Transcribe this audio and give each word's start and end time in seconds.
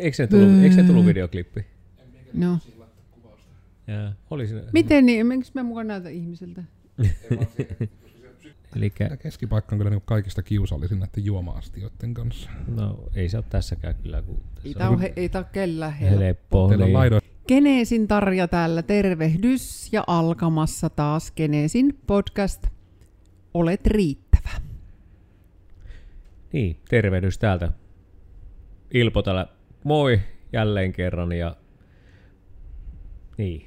Eikö 0.00 0.16
se 0.16 0.26
tullut, 0.26 0.62
eikö 0.62 0.74
se 0.74 0.82
tullut 0.82 1.06
videoklippi? 1.06 1.66
No. 2.32 2.58
Ja, 3.86 4.12
oli 4.30 4.46
siinä. 4.46 4.62
Miten 4.72 5.06
niin? 5.06 5.26
Miksi 5.26 5.52
mä 5.54 5.62
mukaan 5.62 5.86
näytä 5.86 6.08
ihmiseltä? 6.08 6.64
Elikkä, 8.76 9.04
Tämä 9.04 9.16
keskipaikka 9.16 9.74
on 9.74 9.78
kyllä 9.78 9.90
niin 9.90 10.02
kaikista 10.04 10.42
kiusallisin 10.42 10.98
näiden 11.00 11.24
juoma-astioiden 11.24 12.14
kanssa. 12.14 12.50
no 12.76 12.98
ei 13.14 13.28
se 13.28 13.36
ole 13.36 13.44
tässäkään 13.50 13.94
kyllä, 14.02 14.22
kun 14.22 14.40
Ei 14.64 14.74
tää, 14.74 14.90
on 14.90 15.00
he, 15.00 15.12
ei 15.16 15.28
tää 15.28 15.40
ole 15.40 15.46
kellään 15.52 15.92
helppo. 15.92 16.68
helppo. 16.68 17.20
Geneesin 17.48 18.08
Tarja 18.08 18.48
täällä, 18.48 18.82
tervehdys 18.82 19.92
ja 19.92 20.04
alkamassa 20.06 20.90
taas 20.90 21.32
Geneesin 21.32 21.98
podcast. 22.06 22.66
Olet 23.54 23.86
riittävä. 23.86 24.50
Niin, 26.52 26.76
tervehdys 26.88 27.38
täältä. 27.38 27.72
Ilpo 28.94 29.22
täällä, 29.22 29.48
moi 29.86 30.20
jälleen 30.52 30.92
kerran 30.92 31.32
ja 31.32 31.56
niin, 33.38 33.66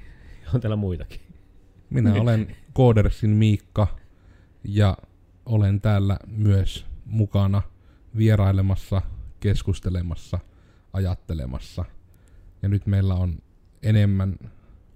on 0.54 0.62
täällä 0.62 0.76
muitakin. 0.76 1.22
Minä 1.90 2.14
olen 2.22 2.56
Koodersin 2.74 3.30
Miikka 3.30 3.88
ja 4.64 4.98
olen 5.46 5.82
täällä 5.82 6.18
myös 6.28 6.86
mukana 7.06 7.62
vierailemassa, 8.18 9.02
keskustelemassa, 9.40 10.40
ajattelemassa. 10.94 11.86
Ja 12.62 12.70
nyt 12.70 12.86
meillä 12.86 13.16
on 13.16 13.40
enemmän 13.84 14.36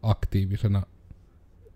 aktiivisena 0.02 0.84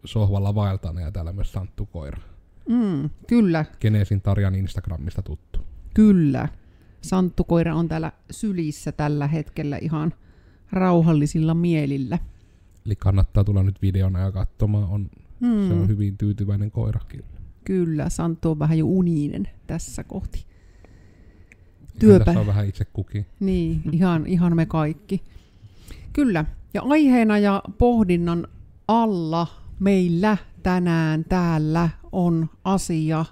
sohvalla 0.05 0.55
vaeltana 0.55 1.01
ja 1.01 1.11
täällä 1.11 1.33
myös 1.33 1.51
Santtu 1.51 1.85
Koira. 1.85 2.21
Mm, 2.69 3.09
kyllä, 3.27 3.65
Geneesin 3.79 4.21
Tarjan 4.21 4.55
Instagramista 4.55 5.21
tuttu. 5.21 5.59
kyllä. 5.93 6.47
Santtu 7.07 7.43
Koira 7.43 7.75
on 7.75 7.87
täällä 7.87 8.11
sylissä 8.31 8.91
tällä 8.91 9.27
hetkellä 9.27 9.77
ihan 9.77 10.13
rauhallisilla 10.71 11.53
mielillä. 11.53 12.19
Eli 12.85 12.95
kannattaa 12.95 13.43
tulla 13.43 13.63
nyt 13.63 13.81
videona 13.81 14.19
ja 14.19 14.31
katsomaan. 14.31 14.89
On, 14.89 15.09
Mm, 15.39 15.67
Se 15.67 15.73
on 15.73 15.87
hyvin 15.87 16.17
tyytyväinen 16.17 16.71
koira. 16.71 16.99
Kyllä, 17.65 18.09
Santtu 18.09 18.51
on 18.51 18.59
vähän 18.59 18.77
jo 18.77 18.85
uninen 18.85 19.47
tässä 19.67 20.03
kohti. 20.03 20.45
Työpä. 21.99 22.25
Tässä 22.25 22.39
on 22.39 22.47
vähän 22.47 22.67
itse 22.67 22.85
kukin. 22.85 23.25
Niin, 23.39 23.81
ihan, 23.91 24.25
ihan 24.27 24.55
me 24.55 24.65
kaikki. 24.65 25.21
Kyllä. 26.13 26.45
Ja 26.73 26.81
aiheena 26.81 27.37
ja 27.37 27.63
pohdinnan 27.77 28.47
alla 28.87 29.47
meillä 29.79 30.37
tänään 30.63 31.25
täällä 31.29 31.89
on 32.11 32.49
asia 32.63 33.25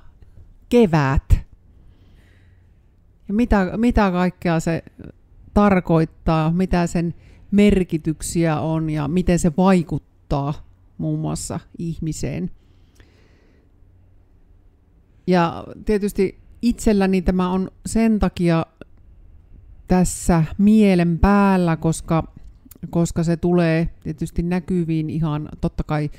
kevät. 0.70 1.45
Ja 3.28 3.34
mitä, 3.34 3.72
mitä 3.78 4.12
kaikkea 4.12 4.60
se 4.60 4.84
tarkoittaa, 5.54 6.52
mitä 6.52 6.88
sen 6.88 7.14
merkityksiä 7.52 8.60
on 8.60 8.90
ja 8.90 9.08
miten 9.08 9.40
se 9.40 9.52
vaikuttaa 9.58 10.54
muun 10.98 11.20
muassa 11.20 11.60
ihmiseen. 11.78 12.52
Ja 15.28 15.64
tietysti 15.86 16.40
itselläni 16.62 17.22
tämä 17.22 17.52
on 17.52 17.72
sen 17.86 18.20
takia 18.20 18.66
tässä 19.88 20.44
mielen 20.58 21.20
päällä, 21.20 21.78
koska, 21.78 22.34
koska 22.90 23.24
se 23.24 23.38
tulee 23.38 23.90
tietysti 24.04 24.44
näkyviin 24.44 25.10
ihan 25.10 25.50
totta 25.62 25.84
kai 25.84 26.10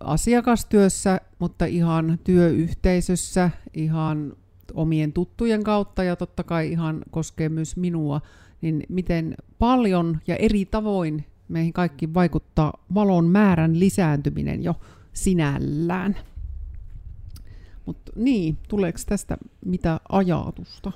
asiakastyössä, 0.00 1.20
mutta 1.38 1.64
ihan 1.64 2.18
työyhteisössä, 2.24 3.50
ihan 3.74 4.32
omien 4.74 5.12
tuttujen 5.12 5.64
kautta 5.64 6.04
ja 6.04 6.16
totta 6.16 6.44
kai 6.44 6.72
ihan 6.72 7.02
koskee 7.10 7.48
myös 7.48 7.76
minua, 7.76 8.20
niin 8.60 8.82
miten 8.88 9.34
paljon 9.58 10.18
ja 10.26 10.36
eri 10.36 10.64
tavoin 10.64 11.24
meihin 11.48 11.72
kaikki 11.72 12.14
vaikuttaa 12.14 12.72
valon 12.94 13.26
määrän 13.26 13.78
lisääntyminen 13.80 14.64
jo 14.64 14.74
sinällään. 15.12 16.16
Mutta 17.86 18.12
niin, 18.16 18.58
tuleeko 18.68 18.98
tästä 19.06 19.38
mitä 19.64 20.00
ajatusta? 20.08 20.92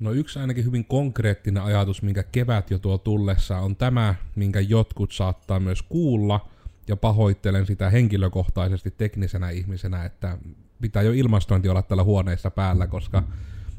No 0.00 0.12
yksi 0.12 0.38
ainakin 0.38 0.64
hyvin 0.64 0.84
konkreettinen 0.84 1.62
ajatus, 1.62 2.02
minkä 2.02 2.22
kevät 2.22 2.70
jo 2.70 2.78
tuo 2.78 2.98
tullessa, 2.98 3.58
on 3.58 3.76
tämä, 3.76 4.14
minkä 4.36 4.60
jotkut 4.60 5.12
saattaa 5.12 5.60
myös 5.60 5.82
kuulla, 5.82 6.48
ja 6.88 6.96
pahoittelen 6.96 7.66
sitä 7.66 7.90
henkilökohtaisesti 7.90 8.90
teknisenä 8.90 9.50
ihmisenä, 9.50 10.04
että 10.04 10.38
pitää 10.84 11.02
jo 11.02 11.12
ilmastointi 11.12 11.68
olla 11.68 11.82
täällä 11.82 12.04
huoneessa 12.04 12.50
päällä, 12.50 12.86
koska 12.86 13.22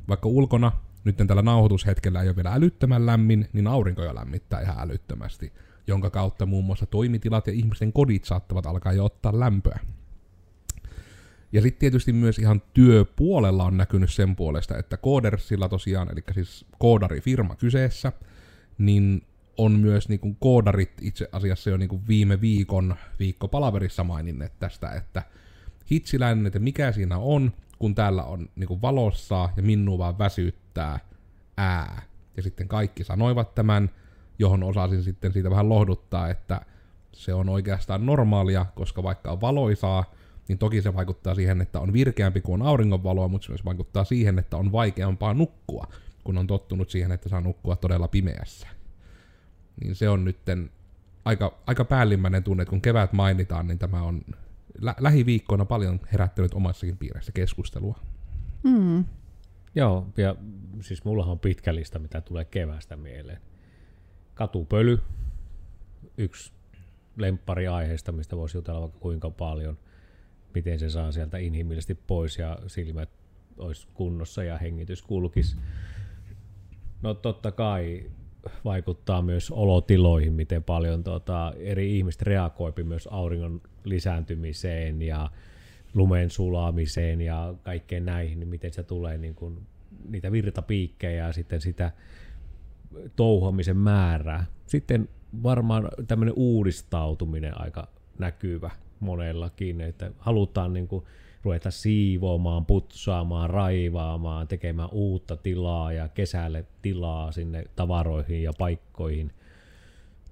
vaikka 0.07 0.29
ulkona 0.29 0.71
nyt 1.03 1.17
tällä 1.27 1.41
nauhoitushetkellä 1.41 2.21
ei 2.21 2.27
ole 2.27 2.35
vielä 2.35 2.53
älyttömän 2.53 3.05
lämmin, 3.05 3.49
niin 3.53 3.67
aurinko 3.67 4.03
jo 4.03 4.15
lämmittää 4.15 4.61
ihan 4.61 4.79
älyttömästi, 4.79 5.53
jonka 5.87 6.09
kautta 6.09 6.45
muun 6.45 6.65
muassa 6.65 6.85
toimitilat 6.85 7.47
ja 7.47 7.53
ihmisten 7.53 7.93
kodit 7.93 8.25
saattavat 8.25 8.65
alkaa 8.65 8.93
jo 8.93 9.05
ottaa 9.05 9.39
lämpöä. 9.39 9.79
Ja 11.51 11.61
sitten 11.61 11.79
tietysti 11.79 12.13
myös 12.13 12.39
ihan 12.39 12.61
työpuolella 12.73 13.63
on 13.63 13.77
näkynyt 13.77 14.13
sen 14.13 14.35
puolesta, 14.35 14.77
että 14.77 14.97
Codersilla 14.97 15.69
tosiaan, 15.69 16.11
eli 16.11 16.23
siis 16.33 16.65
koodarifirma 16.79 17.55
kyseessä, 17.55 18.11
niin 18.77 19.21
on 19.57 19.71
myös 19.71 20.09
niin 20.09 20.37
koodarit 20.39 20.91
itse 21.01 21.29
asiassa 21.31 21.69
jo 21.69 21.77
niin 21.77 22.07
viime 22.07 22.41
viikon 22.41 22.95
viikkopalaverissa 23.19 24.03
maininneet 24.03 24.59
tästä, 24.59 24.91
että 24.91 25.23
hitsiläinen, 25.91 26.45
että 26.45 26.59
mikä 26.59 26.91
siinä 26.91 27.17
on, 27.17 27.51
kun 27.79 27.95
täällä 27.95 28.23
on 28.23 28.49
niin 28.55 28.67
kuin 28.67 28.81
valossa 28.81 29.49
ja 29.57 29.63
minua 29.63 29.97
vaan 29.97 30.17
väsyttää 30.17 30.99
ää. 31.57 32.01
Ja 32.37 32.43
sitten 32.43 32.67
kaikki 32.67 33.03
sanoivat 33.03 33.55
tämän, 33.55 33.89
johon 34.39 34.63
osasin 34.63 35.03
sitten 35.03 35.33
siitä 35.33 35.49
vähän 35.49 35.69
lohduttaa, 35.69 36.29
että 36.29 36.61
se 37.13 37.33
on 37.33 37.49
oikeastaan 37.49 38.05
normaalia, 38.05 38.65
koska 38.75 39.03
vaikka 39.03 39.31
on 39.31 39.41
valoisaa, 39.41 40.13
niin 40.47 40.57
toki 40.57 40.81
se 40.81 40.93
vaikuttaa 40.95 41.35
siihen, 41.35 41.61
että 41.61 41.79
on 41.79 41.93
virkeämpi 41.93 42.41
kuin 42.41 42.61
on 42.61 42.67
auringonvaloa, 42.67 43.27
mutta 43.27 43.45
se 43.45 43.51
myös 43.51 43.65
vaikuttaa 43.65 44.03
siihen, 44.03 44.39
että 44.39 44.57
on 44.57 44.71
vaikeampaa 44.71 45.33
nukkua, 45.33 45.87
kun 46.23 46.37
on 46.37 46.47
tottunut 46.47 46.89
siihen, 46.89 47.11
että 47.11 47.29
saa 47.29 47.41
nukkua 47.41 47.75
todella 47.75 48.07
pimeässä. 48.07 48.67
Niin 49.81 49.95
se 49.95 50.09
on 50.09 50.25
nytten 50.25 50.69
aika, 51.25 51.57
aika 51.67 51.85
päällimmäinen 51.85 52.43
tunne, 52.43 52.61
että 52.63 52.69
kun 52.69 52.81
kevät 52.81 53.13
mainitaan, 53.13 53.67
niin 53.67 53.79
tämä 53.79 54.01
on 54.01 54.21
lä- 54.81 54.95
lähiviikkoina 54.99 55.65
paljon 55.65 55.99
herättänyt 56.11 56.53
omassakin 56.53 56.97
piirissä 56.97 57.31
keskustelua. 57.31 57.99
Mm. 58.63 59.05
Joo, 59.75 60.07
ja 60.17 60.35
siis 60.81 61.05
mullahan 61.05 61.31
on 61.31 61.39
pitkä 61.39 61.75
lista, 61.75 61.99
mitä 61.99 62.21
tulee 62.21 62.45
kevästä 62.45 62.95
mieleen. 62.95 63.41
Katupöly, 64.33 64.99
yksi 66.17 66.53
lemppari 67.17 67.67
aiheesta, 67.67 68.11
mistä 68.11 68.37
voisi 68.37 68.57
jutella 68.57 68.81
vaikka 68.81 68.99
kuinka 68.99 69.29
paljon, 69.29 69.77
miten 70.53 70.79
se 70.79 70.89
saa 70.89 71.11
sieltä 71.11 71.37
inhimillisesti 71.37 71.95
pois 71.95 72.37
ja 72.37 72.59
silmät 72.67 73.09
olisi 73.57 73.87
kunnossa 73.93 74.43
ja 74.43 74.57
hengitys 74.57 75.01
kulkisi. 75.01 75.57
No 77.01 77.13
totta 77.13 77.51
kai 77.51 78.11
vaikuttaa 78.65 79.21
myös 79.21 79.51
olotiloihin, 79.51 80.33
miten 80.33 80.63
paljon 80.63 81.03
tota, 81.03 81.53
eri 81.57 81.97
ihmiset 81.97 82.21
reagoipi 82.21 82.83
myös 82.83 83.07
auringon 83.11 83.61
lisääntymiseen 83.83 85.01
ja 85.01 85.29
lumen 85.93 86.29
sulaamiseen 86.29 87.21
ja 87.21 87.53
kaikkeen 87.63 88.05
näihin, 88.05 88.39
niin 88.39 88.47
miten 88.47 88.73
se 88.73 88.83
tulee 88.83 89.17
niin 89.17 89.35
kuin, 89.35 89.59
niitä 90.09 90.31
virtapiikkejä 90.31 91.27
ja 91.27 91.33
sitten 91.33 91.61
sitä 91.61 91.91
touhoamisen 93.15 93.77
määrää. 93.77 94.45
Sitten 94.67 95.09
varmaan 95.43 95.89
tämmöinen 96.07 96.33
uudistautuminen 96.37 97.61
aika 97.61 97.87
näkyvä 98.19 98.71
monellakin, 98.99 99.81
että 99.81 100.11
halutaan 100.17 100.73
niin 100.73 100.87
kuin 100.87 101.05
ruveta 101.45 101.71
siivoamaan, 101.71 102.65
putsaamaan, 102.65 103.49
raivaamaan, 103.49 104.47
tekemään 104.47 104.89
uutta 104.91 105.37
tilaa 105.37 105.93
ja 105.93 106.07
kesälle 106.07 106.65
tilaa 106.81 107.31
sinne 107.31 107.63
tavaroihin 107.75 108.43
ja 108.43 108.51
paikkoihin. 108.57 109.31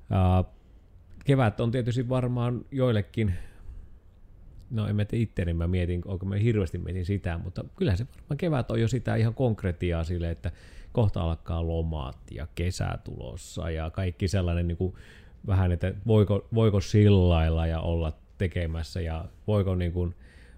Ää, 0.09 0.43
kevät 1.25 1.59
on 1.59 1.71
tietysti 1.71 2.09
varmaan 2.09 2.65
joillekin, 2.71 3.33
no 4.71 4.87
en 4.87 4.95
tiedä 4.95 5.23
itse, 5.23 5.45
niin 5.45 5.55
mä 5.55 5.67
mietin, 5.67 6.01
onko 6.05 6.25
mä 6.25 6.35
hirveästi 6.35 6.77
mietin 6.77 7.05
sitä, 7.05 7.37
mutta 7.37 7.65
kyllähän 7.75 7.97
se 7.97 8.07
varmaan 8.29 8.37
kevät 8.37 8.71
on 8.71 8.81
jo 8.81 8.87
sitä 8.87 9.15
ihan 9.15 9.33
konkretiaa 9.33 10.03
sille, 10.03 10.31
että 10.31 10.51
kohta 10.91 11.21
alkaa 11.21 11.67
lomat 11.67 12.17
ja 12.31 12.47
kesä 12.55 12.97
tulossa 13.03 13.69
ja 13.69 13.89
kaikki 13.89 14.27
sellainen 14.27 14.67
niin 14.67 14.77
kuin 14.77 14.93
vähän, 15.47 15.71
että 15.71 15.93
voiko, 16.07 16.47
voiko 16.53 16.81
sillailla 16.81 17.67
ja 17.67 17.79
olla 17.79 18.11
tekemässä 18.37 19.01
ja 19.01 19.25
voiko 19.47 19.75
niin 19.75 19.93
kuin 19.93 20.15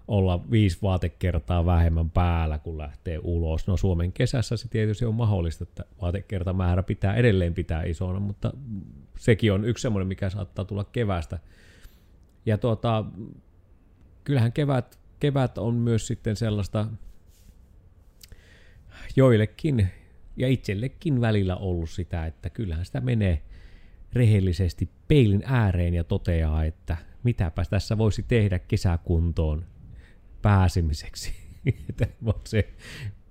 olla 0.08 0.50
viisi 0.50 0.78
vaatekertaa 0.82 1.66
vähemmän 1.66 2.10
päällä, 2.10 2.58
kun 2.58 2.78
lähtee 2.78 3.20
ulos. 3.22 3.66
No 3.66 3.76
Suomen 3.76 4.12
kesässä 4.12 4.56
se 4.56 4.68
tietysti 4.68 5.04
on 5.04 5.14
mahdollista, 5.14 5.64
että 5.64 5.84
vaatekertamäärä 6.02 6.82
pitää 6.82 7.14
edelleen 7.14 7.54
pitää 7.54 7.82
isona, 7.82 8.20
mutta 8.20 8.52
sekin 9.18 9.52
on 9.52 9.64
yksi 9.64 9.82
semmoinen, 9.82 10.08
mikä 10.08 10.30
saattaa 10.30 10.64
tulla 10.64 10.84
kevästä. 10.84 11.38
Ja 12.46 12.58
tuota, 12.58 13.04
kyllähän 14.24 14.52
kevät, 14.52 14.98
kevät 15.20 15.58
on 15.58 15.74
myös 15.74 16.06
sitten 16.06 16.36
sellaista 16.36 16.86
joillekin 19.16 19.88
Ja 20.36 20.48
itsellekin 20.48 21.20
välillä 21.20 21.56
ollut 21.56 21.90
sitä, 21.90 22.26
että 22.26 22.50
kyllähän 22.50 22.84
sitä 22.84 23.00
menee 23.00 23.42
rehellisesti 24.12 24.90
peilin 25.08 25.42
ääreen 25.44 25.94
ja 25.94 26.04
toteaa, 26.04 26.64
että 26.64 26.96
mitäpä 27.22 27.64
tässä 27.70 27.98
voisi 27.98 28.22
tehdä 28.22 28.58
kesäkuntoon 28.58 29.64
pääsemiseksi. 30.42 31.32
että 31.90 32.06
se, 32.44 32.74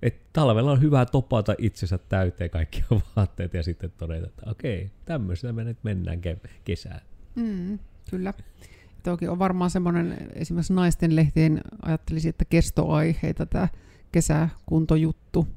että 0.02 0.28
talvella 0.32 0.72
on 0.72 0.80
hyvä 0.80 1.06
topata 1.06 1.54
itsensä 1.58 1.98
täyteen 1.98 2.50
kaikkia 2.50 2.84
vaatteet 3.16 3.54
ja 3.54 3.62
sitten 3.62 3.92
todeta, 3.98 4.26
että 4.26 4.50
okei, 4.50 4.90
tämmöisenä 5.04 5.52
me 5.52 5.64
nyt 5.64 5.78
mennään 5.82 6.18
ke- 6.18 6.48
kesään. 6.64 7.00
Mm, 7.34 7.78
kyllä. 8.10 8.34
Toki 9.02 9.28
on 9.28 9.38
varmaan 9.38 9.70
semmoinen, 9.70 10.16
esimerkiksi 10.34 10.72
naisten 10.72 11.16
lehtien 11.16 11.60
ajattelisin, 11.82 12.28
että 12.28 12.44
kestoaiheita 12.44 13.46
tämä 13.46 13.68
kesäkuntojuttu. 14.12 15.48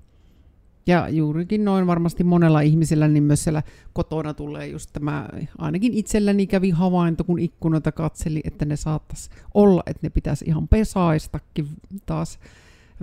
Ja 0.88 1.10
juurikin 1.10 1.66
noin 1.66 1.88
varmasti 1.88 2.24
monella 2.24 2.62
ihmisellä, 2.62 3.08
niin 3.08 3.24
myös 3.24 3.44
siellä 3.44 3.64
kotona 3.94 4.34
tulee 4.34 4.68
just 4.68 4.90
tämä, 4.94 5.30
ainakin 5.58 5.94
itselläni 5.94 6.48
kävi 6.48 6.70
havainto, 6.70 7.24
kun 7.24 7.40
ikkunoita 7.40 7.92
katseli, 7.92 8.42
että 8.44 8.66
ne 8.66 8.76
saattaisi 8.76 9.30
olla, 9.54 9.84
että 9.86 10.00
ne 10.04 10.10
pitäisi 10.10 10.46
ihan 10.48 10.68
pesaistakin 10.68 11.68
taas 12.06 12.40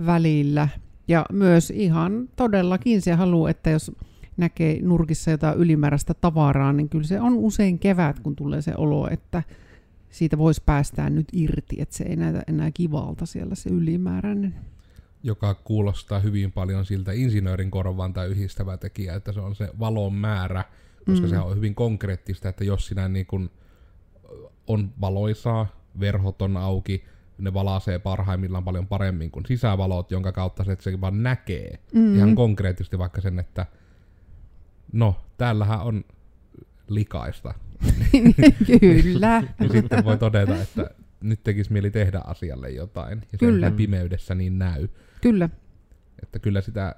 välillä. 0.05 0.67
Ja 1.07 1.25
myös 1.31 1.69
ihan 1.69 2.29
todellakin 2.35 3.01
se 3.01 3.13
haluaa, 3.13 3.49
että 3.49 3.69
jos 3.69 3.91
näkee 4.37 4.79
nurkissa 4.81 5.31
jotain 5.31 5.57
ylimääräistä 5.57 6.13
tavaraa, 6.13 6.73
niin 6.73 6.89
kyllä 6.89 7.07
se 7.07 7.21
on 7.21 7.33
usein 7.33 7.79
kevät, 7.79 8.19
kun 8.19 8.35
tulee 8.35 8.61
se 8.61 8.73
olo, 8.77 9.07
että 9.11 9.43
siitä 10.09 10.37
voisi 10.37 10.61
päästää 10.65 11.09
nyt 11.09 11.27
irti, 11.33 11.75
että 11.79 11.95
se 11.95 12.03
ei 12.03 12.15
näytä 12.15 12.43
enää 12.47 12.71
kivalta 12.71 13.25
siellä 13.25 13.55
se 13.55 13.69
ylimääräinen. 13.69 14.55
Joka 15.23 15.53
kuulostaa 15.53 16.19
hyvin 16.19 16.51
paljon 16.51 16.85
siltä 16.85 17.11
insinöörin 17.11 17.71
korvaan 17.71 18.13
tai 18.13 18.27
yhdistävä 18.27 18.77
tekijä, 18.77 19.15
että 19.15 19.31
se 19.31 19.39
on 19.39 19.55
se 19.55 19.69
valon 19.79 20.13
määrä, 20.13 20.63
koska 21.05 21.27
mm. 21.27 21.29
se 21.29 21.39
on 21.39 21.55
hyvin 21.55 21.75
konkreettista, 21.75 22.49
että 22.49 22.63
jos 22.63 22.87
sinä 22.87 23.07
niin 23.07 23.25
kun 23.25 23.49
on 24.67 24.93
valoisaa, 25.01 25.67
verhot 25.99 26.41
on 26.41 26.57
auki, 26.57 27.05
ne 27.37 27.53
valaisee 27.53 27.99
parhaimmillaan 27.99 28.63
paljon 28.63 28.87
paremmin 28.87 29.31
kuin 29.31 29.45
sisävalot, 29.45 30.11
jonka 30.11 30.31
kautta 30.31 30.63
se, 30.63 30.77
se 30.79 31.01
vaan 31.01 31.23
näkee 31.23 31.79
mm. 31.93 32.15
ihan 32.15 32.35
konkreettisesti 32.35 32.97
vaikka 32.97 33.21
sen, 33.21 33.39
että 33.39 33.65
no, 34.93 35.15
täällähän 35.37 35.81
on 35.81 36.03
likaista. 36.87 37.53
Kyllä. 38.79 39.43
ja 39.59 39.69
sitten 39.69 40.05
voi 40.05 40.17
todeta, 40.17 40.61
että 40.61 40.89
nyt 41.21 41.43
tekisi 41.43 41.73
mieli 41.73 41.91
tehdä 41.91 42.21
asialle 42.25 42.69
jotain. 42.69 43.21
Ja 43.31 43.37
kyllä. 43.37 43.69
se 43.69 43.75
pimeydessä 43.75 44.35
niin 44.35 44.59
näy. 44.59 44.87
Kyllä. 45.21 45.49
Että 46.23 46.39
kyllä 46.39 46.61
sitä... 46.61 46.95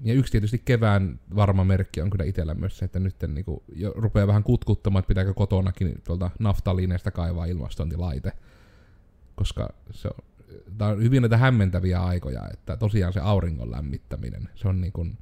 Ja 0.00 0.14
yksi 0.14 0.32
tietysti 0.32 0.62
kevään 0.64 1.20
varma 1.36 1.64
merkki 1.64 2.00
on 2.00 2.10
kyllä 2.10 2.24
itsellä 2.24 2.54
myös 2.54 2.78
se, 2.78 2.84
että 2.84 2.98
nyt 2.98 3.14
niinku 3.28 3.62
jo 3.74 3.92
rupeaa 3.96 4.26
vähän 4.26 4.42
kutkuttamaan, 4.42 5.00
että 5.00 5.08
pitääkö 5.08 5.34
kotonakin 5.34 6.02
tuolta 6.04 6.30
naftaliineista 6.38 7.10
kaivaa 7.10 7.44
ilmastointilaite. 7.44 8.32
Koska 9.34 9.68
se 9.90 10.08
on, 10.08 10.24
tämä 10.78 10.90
on 10.90 11.02
hyvin 11.02 11.22
näitä 11.22 11.36
hämmentäviä 11.36 12.00
aikoja, 12.00 12.42
että 12.52 12.76
tosiaan 12.76 13.12
se 13.12 13.20
auringon 13.20 13.70
lämmittäminen, 13.70 14.48
se 14.54 14.68
on 14.68 14.80
niin 14.80 14.92
kuin, 14.92 15.18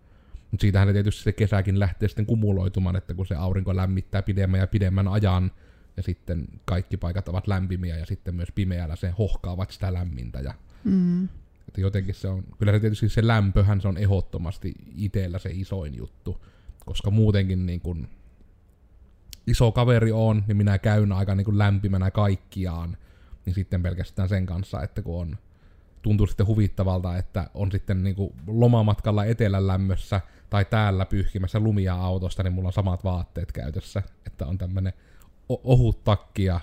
mutta 0.50 0.62
siitähän 0.62 0.92
tietysti 0.92 1.22
se 1.22 1.32
kesäkin 1.32 1.80
lähtee 1.80 2.08
sitten 2.08 2.26
kumuloitumaan, 2.26 2.96
että 2.96 3.14
kun 3.14 3.26
se 3.26 3.34
aurinko 3.34 3.76
lämmittää 3.76 4.22
pidemmän 4.22 4.60
ja 4.60 4.66
pidemmän 4.66 5.08
ajan, 5.08 5.50
ja 5.96 6.02
sitten 6.02 6.46
kaikki 6.64 6.96
paikat 6.96 7.28
ovat 7.28 7.46
lämpimiä, 7.46 7.96
ja 7.96 8.06
sitten 8.06 8.34
myös 8.34 8.52
pimeällä 8.54 8.96
se 8.96 9.10
hohkaavat 9.18 9.70
sitä 9.70 9.92
lämmintä. 9.92 10.40
Ja 10.40 10.54
mm. 10.84 11.24
että 11.68 11.80
jotenkin 11.80 12.14
se 12.14 12.28
on, 12.28 12.44
kyllä 12.58 12.72
se 12.72 12.80
tietysti 12.80 13.08
se 13.08 13.26
lämpöhän 13.26 13.80
se 13.80 13.88
on 13.88 13.98
ehdottomasti 13.98 14.74
itsellä 14.96 15.38
se 15.38 15.50
isoin 15.52 15.94
juttu, 15.96 16.44
koska 16.84 17.10
muutenkin 17.10 17.66
niin 17.66 17.80
kun 17.80 18.08
iso 19.46 19.72
kaveri 19.72 20.12
on, 20.12 20.44
niin 20.46 20.56
minä 20.56 20.78
käyn 20.78 21.12
aika 21.12 21.34
niin 21.34 21.44
kuin 21.44 21.58
lämpimänä 21.58 22.10
kaikkiaan, 22.10 22.96
niin 23.46 23.54
sitten 23.54 23.82
pelkästään 23.82 24.28
sen 24.28 24.46
kanssa, 24.46 24.82
että 24.82 25.02
kun 25.02 25.20
on 25.20 25.36
tuntuu 26.02 26.26
sitten 26.26 26.46
huvittavalta, 26.46 27.16
että 27.16 27.50
on 27.54 27.72
sitten 27.72 28.04
niin 28.04 28.16
kuin 28.16 28.32
lomamatkalla 28.46 29.24
etelän 29.24 29.66
lämmössä 29.66 30.20
tai 30.50 30.64
täällä 30.64 31.06
pyyhkimässä 31.06 31.60
lumia 31.60 31.94
autosta, 31.94 32.42
niin 32.42 32.52
mulla 32.52 32.68
on 32.68 32.72
samat 32.72 33.04
vaatteet 33.04 33.52
käytössä. 33.52 34.02
Että 34.26 34.46
on 34.46 34.58
tämmönen 34.58 34.92
ohut 35.48 36.04
takki 36.04 36.44
ja... 36.44 36.60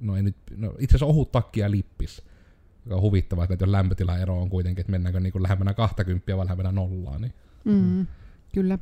No 0.00 0.16
ei 0.16 0.22
nyt... 0.22 0.36
No 0.56 0.68
itse 0.78 0.96
asiassa 0.96 1.06
ohut 1.06 1.32
takki 1.32 1.60
ja 1.60 1.70
lippis. 1.70 2.22
Joka 2.84 2.96
on 2.96 3.02
huvittavaa, 3.02 3.44
että 3.44 3.62
jos 3.64 3.70
lämpötilaero 3.70 4.42
on 4.42 4.50
kuitenkin, 4.50 4.80
että 4.80 4.90
mennäänkö 4.90 5.20
niin 5.20 5.32
kuin 5.32 5.42
lähemmänä 5.42 5.74
20 5.74 6.36
vai 6.36 6.46
lähemmänä 6.46 6.72
nollaa. 6.72 7.18
Niin. 7.18 7.32
Mm, 7.64 8.06
kyllä. 8.54 8.78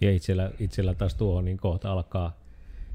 Ja 0.00 0.12
itsellä, 0.12 0.50
itsellä 0.58 0.94
taas 0.94 1.14
tuohon 1.14 1.44
niin 1.44 1.58
kohta 1.58 1.92
alkaa 1.92 2.36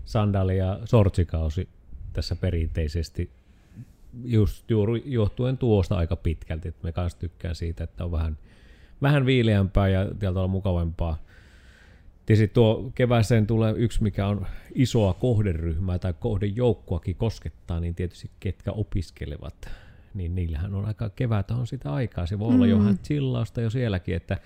sandali- 0.05 0.57
ja 0.57 0.79
sortsikausi 0.85 1.69
tässä 2.13 2.35
perinteisesti 2.35 3.31
just 4.25 4.71
juuri 4.71 5.03
johtuen 5.05 5.57
tuosta 5.57 5.97
aika 5.97 6.15
pitkälti, 6.15 6.67
että 6.67 6.83
me 6.83 6.91
kanssa 6.91 7.19
tykkään 7.19 7.55
siitä, 7.55 7.83
että 7.83 8.05
on 8.05 8.11
vähän, 8.11 8.37
vähän 9.01 9.25
viileämpää 9.25 9.87
ja 9.87 10.05
täältä 10.19 10.39
on 10.39 10.49
mukavampaa. 10.49 11.17
Tietysti 12.27 12.53
tuo 12.53 12.91
kevääseen 12.95 13.47
tulee 13.47 13.73
yksi, 13.77 14.03
mikä 14.03 14.27
on 14.27 14.45
isoa 14.75 15.13
kohderyhmää 15.13 15.99
tai 15.99 16.13
kohdejoukkuakin 16.19 17.15
koskettaa, 17.15 17.79
niin 17.79 17.95
tietysti 17.95 18.31
ketkä 18.39 18.71
opiskelevat, 18.71 19.69
niin 20.13 20.35
niillähän 20.35 20.75
on 20.75 20.85
aika 20.85 21.09
kevät 21.09 21.51
on 21.51 21.67
sitä 21.67 21.93
aikaa. 21.93 22.25
Se 22.25 22.39
voi 22.39 22.49
mm. 22.49 22.55
olla 22.55 22.67
jo 22.67 22.79
vähän 22.79 22.97
chillausta 22.97 23.61
jo 23.61 23.69
sielläkin, 23.69 24.15
että 24.15 24.37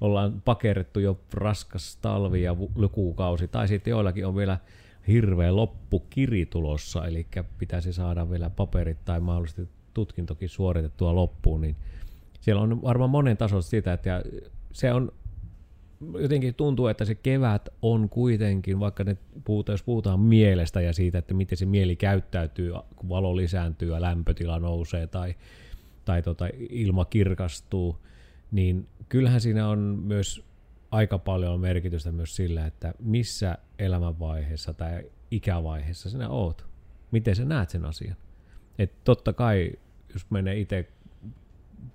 ollaan 0.00 0.42
pakerrettu 0.44 1.00
jo 1.00 1.20
raskas 1.34 1.96
talvi 1.96 2.42
ja 2.42 2.56
lukukausi, 2.74 3.48
tai 3.48 3.68
sitten 3.68 3.90
joillakin 3.90 4.26
on 4.26 4.36
vielä 4.36 4.58
hirveä 5.08 5.56
loppukiri 5.56 6.46
tulossa, 6.46 7.06
eli 7.06 7.26
pitäisi 7.58 7.92
saada 7.92 8.30
vielä 8.30 8.50
paperit 8.50 9.04
tai 9.04 9.20
mahdollisesti 9.20 9.68
tutkintokin 9.94 10.48
suoritettua 10.48 11.14
loppuun, 11.14 11.60
niin 11.60 11.76
siellä 12.40 12.62
on 12.62 12.82
varmaan 12.82 13.10
monen 13.10 13.36
tasolla 13.36 13.62
sitä, 13.62 13.92
että 13.92 14.22
se 14.72 14.92
on 14.92 15.12
jotenkin 16.18 16.54
tuntuu, 16.54 16.86
että 16.86 17.04
se 17.04 17.14
kevät 17.14 17.68
on 17.82 18.08
kuitenkin, 18.08 18.80
vaikka 18.80 19.04
ne 19.04 19.16
puhutaan, 19.44 19.74
jos 19.74 19.82
puhutaan 19.82 20.20
mielestä 20.20 20.80
ja 20.80 20.92
siitä, 20.92 21.18
että 21.18 21.34
miten 21.34 21.58
se 21.58 21.66
mieli 21.66 21.96
käyttäytyy, 21.96 22.72
kun 22.96 23.08
valo 23.08 23.36
lisääntyy 23.36 23.90
ja 23.90 24.00
lämpötila 24.00 24.58
nousee 24.58 25.06
tai, 25.06 25.34
tai 26.04 26.22
tota, 26.22 26.48
ilma 26.70 27.04
kirkastuu, 27.04 27.96
niin 28.50 28.86
kyllähän 29.08 29.40
siinä 29.40 29.68
on 29.68 29.78
myös 29.78 30.44
aika 30.90 31.18
paljon 31.18 31.60
merkitystä 31.60 32.12
myös 32.12 32.36
sillä, 32.36 32.66
että 32.66 32.94
missä 32.98 33.58
elämänvaiheessa 33.78 34.74
tai 34.74 35.02
ikävaiheessa 35.30 36.10
sinä 36.10 36.28
oot. 36.28 36.66
Miten 37.10 37.36
sä 37.36 37.44
näet 37.44 37.70
sen 37.70 37.84
asian. 37.84 38.16
Et 38.78 39.04
totta 39.04 39.32
kai, 39.32 39.72
jos 40.12 40.30
menee 40.30 40.60
itse 40.60 40.88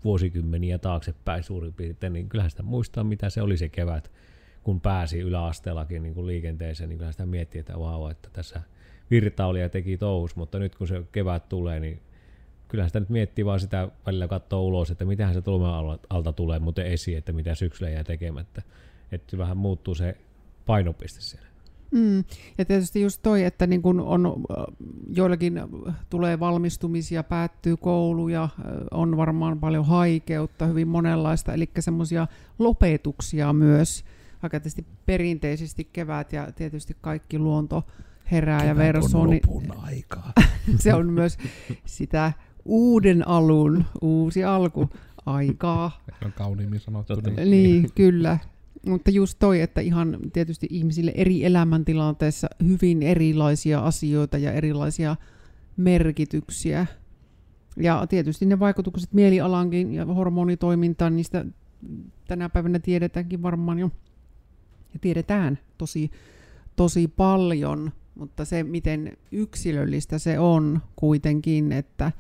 vuosikymmeniä 0.04 0.78
taaksepäin 0.78 1.44
suurin 1.44 1.74
piirtein, 1.74 2.14
niin 2.14 2.30
kyllähän 2.30 2.52
sitä 2.52 2.64
muistaa, 2.64 3.04
mitä 3.04 3.30
se 3.30 3.42
oli 3.42 3.58
se 3.58 3.70
kevät, 3.70 4.12
kun 4.64 4.82
pääsi 4.82 5.20
yläasteellakin 5.20 6.04
niin 6.04 6.14
kuin 6.14 6.28
liikenteeseen, 6.28 6.90
niin 6.90 6.98
kyllähän 6.98 7.14
sitä 7.14 7.26
miettii, 7.26 7.60
että 7.60 7.80
vau, 7.80 8.08
että 8.08 8.30
tässä 8.34 8.62
virtailija 9.12 9.70
teki 9.70 9.98
touhus, 9.98 10.36
mutta 10.36 10.60
nyt 10.60 10.76
kun 10.76 10.88
se 10.88 11.04
kevät 11.12 11.50
tulee, 11.50 11.80
niin 11.80 12.02
kyllähän 12.68 12.90
sitä 12.90 13.00
nyt 13.00 13.10
miettii 13.10 13.46
vaan 13.46 13.60
sitä 13.60 13.90
välillä 14.06 14.28
katsoa 14.28 14.60
ulos, 14.60 14.92
että 14.92 15.06
mitähän 15.06 15.34
se 15.34 15.42
tulma 15.42 15.98
alta 16.10 16.34
tulee 16.34 16.60
muuten 16.60 16.86
esiin, 16.86 17.18
että 17.18 17.32
mitä 17.34 17.56
syksyllä 17.56 17.92
jää 17.92 18.04
tekemättä. 18.04 18.62
Että 19.12 19.38
vähän 19.38 19.58
muuttuu 19.58 19.96
se 19.96 20.18
painopiste 20.66 21.22
siellä. 21.22 21.48
Mm. 21.92 22.24
Ja 22.58 22.66
tietysti 22.66 23.02
just 23.02 23.20
toi, 23.24 23.44
että 23.44 23.68
niin 23.68 23.82
kun 23.82 24.00
on, 24.00 24.44
joillakin 25.10 25.62
tulee 26.10 26.40
valmistumisia, 26.40 27.24
päättyy 27.24 27.78
koulu 27.78 28.28
ja 28.28 28.50
on 28.92 29.18
varmaan 29.18 29.60
paljon 29.60 29.86
haikeutta, 29.86 30.66
hyvin 30.66 30.88
monenlaista, 30.88 31.54
eli 31.54 31.70
semmoisia 31.80 32.28
lopetuksia 32.60 33.54
myös, 33.54 34.06
aika 34.42 34.60
tietysti 34.60 34.86
perinteisesti 35.06 35.90
kevät 35.94 36.34
ja 36.34 36.52
tietysti 36.52 36.98
kaikki 37.02 37.40
luonto 37.40 37.84
herää 38.32 38.60
kevät 38.60 38.70
ja 38.70 38.76
versoo. 38.76 39.22
On 39.22 39.34
lopun 39.34 39.78
aikaa. 39.78 40.34
se 40.84 40.94
on 40.94 41.14
myös 41.14 41.38
sitä 41.86 42.34
uuden 42.66 43.28
alun, 43.28 43.86
uusi 44.02 44.44
alku 44.44 44.90
aikaa. 45.26 46.06
On 46.26 46.32
kauniimmin 46.32 46.80
sanottu. 46.80 47.16
Niin. 47.16 47.52
niin, 47.52 47.90
kyllä. 47.96 48.38
Mutta 48.86 49.12
just 49.12 49.40
toi, 49.40 49.62
että 49.62 49.82
ihan 49.82 50.18
tietysti 50.34 50.68
ihmisille 50.70 51.12
eri 51.16 51.46
elämäntilanteissa 51.46 52.48
hyvin 52.68 53.04
erilaisia 53.04 53.80
asioita 53.80 54.38
ja 54.38 54.52
erilaisia 54.52 55.16
merkityksiä. 55.78 56.86
Ja 57.78 58.08
tietysti 58.08 58.46
ne 58.46 58.60
vaikutukset 58.60 59.14
mielialankin 59.14 59.94
ja 59.94 60.06
hormonitoimintaan, 60.06 61.16
niistä 61.16 61.46
tänä 62.28 62.50
päivänä 62.50 62.80
tiedetäänkin 62.80 63.42
varmaan 63.42 63.80
jo. 63.80 63.92
Ja 64.94 65.00
tiedetään 65.00 65.60
tosi, 65.78 66.12
tosi 66.76 67.08
paljon, 67.08 67.92
mutta 68.16 68.46
se, 68.46 68.64
miten 68.64 69.18
yksilöllistä 69.32 70.20
se 70.20 70.40
on 70.40 70.82
kuitenkin, 70.96 71.72
että, 71.72 72.12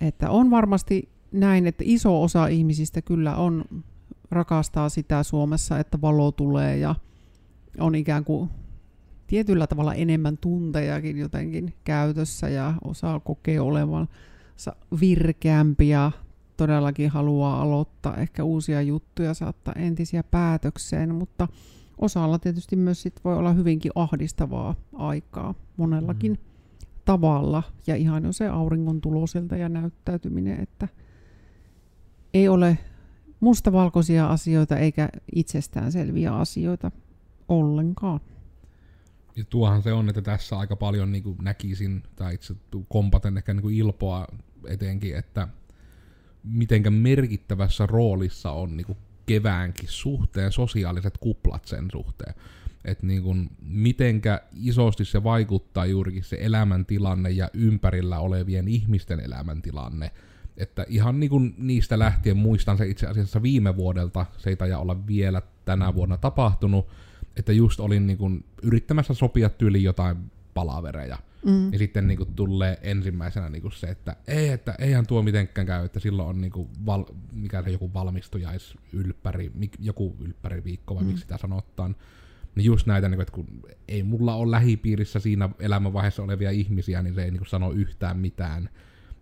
että 0.00 0.30
on 0.30 0.50
varmasti 0.50 1.08
näin, 1.32 1.66
että 1.66 1.84
iso 1.86 2.22
osa 2.22 2.46
ihmisistä 2.46 3.02
kyllä 3.02 3.36
on 3.36 3.64
rakastaa 4.30 4.88
sitä 4.88 5.22
Suomessa, 5.22 5.78
että 5.78 6.00
valo 6.00 6.32
tulee 6.32 6.76
ja 6.76 6.94
on 7.80 7.94
ikään 7.94 8.24
kuin 8.24 8.50
tietyllä 9.26 9.66
tavalla 9.66 9.94
enemmän 9.94 10.38
tuntejakin 10.38 11.18
jotenkin 11.18 11.74
käytössä 11.84 12.48
ja 12.48 12.74
osaa 12.84 13.20
kokea 13.20 13.62
olevansa 13.62 14.76
virkeämpi 15.00 15.88
ja 15.88 16.12
todellakin 16.56 17.10
haluaa 17.10 17.62
aloittaa 17.62 18.16
ehkä 18.16 18.44
uusia 18.44 18.82
juttuja, 18.82 19.34
saattaa 19.34 19.74
entisiä 19.74 20.22
päätökseen, 20.22 21.14
mutta 21.14 21.48
osalla 21.98 22.38
tietysti 22.38 22.76
myös 22.76 23.02
sit 23.02 23.20
voi 23.24 23.36
olla 23.36 23.52
hyvinkin 23.52 23.92
ahdistavaa 23.94 24.74
aikaa 24.92 25.54
monellakin 25.76 26.32
mm. 26.32 26.38
tavalla. 27.04 27.62
Ja 27.86 27.96
ihan 27.96 28.24
jo 28.24 28.32
se 28.32 28.48
auringon 28.48 29.00
tuloselta 29.00 29.56
ja 29.56 29.68
näyttäytyminen, 29.68 30.60
että 30.60 30.88
ei 32.34 32.48
ole 32.48 32.78
mustavalkoisia 33.40 34.26
asioita 34.26 34.76
eikä 34.76 35.08
itsestäänselviä 35.34 36.34
asioita 36.34 36.90
ollenkaan. 37.48 38.20
Ja 39.36 39.44
tuohan 39.44 39.82
se 39.82 39.92
on, 39.92 40.08
että 40.08 40.22
tässä 40.22 40.58
aika 40.58 40.76
paljon 40.76 41.12
niin 41.12 41.24
kuin 41.24 41.36
näkisin, 41.42 42.02
tai 42.16 42.34
itse 42.34 42.54
kompaten 42.88 43.36
ehkä 43.36 43.54
niin 43.54 43.62
kuin 43.62 43.74
ilpoa 43.74 44.26
etenkin, 44.68 45.16
että 45.16 45.48
mitenkä 46.44 46.90
merkittävässä 46.90 47.86
roolissa 47.86 48.50
on 48.50 48.76
niin 48.76 48.86
kuin 48.86 48.98
keväänkin 49.26 49.88
suhteen 49.88 50.52
sosiaaliset 50.52 51.18
kuplat 51.18 51.64
sen 51.64 51.88
suhteen. 51.92 52.34
Että 52.84 53.06
niin 53.06 53.22
kuin, 53.22 53.50
mitenkä 53.62 54.40
isosti 54.52 55.04
se 55.04 55.24
vaikuttaa 55.24 55.86
juurikin 55.86 56.24
se 56.24 56.38
elämäntilanne 56.40 57.30
ja 57.30 57.50
ympärillä 57.52 58.18
olevien 58.18 58.68
ihmisten 58.68 59.20
elämäntilanne. 59.20 60.10
Että 60.56 60.86
ihan 60.88 61.20
niin 61.20 61.30
kuin 61.30 61.54
niistä 61.58 61.98
lähtien 61.98 62.36
muistan 62.36 62.78
se 62.78 62.86
itse 62.86 63.06
asiassa 63.06 63.42
viime 63.42 63.76
vuodelta, 63.76 64.26
se 64.38 64.50
ei 64.50 64.56
taja 64.56 64.78
olla 64.78 65.06
vielä 65.06 65.42
tänä 65.64 65.94
vuonna 65.94 66.16
tapahtunut, 66.16 66.88
että 67.36 67.52
just 67.52 67.80
olin 67.80 68.06
niin 68.06 68.18
kuin 68.18 68.44
yrittämässä 68.62 69.14
sopia 69.14 69.48
tyyli 69.48 69.82
jotain 69.82 70.16
palavereja. 70.54 71.18
Mm. 71.46 71.72
Ja 71.72 71.78
sitten 71.78 72.06
niin 72.06 72.18
kuin, 72.18 72.34
tulee 72.34 72.78
ensimmäisenä 72.82 73.48
niin 73.48 73.62
kuin 73.62 73.72
se, 73.72 73.86
että 73.86 74.16
ei, 74.26 74.48
että 74.48 74.74
eihän 74.78 75.06
tuo 75.06 75.22
mitenkään 75.22 75.66
käy, 75.66 75.84
että 75.84 76.00
silloin 76.00 76.28
on 76.28 76.40
niin 76.40 76.52
kuin, 76.52 76.68
val, 76.86 77.04
mikä 77.32 77.62
se 77.62 77.70
joku 77.70 77.94
valmistujaisylppäri, 77.94 79.52
joku 79.78 80.16
ylppäriviikko 80.20 80.94
vai 80.94 81.02
mm. 81.02 81.06
miksi 81.06 81.22
sitä 81.22 81.36
sanottaan. 81.38 81.96
Niin 82.54 82.64
just 82.64 82.86
näitä, 82.86 83.08
niin 83.08 83.16
kuin, 83.16 83.22
että 83.22 83.34
kun 83.34 83.46
ei 83.88 84.02
mulla 84.02 84.34
ole 84.34 84.50
lähipiirissä 84.50 85.20
siinä 85.20 85.48
elämänvaiheessa 85.58 86.22
olevia 86.22 86.50
ihmisiä, 86.50 87.02
niin 87.02 87.14
se 87.14 87.24
ei 87.24 87.30
niin 87.30 87.38
kuin, 87.38 87.48
sano 87.48 87.72
yhtään 87.72 88.18
mitään. 88.18 88.68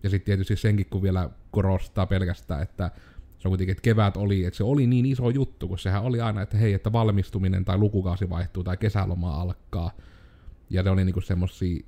Ja 0.05 0.09
sitten 0.09 0.25
tietysti 0.25 0.55
senkin, 0.55 0.85
kun 0.89 1.01
vielä 1.01 1.29
korostaa 1.51 2.05
pelkästään, 2.05 2.61
että 2.61 2.91
se 3.39 3.47
on 3.47 3.49
kuitenkin, 3.49 3.71
että 3.71 3.81
kevät 3.81 4.17
oli, 4.17 4.45
että 4.45 4.57
se 4.57 4.63
oli 4.63 4.87
niin 4.87 5.05
iso 5.05 5.29
juttu, 5.29 5.67
kun 5.67 5.79
sehän 5.79 6.03
oli 6.03 6.21
aina, 6.21 6.41
että 6.41 6.57
hei, 6.57 6.73
että 6.73 6.91
valmistuminen 6.91 7.65
tai 7.65 7.77
lukukausi 7.77 8.29
vaihtuu 8.29 8.63
tai 8.63 8.77
kesäloma 8.77 9.41
alkaa. 9.41 9.91
Ja 10.69 10.83
ne 10.83 10.89
oli 10.89 11.05
niinku 11.05 11.21
semmosia 11.21 11.85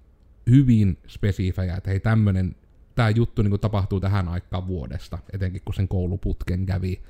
hyvin 0.49 0.97
spesifejä, 1.07 1.75
että 1.75 1.89
hei 1.89 1.99
tämmönen, 1.99 2.55
tämä 2.95 3.09
juttu 3.09 3.41
niinku 3.41 3.57
tapahtuu 3.57 3.99
tähän 3.99 4.27
aikaan 4.27 4.67
vuodesta, 4.67 5.19
etenkin 5.33 5.61
kun 5.65 5.75
sen 5.75 5.87
kouluputken 5.87 6.65
kävi. 6.65 7.01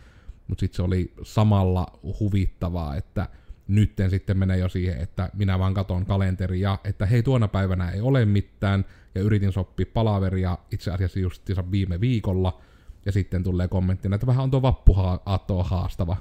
Mutta 0.48 0.60
sitten 0.60 0.76
se 0.76 0.82
oli 0.82 1.14
samalla 1.24 2.00
huvittavaa, 2.20 2.96
että 2.96 3.30
nytten 3.68 4.10
sitten 4.10 4.38
menee 4.38 4.58
jo 4.58 4.70
siihen, 4.70 4.98
että 4.98 5.30
minä 5.34 5.60
vaan 5.60 5.74
katon 5.74 6.06
kalenteria, 6.06 6.78
että 6.84 7.06
hei 7.06 7.24
tuona 7.24 7.48
päivänä 7.48 7.90
ei 7.90 8.02
ole 8.02 8.26
mitään, 8.26 8.86
ja 9.16 9.22
yritin 9.22 9.52
sopia 9.52 9.86
palaveria 9.94 10.58
itse 10.72 10.92
asiassa 10.92 11.20
justiinsa 11.20 11.72
viime 11.72 12.02
viikolla, 12.02 12.62
ja 13.06 13.12
sitten 13.12 13.44
tulee 13.44 13.68
kommenttina, 13.68 14.16
että 14.16 14.28
vähän 14.28 14.44
on 14.44 14.52
tuo 14.52 14.62
vappuaattoa 14.62 15.64
haastava. 15.64 16.18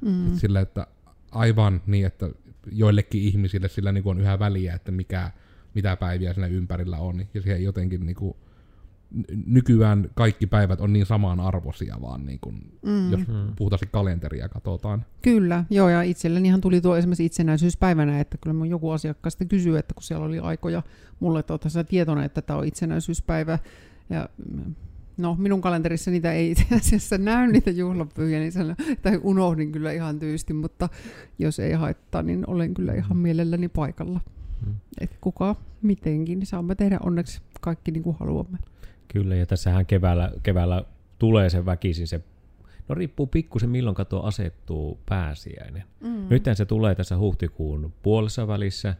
Mm. 0.00 0.36
Sillä, 0.36 0.60
että 0.60 0.86
aivan 1.32 1.82
niin, 1.86 2.06
että 2.06 2.30
joillekin 2.72 3.22
ihmisille 3.22 3.68
sillä 3.68 3.92
niin 3.92 4.08
on 4.08 4.20
yhä 4.20 4.38
väliä, 4.38 4.74
että 4.74 4.92
mikä, 4.92 5.30
mitä 5.74 5.96
päiviä 5.96 6.32
siinä 6.32 6.46
ympärillä 6.46 6.98
on. 6.98 7.26
Ja 7.34 7.42
siihen 7.42 7.64
jotenkin 7.64 8.06
niin 8.06 8.16
kuin, 8.16 8.36
nykyään 9.46 10.10
kaikki 10.14 10.46
päivät 10.46 10.80
on 10.80 10.92
niin 10.92 11.06
samaan 11.06 11.40
arvoisia 11.40 11.96
vaan, 12.00 12.26
niin 12.26 12.38
kuin, 12.40 12.72
mm. 12.82 13.10
jos 13.10 13.20
mm. 13.20 13.56
puhutaan 13.56 13.80
kalenteria 13.90 14.48
katsotaan. 14.48 15.04
Kyllä, 15.22 15.64
joo, 15.70 15.88
ja 15.88 16.02
itselleni 16.02 16.48
ihan 16.48 16.60
tuli 16.60 16.80
tuo 16.80 16.96
esimerkiksi 16.96 17.24
itsenäisyyspäivänä, 17.24 18.20
että 18.20 18.38
kyllä 18.40 18.54
mun 18.54 18.70
joku 18.70 18.90
asiakas 18.90 19.32
sitten 19.32 19.48
kysyi, 19.48 19.78
että 19.78 19.94
kun 19.94 20.02
siellä 20.02 20.26
oli 20.26 20.38
aikoja 20.38 20.82
mulle, 21.20 21.40
että 21.40 21.52
oletko 21.52 21.68
tietoinen, 21.88 22.24
että 22.24 22.42
tämä 22.42 22.58
on 22.58 22.64
itsenäisyyspäivä, 22.64 23.58
ja 24.10 24.28
No, 25.16 25.36
minun 25.38 25.60
kalenterissa 25.60 26.10
niitä 26.10 26.32
ei 26.32 26.50
itse 26.50 26.64
asiassa 26.76 27.18
näy, 27.18 27.46
niitä 27.46 27.70
juhlapyhiä, 27.70 28.38
niin 28.38 28.52
sanon, 28.52 28.76
tai 29.02 29.20
unohdin 29.22 29.72
kyllä 29.72 29.92
ihan 29.92 30.18
tyysti, 30.18 30.52
mutta 30.52 30.88
jos 31.38 31.58
ei 31.58 31.72
haittaa, 31.72 32.22
niin 32.22 32.44
olen 32.46 32.74
kyllä 32.74 32.94
ihan 32.94 33.16
mielelläni 33.16 33.68
paikalla. 33.68 34.20
Hmm. 34.64 34.74
Et 35.00 35.10
kuka 35.20 35.56
mitenkin, 35.82 36.38
niin 36.38 36.46
saamme 36.46 36.74
tehdä 36.74 36.98
onneksi 37.02 37.40
kaikki 37.60 37.90
niin 37.90 38.02
kuin 38.02 38.16
haluamme. 38.20 38.58
Kyllä, 39.12 39.34
ja 39.34 39.46
tässähän 39.46 39.86
keväällä, 39.86 40.32
keväällä 40.42 40.84
tulee 41.18 41.50
se 41.50 41.66
väkisin 41.66 42.06
se 42.06 42.20
No 42.90 42.94
riippuu 42.94 43.26
pikkusen 43.26 43.70
milloin 43.70 43.96
katoa 43.96 44.26
asettuu 44.26 45.00
pääsiäinen. 45.08 45.82
Mm. 46.00 46.26
Nyt 46.30 46.44
se 46.54 46.64
tulee 46.64 46.94
tässä 46.94 47.18
huhtikuun 47.18 47.92
puolessa 48.02 48.48
välissä, 48.48 48.94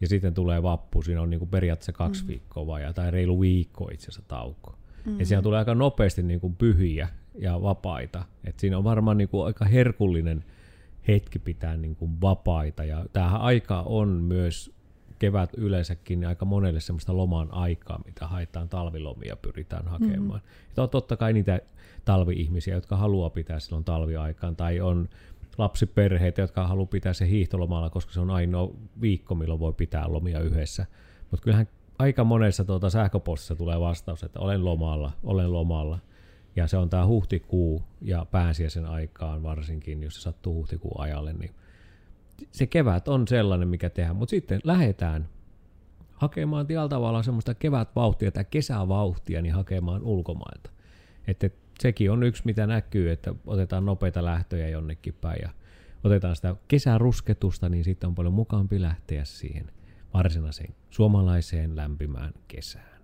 ja 0.00 0.08
sitten 0.08 0.34
tulee 0.34 0.62
vappu. 0.62 1.02
Siinä 1.02 1.22
on 1.22 1.30
niin 1.30 1.38
kuin 1.38 1.48
periaatteessa 1.48 1.92
kaksi 1.92 2.22
mm. 2.22 2.28
viikkoa 2.28 2.66
vajaa, 2.66 2.92
tai 2.92 3.10
reilu 3.10 3.40
viikko 3.40 3.90
itse 3.92 4.04
asiassa 4.04 4.28
tauko. 4.28 4.78
Mm. 5.04 5.20
Ja 5.20 5.26
siellä 5.26 5.42
tulee 5.42 5.58
aika 5.58 5.74
nopeasti 5.74 6.22
niin 6.22 6.40
kuin 6.40 6.56
pyhiä 6.56 7.08
ja 7.38 7.62
vapaita. 7.62 8.24
Et 8.44 8.58
siinä 8.58 8.78
on 8.78 8.84
varmaan 8.84 9.18
niin 9.18 9.28
kuin 9.28 9.46
aika 9.46 9.64
herkullinen 9.64 10.44
hetki 11.08 11.38
pitää 11.38 11.76
niin 11.76 11.96
kuin 11.96 12.20
vapaita. 12.20 12.84
Ja 12.84 13.06
tämähän 13.12 13.40
aika 13.40 13.82
on 13.82 14.08
myös 14.08 14.74
kevät 15.18 15.50
yleensäkin 15.56 16.26
aika 16.26 16.44
monelle 16.44 16.80
semmoista 16.80 17.16
loman 17.16 17.54
aikaa, 17.54 18.00
mitä 18.04 18.26
haetaan 18.26 18.68
talvilomia 18.68 19.36
pyritään 19.36 19.88
hakemaan. 19.88 20.40
Mm-hmm. 20.40 20.82
on 20.82 20.90
totta 20.90 21.16
kai 21.16 21.32
niitä 21.32 21.60
talvi-ihmisiä, 22.04 22.74
jotka 22.74 22.96
haluaa 22.96 23.30
pitää 23.30 23.60
silloin 23.60 23.84
talviaikaan, 23.84 24.56
tai 24.56 24.80
on 24.80 25.08
lapsiperheitä, 25.58 26.40
jotka 26.40 26.66
haluaa 26.66 26.86
pitää 26.86 27.12
se 27.12 27.28
hiihtolomalla, 27.28 27.90
koska 27.90 28.12
se 28.12 28.20
on 28.20 28.30
ainoa 28.30 28.70
viikko, 29.00 29.34
milloin 29.34 29.60
voi 29.60 29.72
pitää 29.72 30.12
lomia 30.12 30.40
yhdessä. 30.40 30.86
Mutta 31.30 31.44
kyllähän 31.44 31.68
aika 31.98 32.24
monessa 32.24 32.64
tuota 32.64 32.90
sähköpostissa 32.90 33.56
tulee 33.56 33.80
vastaus, 33.80 34.22
että 34.22 34.40
olen 34.40 34.64
lomalla, 34.64 35.12
olen 35.22 35.52
lomalla. 35.52 35.98
Ja 36.56 36.66
se 36.66 36.76
on 36.76 36.90
tämä 36.90 37.06
huhtikuu 37.06 37.82
ja 38.00 38.26
pääsiäisen 38.30 38.86
aikaan 38.86 39.42
varsinkin, 39.42 40.02
jos 40.02 40.14
se 40.14 40.20
sattuu 40.20 40.54
huhtikuun 40.54 41.00
ajalle, 41.00 41.32
niin 41.32 41.54
se 42.52 42.66
kevät 42.66 43.08
on 43.08 43.28
sellainen, 43.28 43.68
mikä 43.68 43.90
tehdään. 43.90 44.16
Mutta 44.16 44.30
sitten 44.30 44.60
lähdetään 44.64 45.28
hakemaan 46.12 46.66
tällä 46.66 46.88
tavalla 46.88 47.22
semmoista 47.22 47.54
kevätvauhtia 47.54 48.32
tai 48.32 48.44
kesävauhtia 48.50 49.42
niin 49.42 49.54
hakemaan 49.54 50.02
ulkomailta. 50.02 50.70
Että 51.26 51.50
sekin 51.80 52.10
on 52.10 52.22
yksi, 52.22 52.42
mitä 52.44 52.66
näkyy, 52.66 53.10
että 53.10 53.34
otetaan 53.46 53.86
nopeita 53.86 54.24
lähtöjä 54.24 54.68
jonnekin 54.68 55.14
päin 55.20 55.38
ja 55.42 55.48
otetaan 56.04 56.36
sitä 56.36 56.56
kesärusketusta, 56.68 57.68
niin 57.68 57.84
sitten 57.84 58.08
on 58.08 58.14
paljon 58.14 58.34
mukaampi 58.34 58.82
lähteä 58.82 59.24
siihen– 59.24 59.70
varsinaiseen 60.14 60.74
suomalaiseen 60.90 61.76
lämpimään 61.76 62.32
kesään. 62.48 63.00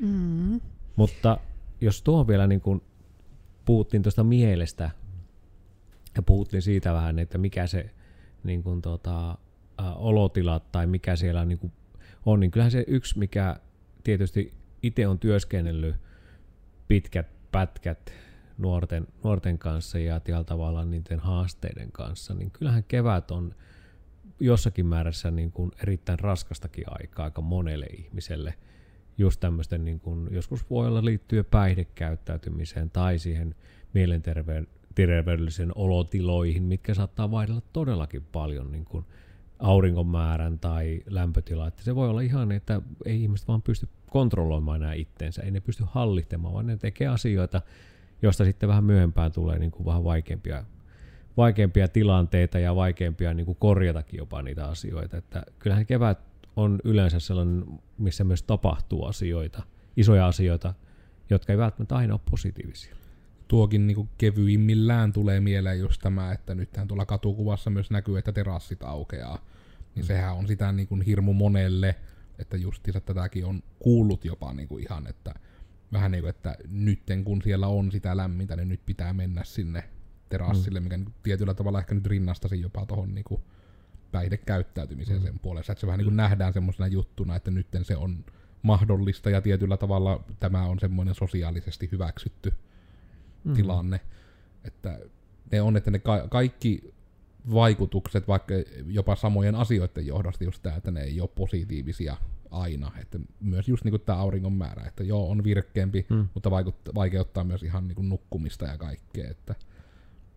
Mm. 0.00 0.60
Mutta 0.96 1.38
jos 1.80 2.02
tuo 2.02 2.28
vielä 2.28 2.46
niin 2.46 2.60
kuin 2.60 2.82
puhuttiin 3.64 4.02
tuosta 4.02 4.24
mielestä 4.24 4.90
ja 6.20 6.22
puhuttiin 6.22 6.62
siitä 6.62 6.92
vähän, 6.92 7.18
että 7.18 7.38
mikä 7.38 7.66
se 7.66 7.90
niin 8.44 8.62
kuin 8.62 8.82
tota, 8.82 9.30
ä, 9.30 9.36
olotila 9.94 10.60
tai 10.60 10.86
mikä 10.86 11.16
siellä 11.16 11.44
niin 11.44 11.58
kuin 11.58 11.72
on, 12.26 12.40
niin 12.40 12.50
kyllähän 12.50 12.70
se 12.70 12.84
yksi, 12.86 13.18
mikä 13.18 13.56
tietysti 14.04 14.52
itse 14.82 15.08
on 15.08 15.18
työskennellyt 15.18 15.96
pitkät 16.88 17.26
pätkät 17.52 18.12
nuorten, 18.58 19.06
nuorten 19.24 19.58
kanssa 19.58 19.98
ja 19.98 20.20
tällä 20.20 20.44
tavalla 20.44 20.84
niiden 20.84 21.18
haasteiden 21.18 21.92
kanssa, 21.92 22.34
niin 22.34 22.50
kyllähän 22.50 22.84
kevät 22.84 23.30
on– 23.30 23.54
jossakin 24.40 24.86
määrässä 24.86 25.30
niin 25.30 25.52
kuin 25.52 25.70
erittäin 25.82 26.18
raskastakin 26.18 26.84
aikaa 26.88 27.24
aika 27.24 27.40
monelle 27.40 27.86
ihmiselle. 27.86 28.54
Just 29.18 29.40
tämmöisten, 29.40 29.84
niin 29.84 30.00
kuin, 30.00 30.28
joskus 30.30 30.70
voi 30.70 30.86
olla 30.86 31.04
liittyä 31.04 31.44
päihdekäyttäytymiseen 31.44 32.90
tai 32.90 33.18
siihen 33.18 33.54
mielenterveydellisen 34.96 35.72
olotiloihin, 35.74 36.62
mitkä 36.62 36.94
saattaa 36.94 37.30
vaihdella 37.30 37.62
todellakin 37.72 38.22
paljon 38.32 38.72
niin 38.72 38.84
kuin 38.84 39.04
auringon 39.58 40.06
määrän 40.06 40.58
tai 40.58 41.02
lämpötila. 41.06 41.66
Että 41.66 41.82
se 41.82 41.94
voi 41.94 42.08
olla 42.08 42.20
ihan, 42.20 42.52
että 42.52 42.82
ei 43.04 43.22
ihmiset 43.22 43.48
vaan 43.48 43.62
pysty 43.62 43.88
kontrolloimaan 44.10 44.80
nämä 44.80 44.92
itteensä, 44.92 45.42
ei 45.42 45.50
ne 45.50 45.60
pysty 45.60 45.84
hallittamaan, 45.86 46.54
vaan 46.54 46.66
ne 46.66 46.76
tekee 46.76 47.08
asioita, 47.08 47.62
joista 48.22 48.44
sitten 48.44 48.68
vähän 48.68 48.84
myöhempään 48.84 49.32
tulee 49.32 49.58
niin 49.58 49.70
kuin 49.70 49.86
vähän 49.86 50.04
vaikeampia 50.04 50.64
vaikeampia 51.36 51.88
tilanteita 51.88 52.58
ja 52.58 52.74
vaikeampia 52.74 53.34
niin 53.34 53.46
kuin 53.46 53.56
korjatakin 53.60 54.18
jopa 54.18 54.42
niitä 54.42 54.66
asioita. 54.66 55.16
Että 55.16 55.42
kyllähän 55.58 55.86
kevät 55.86 56.18
on 56.56 56.78
yleensä 56.84 57.20
sellainen, 57.20 57.64
missä 57.98 58.24
myös 58.24 58.42
tapahtuu 58.42 59.04
asioita, 59.04 59.62
isoja 59.96 60.26
asioita, 60.26 60.74
jotka 61.30 61.52
ei 61.52 61.58
välttämättä 61.58 61.96
aina 61.96 62.14
ole 62.14 62.20
positiivisia. 62.30 62.99
Tuokin 63.50 63.86
niinku 63.86 64.08
kevyimmillään 64.18 65.12
tulee 65.12 65.40
mieleen 65.40 65.78
just 65.78 66.00
tämä, 66.00 66.32
että 66.32 66.54
nythän 66.54 66.88
tuolla 66.88 67.06
katukuvassa 67.06 67.70
myös 67.70 67.90
näkyy, 67.90 68.18
että 68.18 68.32
terassit 68.32 68.82
aukeaa. 68.82 69.38
Niin 69.94 70.04
mm. 70.04 70.06
sehän 70.06 70.34
on 70.34 70.46
sitä 70.46 70.72
niinku 70.72 70.98
hirmu 71.06 71.32
monelle, 71.32 71.96
että 72.38 72.56
justiinsa 72.56 73.00
tätäkin 73.00 73.44
on 73.44 73.62
kuullut 73.78 74.24
jopa 74.24 74.52
niinku 74.52 74.78
ihan, 74.78 75.06
että 75.06 75.34
vähän 75.92 76.10
niin 76.10 76.22
kuin, 76.22 76.30
että 76.30 76.56
nytten 76.68 77.24
kun 77.24 77.42
siellä 77.42 77.66
on 77.66 77.92
sitä 77.92 78.16
lämmintä, 78.16 78.56
niin 78.56 78.68
nyt 78.68 78.80
pitää 78.86 79.12
mennä 79.12 79.44
sinne 79.44 79.84
terassille, 80.28 80.80
mm. 80.80 80.84
mikä 80.84 80.96
niin 80.96 81.14
tietyllä 81.22 81.54
tavalla 81.54 81.78
ehkä 81.78 81.94
nyt 81.94 82.06
rinnastasi 82.06 82.60
jopa 82.60 82.86
tuohon 82.86 83.14
niin 83.14 83.40
päihdekäyttäytymiseen 84.12 85.18
mm. 85.18 85.24
sen 85.24 85.38
puolesta. 85.38 85.72
Että 85.72 85.80
se 85.80 85.86
vähän 85.86 85.98
niin 85.98 86.06
kuin 86.06 86.16
nähdään 86.16 86.52
semmoisena 86.52 86.86
juttuna, 86.86 87.36
että 87.36 87.50
nytten 87.50 87.84
se 87.84 87.96
on 87.96 88.24
mahdollista 88.62 89.30
ja 89.30 89.40
tietyllä 89.40 89.76
tavalla 89.76 90.24
tämä 90.40 90.66
on 90.66 90.78
semmoinen 90.78 91.14
sosiaalisesti 91.14 91.88
hyväksytty 91.92 92.52
mm. 93.44 93.54
tilanne. 93.54 94.00
Että 94.64 94.98
ne 95.52 95.62
on, 95.62 95.76
että 95.76 95.90
ne 95.90 95.98
ka- 95.98 96.28
kaikki 96.28 96.94
vaikutukset, 97.54 98.28
vaikka 98.28 98.54
jopa 98.86 99.16
samojen 99.16 99.54
asioiden 99.54 100.06
johdosta 100.06 100.44
just 100.44 100.62
tämä, 100.62 100.76
että 100.76 100.90
ne 100.90 101.02
ei 101.02 101.20
ole 101.20 101.30
positiivisia 101.34 102.16
aina. 102.50 102.92
Että 103.00 103.18
myös 103.40 103.68
just 103.68 103.84
niin 103.84 104.00
tämä 104.00 104.18
auringon 104.18 104.52
määrä, 104.52 104.86
että 104.86 105.04
joo, 105.04 105.30
on 105.30 105.44
virkkeämpi, 105.44 106.06
mm. 106.10 106.28
mutta 106.34 106.50
vaikuttaa, 106.50 106.94
vaikeuttaa 106.94 107.44
myös 107.44 107.62
ihan 107.62 107.88
niin 107.88 108.08
nukkumista 108.08 108.64
ja 108.64 108.78
kaikkea, 108.78 109.30
että 109.30 109.54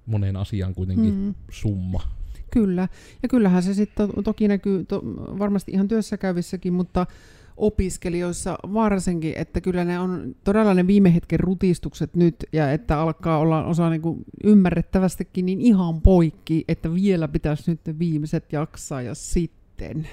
moneen 0.06 0.36
asiaan 0.36 0.76
kuitenkin 0.76 1.14
mm. 1.14 1.34
summa. 1.52 2.02
Kyllä, 2.52 2.88
ja 3.24 3.30
kyllähän 3.30 3.64
se 3.64 3.74
sitten 3.74 4.10
to- 4.10 4.22
toki 4.22 4.48
näkyy 4.48 4.86
to- 4.86 5.02
varmasti 5.40 5.72
ihan 5.72 5.88
työssä 5.88 6.18
käyvissäkin, 6.18 6.74
mutta 6.74 7.06
opiskelijoissa 7.58 8.58
varsinkin, 8.74 9.34
että 9.38 9.62
kyllä 9.62 9.86
ne 9.86 10.00
on 10.00 10.36
todella 10.44 10.74
ne 10.74 10.88
viime 10.88 11.14
hetken 11.14 11.40
rutistukset 11.40 12.16
nyt, 12.16 12.36
ja 12.54 12.72
että 12.72 13.00
alkaa 13.00 13.38
olla 13.38 13.66
osa 13.66 13.90
niin 13.90 14.02
kuin 14.02 14.26
ymmärrettävästikin 14.44 15.46
niin 15.46 15.62
ihan 15.62 16.02
poikki, 16.02 16.66
että 16.68 16.94
vielä 16.94 17.28
pitäisi 17.28 17.72
nyt 17.72 17.80
ne 17.88 18.00
viimeiset 18.00 18.54
jaksaa, 18.54 19.02
ja 19.02 19.16
sitten 19.16 20.08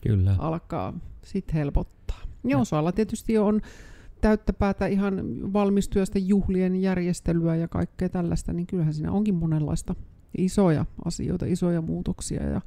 Kyllä. 0.00 0.36
alkaa 0.38 0.94
sit 1.24 1.54
helpottaa. 1.54 2.20
Ja 2.44 2.58
osalla 2.58 2.92
tietysti 2.92 3.38
on 3.38 3.60
täyttä 4.20 4.52
päätä 4.52 4.86
ihan 4.86 5.22
valmistyöstä 5.52 6.18
juhlien 6.18 6.82
järjestelyä 6.82 7.56
ja 7.56 7.68
kaikkea 7.68 8.08
tällaista, 8.08 8.52
niin 8.52 8.66
kyllähän 8.66 8.94
siinä 8.94 9.12
onkin 9.12 9.34
monenlaista 9.34 9.94
isoja 10.38 10.86
asioita, 11.04 11.46
isoja 11.46 11.80
muutoksia 11.80 12.42
ja, 12.42 12.60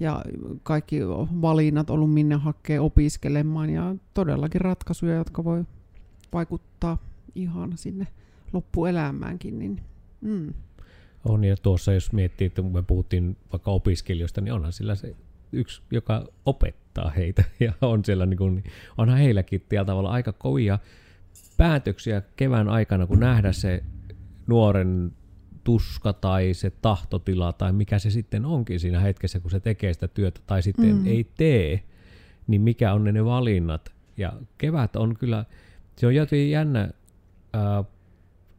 ja 0.00 0.24
kaikki 0.62 1.00
valinnat 1.42 1.90
ollut 1.90 2.14
minne 2.14 2.34
hakee 2.34 2.80
opiskelemaan 2.80 3.70
ja 3.70 3.94
todellakin 4.14 4.60
ratkaisuja, 4.60 5.14
jotka 5.14 5.44
voi 5.44 5.64
vaikuttaa 6.32 6.98
ihan 7.34 7.72
sinne 7.78 8.06
loppuelämäänkin. 8.52 9.58
Niin, 9.58 9.80
mm. 10.20 10.54
On, 11.24 11.44
ja 11.44 11.56
tuossa 11.56 11.92
jos 11.92 12.12
miettii, 12.12 12.46
että 12.46 12.62
me 12.62 12.82
puhuttiin 12.82 13.36
vaikka 13.52 13.70
opiskelijoista, 13.70 14.40
niin 14.40 14.52
onhan 14.52 14.72
sillä 14.72 14.94
se 14.94 15.16
yksi, 15.52 15.82
joka 15.90 16.26
opettaa 16.46 17.10
heitä, 17.10 17.44
ja 17.60 17.72
on 17.80 18.04
siellä 18.04 18.26
niin 18.26 18.38
kuin, 18.38 18.64
onhan 18.98 19.18
heilläkin 19.18 19.64
tällä 19.68 19.84
tavalla 19.84 20.10
aika 20.10 20.32
kovia 20.32 20.78
päätöksiä 21.56 22.22
kevään 22.36 22.68
aikana, 22.68 23.06
kun 23.06 23.20
nähdä 23.20 23.52
se 23.52 23.82
nuoren 24.46 25.12
tuska 25.64 26.12
tai 26.12 26.54
se 26.54 26.70
tahtotila 26.70 27.52
tai 27.52 27.72
mikä 27.72 27.98
se 27.98 28.10
sitten 28.10 28.44
onkin 28.44 28.80
siinä 28.80 29.00
hetkessä, 29.00 29.40
kun 29.40 29.50
se 29.50 29.60
tekee 29.60 29.94
sitä 29.94 30.08
työtä 30.08 30.40
tai 30.46 30.62
sitten 30.62 30.96
mm. 30.96 31.06
ei 31.06 31.26
tee, 31.36 31.82
niin 32.46 32.60
mikä 32.60 32.92
on 32.92 33.04
ne, 33.04 33.12
ne 33.12 33.24
valinnat. 33.24 33.92
Ja 34.16 34.32
kevät 34.58 34.96
on 34.96 35.14
kyllä, 35.14 35.44
se 35.96 36.06
on 36.06 36.14
jotenkin 36.14 36.50
jännä, 36.50 36.90
ää, 37.52 37.84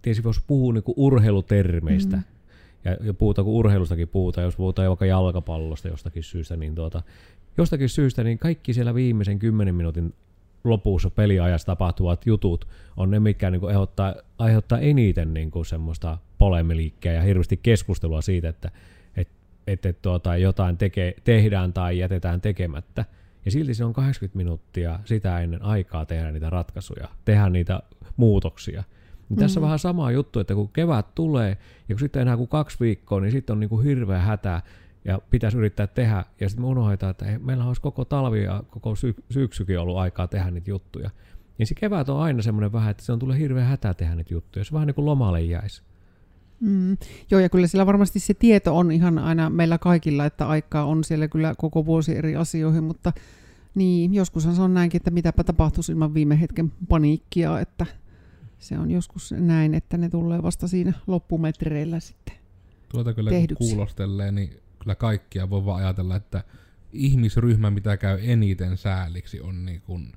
tietysti 0.02 0.28
jos 0.28 0.44
puhuu 0.48 0.72
niinku 0.72 0.94
urheilutermeistä, 0.98 2.18
mm. 2.18 2.24
ja, 2.86 2.98
ja 3.02 3.14
puhutaan, 3.14 3.46
kun 3.46 3.54
urheilustakin 3.54 4.08
puhutaan, 4.08 4.46
jos 4.46 4.56
puhutaan 4.56 4.88
vaikka 4.88 5.06
jalkapallosta 5.06 5.88
jostakin 5.88 6.24
syystä, 6.24 6.58
niin 6.58 6.76
tuota, 6.76 7.02
jostakin 7.58 7.90
syystä 7.90 8.24
niin 8.24 8.40
kaikki 8.40 8.74
siellä 8.74 8.96
viimeisen 8.96 9.40
kymmenen 9.40 9.76
minuutin 9.76 10.14
lopussa 10.64 11.10
peliajassa 11.10 11.66
tapahtuvat 11.66 12.26
jutut 12.26 12.68
on 12.98 13.12
ne, 13.12 13.20
mitkä 13.20 13.50
niin 13.50 13.60
kuin 13.60 13.68
aiheuttaa, 13.68 14.16
aiheuttaa 14.38 14.80
eniten 14.80 15.34
niin 15.34 15.52
kuin 15.52 15.66
semmoista 15.66 16.18
polemiliikkeä 16.44 17.14
ja 17.14 17.22
hirveästi 17.22 17.58
keskustelua 17.58 18.22
siitä, 18.22 18.50
että 18.50 18.72
et, 19.18 19.28
et, 19.68 19.86
et, 19.86 20.02
tuota, 20.02 20.38
jotain 20.38 20.78
teke, 20.78 21.16
tehdään 21.24 21.74
tai 21.74 22.00
jätetään 22.00 22.42
tekemättä. 22.42 23.06
Ja 23.46 23.52
silti 23.52 23.74
se 23.74 23.86
on 23.86 23.94
80 23.94 24.38
minuuttia 24.38 25.00
sitä 25.06 25.40
ennen 25.40 25.62
aikaa 25.62 26.06
tehdä 26.06 26.32
niitä 26.32 26.50
ratkaisuja, 26.50 27.08
tehdä 27.26 27.50
niitä 27.50 27.80
muutoksia. 28.18 28.84
Niin 29.30 29.40
tässä 29.40 29.60
on 29.60 29.62
mm. 29.62 29.66
vähän 29.66 29.80
sama 29.80 30.12
juttu, 30.12 30.40
että 30.40 30.54
kun 30.54 30.70
kevät 30.70 31.16
tulee 31.16 31.58
ja 31.90 31.96
kun 31.96 32.00
sitten 32.00 32.22
enää 32.22 32.38
kuin 32.38 32.48
kaksi 32.48 32.80
viikkoa, 32.80 33.22
niin 33.22 33.32
sitten 33.32 33.54
on 33.54 33.60
niin 33.60 33.70
kuin 33.70 33.86
hirveä 33.86 34.20
hätä 34.20 34.62
ja 35.06 35.20
pitäisi 35.30 35.58
yrittää 35.58 35.88
tehdä. 35.88 36.26
Ja 36.40 36.50
sitten 36.50 36.66
me 36.66 36.68
unohdetaan, 36.68 37.12
että 37.12 37.26
hei, 37.26 37.38
meillä 37.38 37.66
olisi 37.66 37.82
koko 37.82 38.06
talvi 38.06 38.44
ja 38.44 38.64
koko 38.70 38.96
sy- 38.96 39.24
syksykin 39.30 39.80
ollut 39.80 39.98
aikaa 39.98 40.28
tehdä 40.28 40.52
niitä 40.52 40.70
juttuja. 40.70 41.10
Niin 41.58 41.68
se 41.68 41.76
kevät 41.76 42.10
on 42.10 42.22
aina 42.22 42.42
semmoinen 42.42 42.74
vähän, 42.74 42.92
että 42.92 43.04
se 43.04 43.12
on 43.12 43.20
tulee 43.20 43.38
hirveä 43.38 43.64
hätä 43.64 43.94
tehdä 43.94 44.16
niitä 44.16 44.34
juttuja. 44.34 44.66
Se 44.66 44.74
vähän 44.74 44.88
niin 44.88 44.96
kuin 44.96 45.06
lomalle 45.06 45.42
jäisi. 45.42 45.93
Mm. 46.64 46.98
Joo, 47.32 47.42
ja 47.42 47.50
kyllä 47.50 47.68
sillä 47.68 47.86
varmasti 47.86 48.20
se 48.20 48.34
tieto 48.34 48.78
on 48.78 48.92
ihan 48.92 49.20
aina 49.20 49.50
meillä 49.50 49.78
kaikilla, 49.78 50.26
että 50.26 50.48
aikaa 50.48 50.86
on 50.86 51.04
siellä 51.04 51.28
kyllä 51.28 51.56
koko 51.58 51.86
vuosi 51.86 52.16
eri 52.16 52.36
asioihin, 52.36 52.84
mutta 52.84 53.14
niin, 53.76 54.14
joskushan 54.14 54.56
se 54.56 54.62
on 54.62 54.74
näinkin, 54.74 55.00
että 55.00 55.12
mitäpä 55.12 55.44
tapahtuisi 55.44 55.92
ilman 55.92 56.14
viime 56.14 56.42
hetken 56.42 56.72
paniikkia, 56.90 57.60
että 57.60 57.86
se 58.60 58.78
on 58.78 58.92
joskus 58.92 59.32
näin, 59.32 59.74
että 59.74 59.98
ne 59.98 60.10
tulee 60.10 60.44
vasta 60.44 60.68
siinä 60.68 60.94
loppumetreillä 61.08 62.00
sitten 62.00 62.36
Tuota 62.90 63.14
kyllä 63.14 63.30
tehdyksi. 63.30 63.70
kuulostelee, 63.70 64.32
niin 64.32 64.50
kyllä 64.80 64.96
kaikkia 64.96 65.50
voi 65.50 65.66
vaan 65.66 65.84
ajatella, 65.84 66.16
että 66.16 66.44
ihmisryhmä, 66.94 67.72
mitä 67.72 67.98
käy 67.98 68.20
eniten 68.22 68.78
sääliksi, 68.78 69.42
on 69.42 69.66
niin 69.66 69.82
kuin 69.82 70.12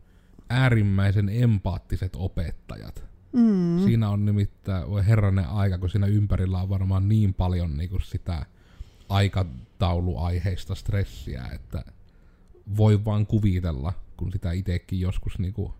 äärimmäisen 0.50 1.28
empaattiset 1.28 2.16
opettajat. 2.16 3.04
Mm. 3.32 3.84
Siinä 3.84 4.10
on 4.10 4.24
nimittäin, 4.24 4.90
voi 4.90 5.06
herranen 5.06 5.48
aika, 5.48 5.78
kun 5.78 5.90
siinä 5.90 6.06
ympärillä 6.06 6.58
on 6.58 6.68
varmaan 6.68 7.08
niin 7.08 7.34
paljon 7.34 7.76
niin 7.76 7.90
kuin 7.90 8.02
sitä 8.02 8.46
aikatauluaiheista 9.08 10.74
stressiä, 10.74 11.44
että 11.54 11.84
voi 12.76 13.04
vaan 13.04 13.26
kuvitella, 13.26 13.92
kun 14.16 14.32
sitä 14.32 14.52
itsekin 14.52 15.00
joskus 15.00 15.38
niin 15.38 15.54
kuin 15.54 15.72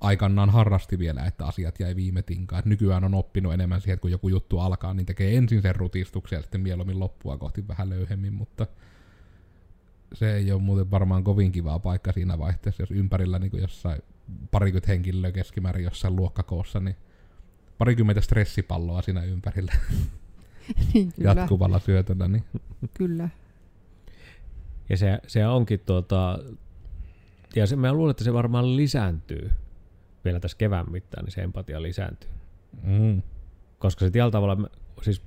aikanaan 0.00 0.50
harrasti 0.50 0.98
vielä, 0.98 1.24
että 1.24 1.46
asiat 1.46 1.80
jäi 1.80 1.96
viime 1.96 2.22
tinkaan. 2.22 2.58
Et 2.58 2.66
nykyään 2.66 3.04
on 3.04 3.14
oppinut 3.14 3.54
enemmän 3.54 3.80
siihen, 3.80 3.94
että 3.94 4.02
kun 4.02 4.10
joku 4.10 4.28
juttu 4.28 4.58
alkaa, 4.58 4.94
niin 4.94 5.06
tekee 5.06 5.36
ensin 5.36 5.62
sen 5.62 5.76
rutistuksen 5.76 6.36
ja 6.36 6.42
sitten 6.42 6.60
mieluummin 6.60 7.00
loppua 7.00 7.38
kohti 7.38 7.68
vähän 7.68 7.90
löyhemmin, 7.90 8.32
mutta 8.32 8.66
se 10.14 10.34
ei 10.34 10.52
ole 10.52 10.62
muuten 10.62 10.90
varmaan 10.90 11.24
kovin 11.24 11.52
kivaa 11.52 11.78
paikka 11.78 12.12
siinä 12.12 12.38
vaihteessa, 12.38 12.82
jos 12.82 12.90
ympärillä 12.90 13.38
niin 13.38 13.60
jossain 13.60 14.02
parikymmentä 14.50 14.92
henkilöä 14.92 15.32
keskimäärin 15.32 15.84
jossain 15.84 16.16
luokkakoossa, 16.16 16.80
niin 16.80 16.96
parikymmentä 17.78 18.20
stressipalloa 18.20 19.02
siinä 19.02 19.22
ympärillä 19.22 19.72
niin, 20.94 21.12
kyllä. 21.12 21.30
jatkuvalla 21.30 21.78
syötöllä. 21.78 22.28
Niin. 22.28 22.44
Kyllä. 22.94 23.28
Ja 24.88 24.96
se, 24.96 25.18
se 25.26 25.46
onkin 25.46 25.80
tuota, 25.80 26.38
ja 27.56 27.66
se, 27.66 27.76
mä 27.76 27.92
luulen, 27.92 28.10
että 28.10 28.24
se 28.24 28.32
varmaan 28.32 28.76
lisääntyy 28.76 29.50
vielä 30.24 30.40
tässä 30.40 30.58
kevään 30.58 30.92
mittaan, 30.92 31.24
niin 31.24 31.32
se 31.32 31.42
empatia 31.42 31.82
lisääntyy. 31.82 32.30
Mm. 32.82 33.22
Koska 33.78 34.04
se 34.04 34.10
tällä 34.10 34.30
tavalla, 34.30 34.68
siis, 35.02 35.22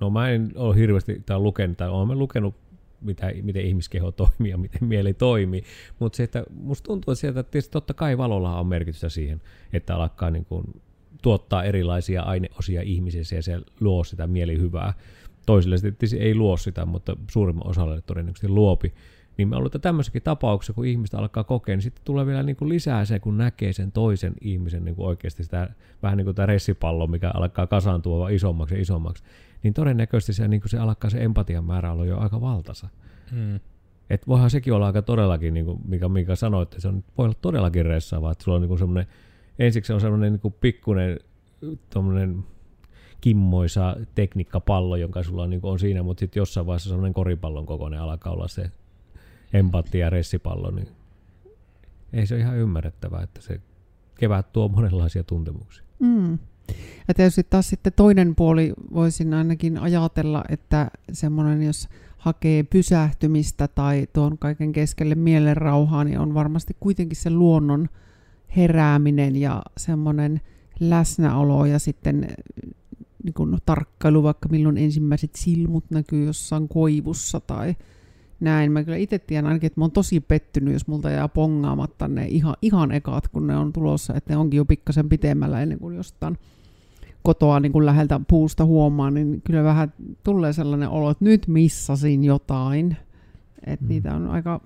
no 0.00 0.10
mä 0.10 0.28
en 0.28 0.52
ole 0.54 0.76
hirveästi 0.76 1.22
tai 1.26 1.38
lukenut, 1.38 1.76
tai 1.76 1.88
olen 1.88 2.18
lukenut 2.18 2.54
mitä, 3.00 3.32
miten 3.42 3.66
ihmiskeho 3.66 4.12
toimii 4.12 4.50
ja 4.50 4.58
miten 4.58 4.84
mieli 4.84 5.14
toimii. 5.14 5.62
Mutta 5.98 6.16
se, 6.16 6.22
että 6.22 6.44
musta 6.50 6.86
tuntuu 6.86 7.12
että 7.12 7.20
sieltä, 7.20 7.40
että 7.40 7.50
tietysti 7.50 7.72
totta 7.72 7.94
kai 7.94 8.18
valolla 8.18 8.60
on 8.60 8.66
merkitystä 8.66 9.08
siihen, 9.08 9.42
että 9.72 9.96
alkaa 9.96 10.30
niin 10.30 10.44
kuin 10.44 10.64
tuottaa 11.22 11.64
erilaisia 11.64 12.22
aineosia 12.22 12.82
ihmisessä 12.82 13.36
ja 13.36 13.42
se 13.42 13.60
luo 13.80 14.04
sitä 14.04 14.26
mielihyvää. 14.26 14.94
Toisille 15.46 15.78
se 15.78 16.16
ei 16.16 16.34
luo 16.34 16.56
sitä, 16.56 16.86
mutta 16.86 17.16
suurimman 17.30 17.66
osalle 17.66 18.00
todennäköisesti 18.00 18.48
luopi. 18.48 18.92
Niin 19.36 19.48
mä 19.48 19.56
luulen, 19.56 19.66
että 19.66 19.78
tämmöisessäkin 19.78 20.22
tapauksessa, 20.22 20.72
kun 20.72 20.86
ihmistä 20.86 21.18
alkaa 21.18 21.44
kokea, 21.44 21.76
niin 21.76 21.82
sitten 21.82 22.04
tulee 22.04 22.26
vielä 22.26 22.42
niin 22.42 22.56
kuin 22.56 22.68
lisää 22.68 23.04
se, 23.04 23.18
kun 23.18 23.38
näkee 23.38 23.72
sen 23.72 23.92
toisen 23.92 24.34
ihmisen 24.40 24.84
niin 24.84 24.96
kuin 24.96 25.06
oikeasti 25.06 25.44
sitä, 25.44 25.70
vähän 26.02 26.16
niin 26.16 26.24
kuin 26.24 26.34
tämä 26.34 26.46
ressipallo, 26.46 27.06
mikä 27.06 27.30
alkaa 27.34 27.66
kasaantua 27.66 28.18
vaan 28.18 28.32
isommaksi 28.32 28.74
ja 28.74 28.80
isommaksi. 28.80 29.24
Niin 29.66 29.74
todennäköisesti 29.74 30.32
se, 30.32 30.48
niin 30.48 30.62
se 30.66 30.78
alkaa 30.78 31.10
se 31.10 31.24
empatian 31.24 31.64
määrä 31.64 31.92
olla 31.92 32.06
jo 32.06 32.18
aika 32.18 32.40
valtasa. 32.40 32.88
Mm. 33.32 33.60
Et 34.10 34.26
voihan 34.28 34.50
sekin 34.50 34.72
olla 34.72 34.86
aika 34.86 35.02
todellakin, 35.02 35.54
niin 35.54 35.66
kuin 35.66 35.80
mikä, 35.88 36.08
mikä 36.08 36.36
sanoi, 36.36 36.62
että 36.62 36.80
se 36.80 36.88
on, 36.88 37.04
voi 37.18 37.24
olla 37.24 37.34
todellakin 37.40 37.86
ressaavaa, 37.86 38.32
että 38.32 38.44
sulla 38.44 38.56
on 38.56 38.62
niin 38.62 38.78
semmoinen, 38.78 39.06
ensiksi 39.58 39.92
on 39.92 40.00
semmoinen 40.00 40.32
niin 40.32 40.52
pikkuinen 40.60 41.18
tommonen 41.90 42.44
kimmoisa 43.20 43.96
tekniikkapallo, 44.14 44.96
jonka 44.96 45.22
sulla 45.22 45.42
on, 45.42 45.50
niin 45.50 45.60
on 45.62 45.78
siinä, 45.78 46.02
mutta 46.02 46.20
sitten 46.20 46.40
jossain 46.40 46.66
vaiheessa 46.66 46.88
semmoinen 46.88 47.14
koripallon 47.14 47.66
kokoinen 47.66 48.00
alkaa 48.00 48.32
olla 48.32 48.48
se 48.48 48.70
empatia 49.52 50.06
ja 50.06 50.10
ressipallo, 50.10 50.70
niin 50.70 50.88
ei 52.12 52.26
se 52.26 52.34
ole 52.34 52.42
ihan 52.42 52.56
ymmärrettävää, 52.56 53.22
että 53.22 53.40
se 53.40 53.60
kevät 54.18 54.52
tuo 54.52 54.68
monenlaisia 54.68 55.24
tuntemuksia. 55.24 55.84
Mm. 55.98 56.38
Ja 57.08 57.14
tietysti 57.14 57.46
taas 57.50 57.68
sitten 57.68 57.92
toinen 57.96 58.34
puoli 58.34 58.72
voisin 58.94 59.34
ainakin 59.34 59.78
ajatella, 59.78 60.44
että 60.48 60.90
semmoinen, 61.12 61.62
jos 61.62 61.88
hakee 62.18 62.62
pysähtymistä 62.62 63.68
tai 63.68 64.06
tuon 64.12 64.38
kaiken 64.38 64.72
keskelle 64.72 65.14
mielen 65.14 65.56
rauhaa, 65.56 66.04
niin 66.04 66.18
on 66.18 66.34
varmasti 66.34 66.76
kuitenkin 66.80 67.16
se 67.16 67.30
luonnon 67.30 67.88
herääminen 68.56 69.36
ja 69.36 69.62
semmoinen 69.76 70.40
läsnäolo 70.80 71.66
ja 71.66 71.78
sitten 71.78 72.28
niin 73.24 73.34
kuin 73.34 73.58
tarkkailu, 73.66 74.22
vaikka 74.22 74.48
milloin 74.48 74.78
ensimmäiset 74.78 75.30
silmut 75.36 75.84
näkyy 75.90 76.26
jossain 76.26 76.68
koivussa 76.68 77.40
tai 77.40 77.74
näin. 78.40 78.72
Mä 78.72 78.84
kyllä 78.84 78.96
itse 78.96 79.18
tiedän 79.18 79.46
ainakin, 79.46 79.66
että 79.66 79.80
mä 79.80 79.84
oon 79.84 79.92
tosi 79.92 80.20
pettynyt, 80.20 80.72
jos 80.72 80.86
multa 80.86 81.10
jää 81.10 81.28
pongaamatta 81.28 82.08
ne 82.08 82.26
ihan, 82.26 82.54
ihan 82.62 82.92
ekat, 82.92 83.28
kun 83.28 83.46
ne 83.46 83.56
on 83.56 83.72
tulossa, 83.72 84.14
että 84.14 84.32
ne 84.32 84.36
onkin 84.36 84.58
jo 84.58 84.64
pikkasen 84.64 85.08
pitemmällä 85.08 85.62
ennen 85.62 85.78
kuin 85.78 85.96
jostain 85.96 86.38
kotoa 87.26 87.60
niin 87.60 87.72
kuin 87.72 87.86
läheltä 87.86 88.20
puusta 88.28 88.64
huomaa, 88.64 89.10
niin 89.10 89.42
kyllä 89.42 89.64
vähän 89.64 89.92
tulee 90.24 90.52
sellainen 90.52 90.88
olo, 90.88 91.10
että 91.10 91.24
nyt 91.24 91.48
missasin 91.48 92.24
jotain. 92.24 92.96
Että 93.66 93.84
mm. 93.84 93.88
niitä 93.88 94.14
on 94.14 94.26
aika 94.26 94.60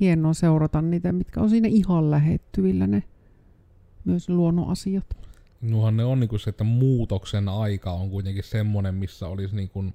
hienoa 0.00 0.34
seurata 0.34 0.82
niitä, 0.82 1.12
mitkä 1.12 1.40
on 1.40 1.50
siinä 1.50 1.68
ihan 1.68 2.10
lähettyvillä 2.10 2.86
ne 2.86 3.02
myös 4.04 4.28
luonnon 4.28 4.68
asiat. 4.68 5.16
Nuhan 5.60 5.96
ne 5.96 6.04
on 6.04 6.20
niin 6.20 6.28
kuin 6.28 6.40
se, 6.40 6.50
että 6.50 6.64
muutoksen 6.64 7.48
aika 7.48 7.92
on 7.92 8.10
kuitenkin 8.10 8.44
semmoinen, 8.44 8.94
missä 8.94 9.26
olisi 9.26 9.56
niin 9.56 9.68
kuin 9.68 9.94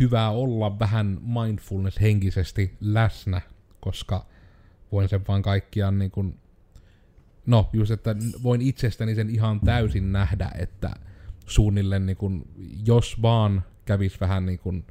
hyvä 0.00 0.30
olla 0.30 0.78
vähän 0.78 1.20
mindfulness 1.22 2.00
henkisesti 2.00 2.76
läsnä, 2.80 3.40
koska 3.80 4.26
voin 4.92 5.08
sen 5.08 5.20
vaan 5.28 5.42
kaikkiaan 5.42 5.98
niin 5.98 6.10
kuin, 6.10 6.38
no 7.48 7.70
just, 7.72 7.90
että 7.90 8.16
voin 8.42 8.60
itsestäni 8.60 9.14
sen 9.14 9.30
ihan 9.30 9.60
täysin 9.60 10.12
nähdä, 10.12 10.50
että 10.58 10.90
suunnilleen 11.46 12.06
niin 12.06 12.16
kuin, 12.16 12.48
jos 12.86 13.22
vaan 13.22 13.62
kävis 13.84 14.20
vähän 14.20 14.46
niin 14.46 14.58
kuin, 14.58 14.84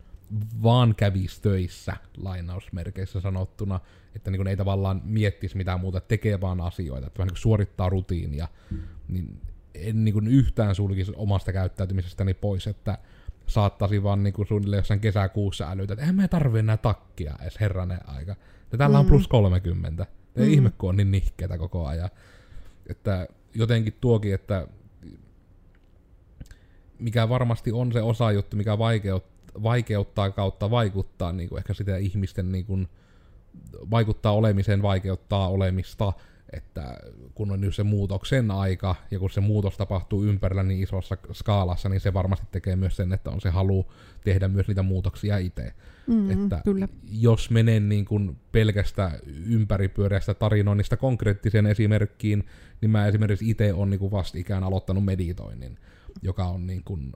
vaan 0.63 0.95
kävis 0.95 1.39
töissä, 1.39 1.97
lainausmerkeissä 2.17 3.21
sanottuna, 3.21 3.79
että 4.15 4.31
niin 4.31 4.39
kuin 4.39 4.47
ei 4.47 4.57
tavallaan 4.57 5.01
miettisi 5.05 5.57
mitään 5.57 5.79
muuta, 5.79 5.99
tekee 5.99 6.41
vaan 6.41 6.61
asioita, 6.61 7.07
että 7.07 7.19
vähän 7.19 7.27
niin 7.27 7.41
suorittaa 7.41 7.89
rutiinia, 7.89 8.47
niin 9.07 9.41
en 9.73 10.05
niin 10.05 10.13
kuin 10.13 10.27
yhtään 10.27 10.75
sulkisi 10.75 11.13
omasta 11.15 11.53
käyttäytymisestäni 11.53 12.33
pois, 12.33 12.67
että 12.67 12.97
saattaisi 13.47 14.03
vaan 14.03 14.23
niin 14.23 14.33
kuin 14.33 14.47
suunnilleen 14.47 14.79
jossain 14.79 14.99
kesäkuussa 14.99 15.71
älytä, 15.71 15.93
että 15.93 16.01
eihän 16.01 16.15
me 16.15 16.27
tarvitse 16.27 16.59
enää 16.59 16.77
takkia 16.77 17.35
edes 17.41 17.59
herranen 17.59 18.09
aika. 18.09 18.35
Ja 18.71 18.77
täällä 18.77 18.97
mm. 18.97 18.99
on 18.99 19.05
plus 19.05 19.27
30. 19.27 20.05
Ei 20.35 20.47
mm. 20.47 20.53
ihme, 20.53 20.71
kun 20.77 20.89
on 20.89 20.97
niin 20.97 21.11
nihkeitä 21.11 21.57
koko 21.57 21.87
ajan. 21.87 22.09
Että 22.89 23.27
jotenkin 23.55 23.93
tuokin, 24.01 24.33
että 24.33 24.67
mikä 26.99 27.29
varmasti 27.29 27.71
on 27.71 27.93
se 27.93 28.01
osa 28.01 28.31
juttu, 28.31 28.57
mikä 28.57 28.77
vaikeuttaa, 28.77 29.63
vaikeuttaa 29.63 30.31
kautta 30.31 30.71
vaikuttaa 30.71 31.31
niin 31.31 31.49
kuin 31.49 31.57
ehkä 31.57 31.73
sitä 31.73 31.97
ihmisten 31.97 32.51
niin 32.51 32.65
kuin, 32.65 32.87
vaikuttaa 33.91 34.31
olemiseen, 34.31 34.81
vaikeuttaa 34.81 35.49
olemista, 35.49 36.13
että 36.53 36.97
kun 37.35 37.51
on 37.51 37.61
nyt 37.61 37.75
se 37.75 37.83
muutoksen 37.83 38.51
aika, 38.51 38.95
ja 39.11 39.19
kun 39.19 39.29
se 39.29 39.41
muutos 39.41 39.77
tapahtuu 39.77 40.23
ympärillä 40.23 40.63
niin 40.63 40.83
isossa 40.83 41.17
skaalassa, 41.33 41.89
niin 41.89 41.99
se 41.99 42.13
varmasti 42.13 42.47
tekee 42.51 42.75
myös 42.75 42.95
sen, 42.95 43.13
että 43.13 43.29
on 43.29 43.41
se 43.41 43.49
halu 43.49 43.85
tehdä 44.23 44.47
myös 44.47 44.67
niitä 44.67 44.83
muutoksia 44.83 45.37
itse. 45.37 45.73
Mm, 46.07 46.31
että 46.31 46.61
kyllä. 46.63 46.87
jos 47.11 47.49
menen 47.49 47.89
niin 47.89 48.05
kuin 48.05 48.37
pelkästä 48.51 49.11
ympäripyöreästä 49.45 50.33
tarinoinnista 50.33 50.97
konkreettiseen 50.97 51.65
esimerkkiin, 51.65 52.45
niin 52.81 52.89
mä 52.89 53.07
esimerkiksi 53.07 53.49
itse 53.49 53.73
olen 53.73 53.89
niin 53.89 54.11
vastikään 54.11 54.63
aloittanut 54.63 55.05
meditoinnin, 55.05 55.77
joka 56.21 56.45
on 56.45 56.67
niin 56.67 56.83
kuin 56.83 57.11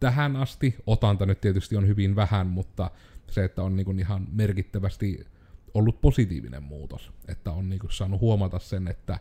tähän 0.00 0.36
asti, 0.36 0.74
otanta 0.86 1.26
nyt 1.26 1.40
tietysti 1.40 1.76
on 1.76 1.86
hyvin 1.86 2.16
vähän, 2.16 2.46
mutta 2.46 2.90
se, 3.30 3.44
että 3.44 3.62
on 3.62 3.76
niin 3.76 3.84
kuin 3.84 3.98
ihan 3.98 4.26
merkittävästi 4.32 5.26
ollut 5.76 6.00
positiivinen 6.00 6.62
muutos, 6.62 7.12
että 7.28 7.50
on 7.50 7.68
niin 7.68 7.80
saanut 7.90 8.20
huomata 8.20 8.58
sen, 8.58 8.88
että 8.88 9.18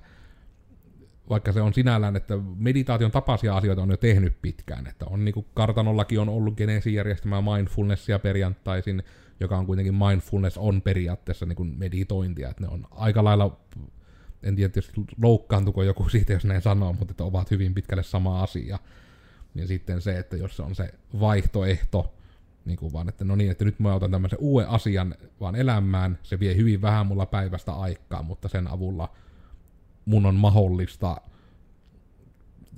vaikka 1.29 1.51
se 1.51 1.61
on 1.61 1.73
sinällään, 1.73 2.15
että 2.15 2.37
meditaation 2.57 3.11
tapaisia 3.11 3.57
asioita 3.57 3.81
on 3.81 3.89
jo 3.89 3.97
tehnyt 3.97 4.41
pitkään, 4.41 4.87
että 4.87 5.05
on 5.05 5.25
niin 5.25 5.45
kartanollakin 5.53 6.19
on 6.19 6.29
ollut 6.29 6.57
geneesijärjestelmää 6.57 7.41
mindfulnessia 7.41 8.19
perjantaisin, 8.19 9.03
joka 9.39 9.57
on 9.57 9.65
kuitenkin 9.65 9.95
mindfulness 9.95 10.57
on 10.57 10.81
periaatteessa 10.81 11.45
niin 11.45 11.75
meditointia, 11.77 12.49
että 12.49 12.63
ne 12.63 12.69
on 12.69 12.87
aika 12.91 13.23
lailla, 13.23 13.59
en 14.43 14.55
tiedä 14.55 14.69
tietysti 14.69 15.01
loukkaantuko 15.21 15.83
joku 15.83 16.09
siitä, 16.09 16.33
jos 16.33 16.45
näin 16.45 16.61
sanoo, 16.61 16.93
mutta 16.93 17.11
että 17.11 17.23
ovat 17.23 17.51
hyvin 17.51 17.73
pitkälle 17.73 18.03
sama 18.03 18.43
asia. 18.43 18.79
Niin 19.53 19.67
sitten 19.67 20.01
se, 20.01 20.17
että 20.17 20.37
jos 20.37 20.57
se 20.57 20.63
on 20.63 20.75
se 20.75 20.93
vaihtoehto, 21.19 22.13
niin 22.65 22.77
kuin 22.77 22.93
vaan, 22.93 23.09
että 23.09 23.25
no 23.25 23.35
niin, 23.35 23.51
että 23.51 23.65
nyt 23.65 23.79
mä 23.79 23.93
otan 23.93 24.11
tämmöisen 24.11 24.39
uuden 24.41 24.69
asian 24.69 25.15
vaan 25.39 25.55
elämään, 25.55 26.19
se 26.23 26.39
vie 26.39 26.55
hyvin 26.55 26.81
vähän 26.81 27.07
mulla 27.07 27.25
päivästä 27.25 27.73
aikaa, 27.73 28.23
mutta 28.23 28.47
sen 28.47 28.67
avulla 28.67 29.09
mun 30.05 30.25
on 30.25 30.35
mahdollista, 30.35 31.17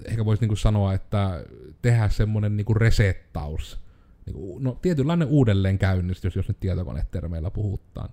ehkä 0.06 0.26
voisi 0.26 0.48
niin 0.48 0.58
sanoa, 0.58 0.94
että 0.94 1.44
tehdä 1.82 2.10
semmoinen 2.10 2.58
niin 2.58 2.76
resettaus, 2.76 3.80
niin 4.26 4.34
kuin, 4.34 4.64
no 4.64 4.78
tietynlainen 4.82 5.28
uudelleenkäynnistys, 5.28 6.36
jos 6.36 6.48
nyt 6.48 6.60
tietokonetermeillä 6.60 7.52
puhutaan. 7.52 8.10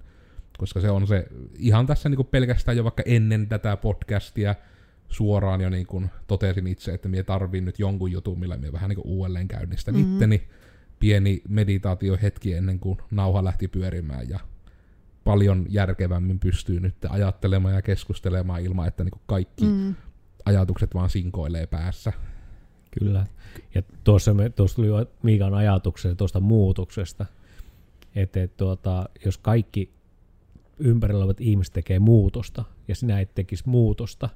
Koska 0.59 0.81
se 0.81 0.91
on 0.91 1.07
se, 1.07 1.27
ihan 1.59 1.87
tässä 1.87 2.09
niin 2.09 2.17
kuin 2.17 2.29
pelkästään 2.29 2.77
jo 2.77 2.85
vaikka 2.85 3.03
ennen 3.07 3.49
tätä 3.49 3.77
podcastia, 3.77 4.55
suoraan 5.09 5.61
jo 5.61 5.71
niin 5.71 5.87
kuin 5.87 6.11
totesin 6.27 6.67
itse, 6.67 6.95
että 6.95 7.09
minä 7.09 7.23
tarviin 7.23 7.65
nyt 7.65 7.79
jonkun 7.79 8.13
jutun, 8.13 8.41
millä 8.41 8.57
minä 8.57 8.73
vähän 8.73 8.89
niin 8.89 9.03
kuin 9.03 9.07
uudelleen 9.07 9.49
käynnistän 9.49 9.95
mm-hmm. 9.95 10.13
itteni 10.13 10.49
pieni 11.05 11.43
meditaatiohetki 11.49 12.53
ennen 12.53 12.79
kuin 12.79 12.99
nauha 13.11 13.45
lähti 13.45 13.69
pyörimään 13.69 14.29
ja 14.29 14.40
paljon 15.25 15.67
järkevämmin 15.69 16.38
pystyy 16.38 16.81
nyt 16.81 16.95
ajattelemaan 17.09 17.75
ja 17.75 17.83
keskustelemaan 17.83 18.62
ilman, 18.62 18.88
että 18.88 19.05
niin 19.05 19.21
kaikki 19.27 19.64
mm. 19.64 19.95
ajatukset 20.45 20.95
vaan 20.95 21.11
sinkoilee 21.11 21.67
päässä. 21.67 22.12
Kyllä. 23.01 23.27
Ja 23.75 23.83
tuossa, 24.05 24.35
me, 24.35 24.51
tuossa 24.51 24.77
tuli 24.77 24.88
Miikan 25.23 25.55
ajatuksen 25.55 26.17
tuosta 26.17 26.40
muutoksesta, 26.40 27.27
että 28.14 28.43
et, 28.43 28.57
tuota, 28.57 29.09
jos 29.25 29.38
kaikki 29.38 29.90
ympärillä 30.79 31.19
olevat 31.19 31.40
ihmiset 31.40 31.75
tekee 31.75 31.99
muutosta 31.99 32.64
ja 32.88 32.95
sinä 32.95 33.21
et 33.21 33.35
tekisi 33.35 33.64
muutosta, 33.67 34.29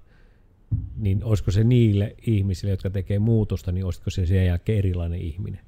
niin 0.97 1.25
olisiko 1.25 1.51
se 1.51 1.65
niille 1.65 2.15
ihmisille, 2.27 2.71
jotka 2.71 2.91
tekee 2.91 3.19
muutosta, 3.19 3.73
niin 3.73 3.85
olisiko 3.85 4.11
se 4.11 4.27
sen 4.27 4.47
jälkeen 4.47 4.79
erilainen 4.79 5.21
ihminen? 5.21 5.68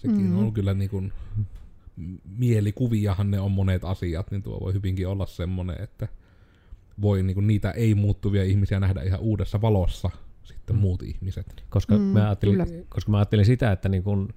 Sekin 0.00 0.30
mm. 0.30 0.38
on 0.38 0.52
kyllä 0.52 0.74
niin 0.74 0.90
kuin, 0.90 1.12
mielikuviahan 2.38 3.30
ne 3.30 3.40
on 3.40 3.52
monet 3.52 3.84
asiat, 3.84 4.30
niin 4.30 4.42
tuo 4.42 4.60
voi 4.60 4.72
hyvinkin 4.72 5.08
olla 5.08 5.26
semmoinen, 5.26 5.82
että 5.82 6.08
voi 7.00 7.22
niin 7.22 7.34
kuin, 7.34 7.46
niitä 7.46 7.70
ei-muuttuvia 7.70 8.44
ihmisiä 8.44 8.80
nähdä 8.80 9.02
ihan 9.02 9.20
uudessa 9.20 9.60
valossa 9.60 10.10
sitten 10.42 10.76
mm. 10.76 10.80
muut 10.80 11.02
ihmiset. 11.02 11.64
Koska, 11.68 11.94
mm, 11.94 12.02
mä 12.02 12.24
ajattelin, 12.26 12.86
koska 12.88 13.10
mä 13.10 13.18
ajattelin 13.18 13.44
sitä, 13.44 13.72
että 13.72 13.88
niin 13.88 14.02
kun 14.02 14.28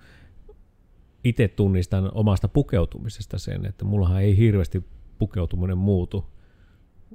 itse 1.23 1.47
tunnistan 1.47 2.11
omasta 2.13 2.47
pukeutumisesta 2.47 3.37
sen, 3.37 3.65
että 3.65 3.85
mullahan 3.85 4.21
ei 4.21 4.37
hirveästi 4.37 4.83
pukeutuminen 5.19 5.77
muutu 5.77 6.25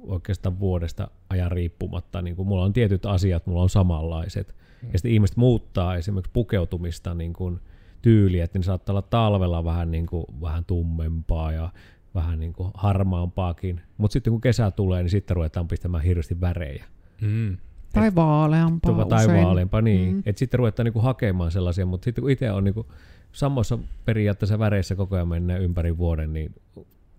oikeastaan 0.01 0.59
vuodesta 0.59 1.11
ajan 1.29 1.51
riippumatta. 1.51 2.21
Niin 2.21 2.35
kun 2.35 2.47
mulla 2.47 2.65
on 2.65 2.73
tietyt 2.73 3.05
asiat, 3.05 3.47
mulla 3.47 3.61
on 3.61 3.69
samanlaiset. 3.69 4.55
Mm. 4.81 4.89
Ja 4.91 4.99
sitten 4.99 5.11
ihmiset 5.11 5.37
muuttaa 5.37 5.95
esimerkiksi 5.95 6.31
pukeutumista 6.33 7.13
niin 7.13 7.33
kun 7.33 7.61
tyyliä, 8.01 8.43
että 8.43 8.59
ne 8.59 8.63
saattaa 8.63 8.93
olla 8.93 9.01
talvella 9.01 9.63
vähän, 9.63 9.91
niin 9.91 10.05
kuin, 10.05 10.25
vähän 10.41 10.65
tummempaa 10.65 11.51
ja 11.51 11.69
vähän 12.15 12.39
niin 12.39 12.53
kuin 12.53 12.71
harmaampaakin. 12.73 13.81
Mutta 13.97 14.13
sitten 14.13 14.31
kun 14.31 14.41
kesä 14.41 14.71
tulee, 14.71 15.03
niin 15.03 15.09
sitten 15.09 15.35
ruvetaan 15.35 15.67
pistämään 15.67 16.03
hirveästi 16.03 16.41
värejä. 16.41 16.85
Mm. 17.21 17.57
Tai 17.93 18.15
vaaleampaa 18.15 19.05
Tai 19.05 19.25
usein. 19.25 19.45
vaaleampaa, 19.45 19.81
niin. 19.81 20.13
Mm. 20.13 20.23
Että 20.25 20.39
sitten 20.39 20.57
ruvetaan 20.57 20.85
niinku 20.85 20.99
hakemaan 20.99 21.51
sellaisia, 21.51 21.85
mutta 21.85 22.05
sitten 22.05 22.21
kun 22.21 22.31
itse 22.31 22.51
on 22.51 22.63
niinku 22.63 22.85
samassa 23.31 23.79
periaatteessa 24.05 24.59
väreissä 24.59 24.95
koko 24.95 25.15
ajan 25.15 25.27
mennään 25.27 25.61
ympäri 25.61 25.97
vuoden, 25.97 26.33
niin 26.33 26.55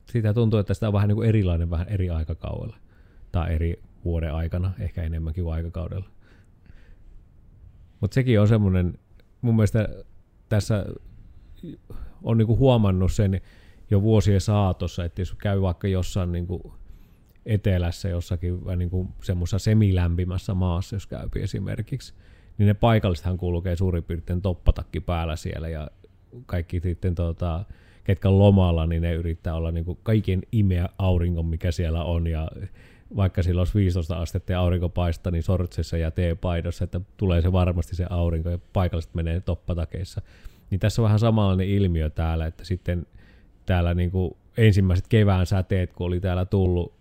siitä 0.06 0.34
tuntuu, 0.34 0.58
että 0.58 0.74
sitä 0.74 0.86
on 0.86 0.92
vähän 0.92 1.08
niinku 1.08 1.22
erilainen 1.22 1.70
vähän 1.70 1.88
eri 1.88 2.10
aikakaudella. 2.10 2.76
Tai 3.32 3.54
eri 3.54 3.82
vuoden 4.04 4.34
aikana, 4.34 4.72
ehkä 4.78 5.02
enemmänkin 5.02 5.44
kuin 5.44 5.54
aikakaudella. 5.54 6.06
Mutta 8.00 8.14
sekin 8.14 8.40
on 8.40 8.48
semmoinen, 8.48 8.98
mun 9.40 9.56
mielestä 9.56 9.88
tässä 10.50 10.86
on 12.22 12.38
niin 12.38 12.46
kuin 12.46 12.58
huomannut 12.58 13.12
sen 13.12 13.40
jo 13.90 14.02
vuosien 14.02 14.40
saatossa, 14.40 15.04
että 15.04 15.20
jos 15.20 15.34
käy 15.34 15.60
vaikka 15.60 15.88
jossain 15.88 16.32
niin 16.32 16.46
kuin 16.46 16.62
etelässä 17.46 18.08
jossakin 18.08 18.60
niin 18.76 18.90
kuin 18.90 19.08
semmoisessa 19.22 19.58
semilämpimässä 19.58 20.54
maassa, 20.54 20.96
jos 20.96 21.06
käy 21.06 21.28
esimerkiksi, 21.36 22.14
niin 22.58 22.66
ne 22.66 22.74
paikallisethan 22.74 23.38
kulkee 23.38 23.76
suurin 23.76 24.04
piirtein 24.04 24.42
toppatakki 24.42 25.00
päällä 25.00 25.36
siellä 25.36 25.68
ja 25.68 25.90
kaikki 26.46 26.80
sitten 26.80 27.14
tota, 27.14 27.64
ketkä 28.04 28.38
lomalla, 28.38 28.86
niin 28.86 29.02
ne 29.02 29.14
yrittää 29.14 29.54
olla 29.54 29.70
niin 29.70 29.84
kuin 29.84 29.98
kaiken 30.02 30.42
imeä 30.52 30.88
auringon, 30.98 31.46
mikä 31.46 31.72
siellä 31.72 32.04
on 32.04 32.26
ja 32.26 32.48
vaikka 33.16 33.42
sillä 33.42 33.60
olisi 33.60 33.74
15 33.74 34.16
astetta 34.16 34.52
ja 34.52 34.60
aurinko 34.60 34.88
paistaa, 34.88 35.30
niin 35.30 35.42
sortsessa 35.42 35.96
ja 35.96 36.10
teepaidossa, 36.10 36.84
että 36.84 37.00
tulee 37.16 37.40
se 37.40 37.52
varmasti 37.52 37.96
se 37.96 38.06
aurinko 38.10 38.50
ja 38.50 38.58
paikalliset 38.72 39.14
menee 39.14 39.40
toppatakeissa. 39.40 40.22
Niin 40.70 40.78
tässä 40.78 41.02
on 41.02 41.04
vähän 41.04 41.18
samanlainen 41.18 41.68
ilmiö 41.68 42.10
täällä, 42.10 42.46
että 42.46 42.64
sitten 42.64 43.06
täällä 43.66 43.94
niin 43.94 44.10
kuin 44.10 44.36
ensimmäiset 44.56 45.08
kevään 45.08 45.46
säteet, 45.46 45.92
kun 45.92 46.06
oli 46.06 46.20
täällä 46.20 46.44
tullut 46.44 46.92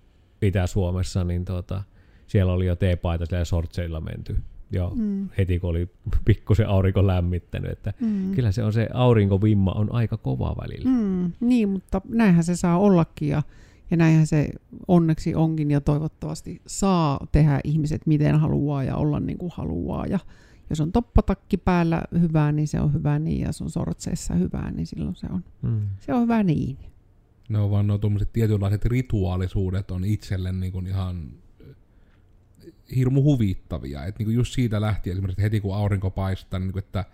Itä-Suomessa, 0.41 1.23
niin 1.23 1.45
tota, 1.45 1.83
siellä 2.27 2.53
oli 2.53 2.65
jo 2.65 2.75
teepaita 2.75 3.35
ja 3.35 3.45
sortseilla 3.45 4.01
menty 4.01 4.35
jo 4.71 4.91
mm. 4.95 5.29
heti, 5.37 5.59
kun 5.59 5.69
oli 5.69 5.89
pikkusen 6.25 6.67
aurinko 6.67 7.07
lämmittänyt. 7.07 7.71
Että 7.71 7.93
mm. 7.99 8.31
Kyllä 8.35 8.51
se 8.51 8.63
on 8.63 8.73
se 8.73 8.87
aurinkovimma 8.93 9.71
on 9.71 9.93
aika 9.93 10.17
kova 10.17 10.55
välillä. 10.61 10.89
Mm, 10.89 11.31
niin, 11.39 11.69
mutta 11.69 12.01
näinhän 12.09 12.43
se 12.43 12.55
saa 12.55 12.77
ollakin 12.77 13.29
ja, 13.29 13.43
ja 13.91 13.97
näinhän 13.97 14.27
se 14.27 14.49
onneksi 14.87 15.35
onkin 15.35 15.71
ja 15.71 15.81
toivottavasti 15.81 16.61
saa 16.67 17.27
tehdä 17.31 17.59
ihmiset 17.63 18.07
miten 18.07 18.39
haluaa 18.39 18.83
ja 18.83 18.95
olla 18.95 19.19
niin 19.19 19.37
kuin 19.37 19.51
haluaa. 19.55 20.05
Ja 20.05 20.19
jos 20.69 20.81
on 20.81 20.91
toppatakki 20.91 21.57
päällä 21.57 22.03
hyvää, 22.19 22.51
niin 22.51 22.67
se 22.67 22.79
on 22.79 22.93
hyvä 22.93 23.19
niin, 23.19 23.41
ja 23.41 23.47
jos 23.47 23.61
on 23.61 23.69
sortseissa 23.69 24.33
hyvää, 24.33 24.71
niin 24.71 24.87
silloin 24.87 25.15
se 25.15 25.27
on, 25.31 25.43
mm. 25.61 25.81
se 25.99 26.13
on 26.13 26.21
hyvä 26.21 26.43
niin. 26.43 26.77
Ne 27.49 27.59
on 27.59 27.71
vaan 27.71 27.87
nuo 27.87 27.99
tietynlaiset 28.33 28.85
rituaalisuudet 28.85 29.91
on 29.91 30.05
itselle 30.05 30.51
niin 30.51 30.71
kuin 30.71 30.87
ihan 30.87 31.31
hirmu 32.95 33.23
huvittavia. 33.23 34.05
Et 34.05 34.19
niinku 34.19 34.31
just 34.31 34.53
siitä 34.53 34.81
lähtien 34.81 35.13
esimerkiksi 35.13 35.41
heti 35.41 35.61
kun 35.61 35.75
aurinko 35.75 36.09
paistaa, 36.09 36.59
niin 36.59 36.67
niinku, 36.67 36.79
että 36.79 37.05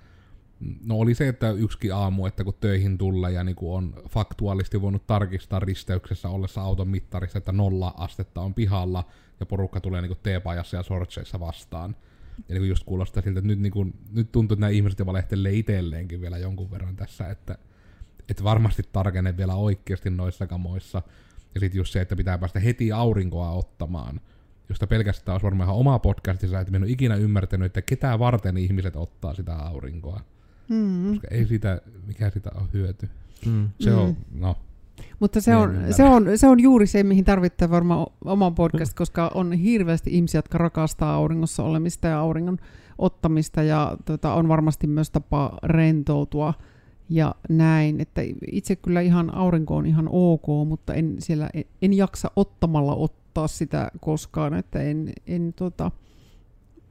no 0.60 0.96
oli 0.96 1.16
se, 1.16 1.28
että 1.28 1.52
yksi 1.52 1.92
aamu, 1.92 2.26
että 2.26 2.44
kun 2.44 2.54
töihin 2.60 2.98
tulee 2.98 3.32
ja 3.32 3.44
niinku 3.44 3.76
on 3.76 3.94
faktuaalisesti 4.10 4.82
voinut 4.82 5.08
tarkistaa 5.08 5.60
risteyksessä 5.60 6.30
ollessa 6.30 6.62
auton 6.62 6.88
mittarissa, 6.88 7.38
että 7.38 7.52
nolla 7.52 7.94
astetta 7.98 8.42
on 8.42 8.54
pihalla 8.54 9.04
ja 9.40 9.46
porukka 9.46 9.80
tulee 9.80 10.02
niinku 10.02 10.20
teepajassa 10.24 10.78
ja 10.78 10.84
sortseissa 10.84 11.40
vastaan. 11.40 11.96
Ja 12.38 12.54
niinku 12.54 12.66
just 12.66 12.84
kuulostaa 12.84 13.24
siltä, 13.24 13.40
että 13.40 13.48
nyt, 13.48 13.60
niinku, 13.60 13.86
nyt 14.12 14.32
tuntuu, 14.32 14.56
että 14.56 14.62
nämä 14.62 14.70
ihmiset 14.70 15.06
valehtelee 15.06 15.54
itselleenkin 15.54 16.22
vielä 16.22 16.38
jonkun 16.38 16.72
verran 16.72 16.96
tässä, 16.96 17.30
että, 17.30 17.58
että 18.30 18.44
varmasti 18.44 18.84
tarkenee 18.92 19.38
vielä 19.38 19.56
oikeasti 19.56 20.10
noissa 20.10 20.48
kamoissa. 20.48 21.02
Ja 21.54 21.60
sitten 21.60 21.78
just 21.78 21.94
se, 21.94 22.02
että 22.02 22.16
pitää 22.16 22.38
päästä 22.38 22.60
heti 22.60 22.92
aurinkoa 22.92 23.52
ottamaan– 23.52 24.22
josta 24.70 24.88
pelkästään 24.88 25.34
olisi 25.34 25.44
varmaan 25.44 25.68
ihan 25.68 25.80
oma 25.80 26.00
podcastinsa, 26.00 26.60
että 26.60 26.78
en 26.78 26.84
ole 26.84 26.92
ikinä 26.92 27.16
ymmärtänyt, 27.16 27.66
että 27.66 27.82
ketä 27.82 28.20
varten 28.20 28.58
ihmiset 28.58 28.96
ottaa 28.96 29.34
sitä 29.34 29.56
aurinkoa. 29.56 30.22
Mm. 30.70 31.10
Koska 31.10 31.28
ei 31.32 31.46
sitä, 31.46 31.82
mikä 32.08 32.30
sitä 32.30 32.52
on 32.56 32.68
hyöty. 32.74 33.10
Mm. 33.46 33.70
Se 33.80 33.94
on, 33.94 34.10
mm. 34.10 34.42
no. 34.42 34.56
Mutta 35.20 35.42
se 35.42 35.56
on, 35.56 35.78
se, 35.92 36.04
on, 36.04 36.26
se 36.36 36.48
on 36.48 36.60
juuri 36.60 36.88
se, 36.88 37.04
mihin 37.04 37.26
tarvitsee 37.26 37.70
varmaan 37.70 38.08
oma 38.26 38.52
podcast, 38.52 38.94
koska 38.98 39.32
on 39.34 39.54
hirveästi 39.54 40.10
ihmisiä, 40.14 40.38
jotka 40.38 40.58
rakastaa 40.58 41.14
auringossa 41.14 41.64
olemista 41.64 42.08
ja 42.08 42.20
auringon 42.20 42.58
ottamista, 42.98 43.64
ja 43.64 43.98
tota, 44.06 44.34
on 44.34 44.48
varmasti 44.48 44.88
myös 44.88 45.12
tapa 45.12 45.58
rentoutua 45.64 46.54
ja 47.10 47.36
näin. 47.50 48.02
Että 48.02 48.22
itse 48.52 48.76
kyllä 48.76 49.02
ihan 49.02 49.36
aurinko 49.36 49.76
on 49.76 49.86
ihan 49.86 50.10
ok, 50.12 50.68
mutta 50.68 50.94
en, 50.94 51.16
siellä, 51.20 51.50
en, 51.54 51.64
en 51.82 51.94
jaksa 51.94 52.32
ottamalla 52.36 52.96
ottaa 52.96 53.48
sitä 53.48 53.92
koskaan, 54.00 54.54
että 54.54 54.82
en, 54.82 55.14
en 55.28 55.54
tota, 55.54 55.92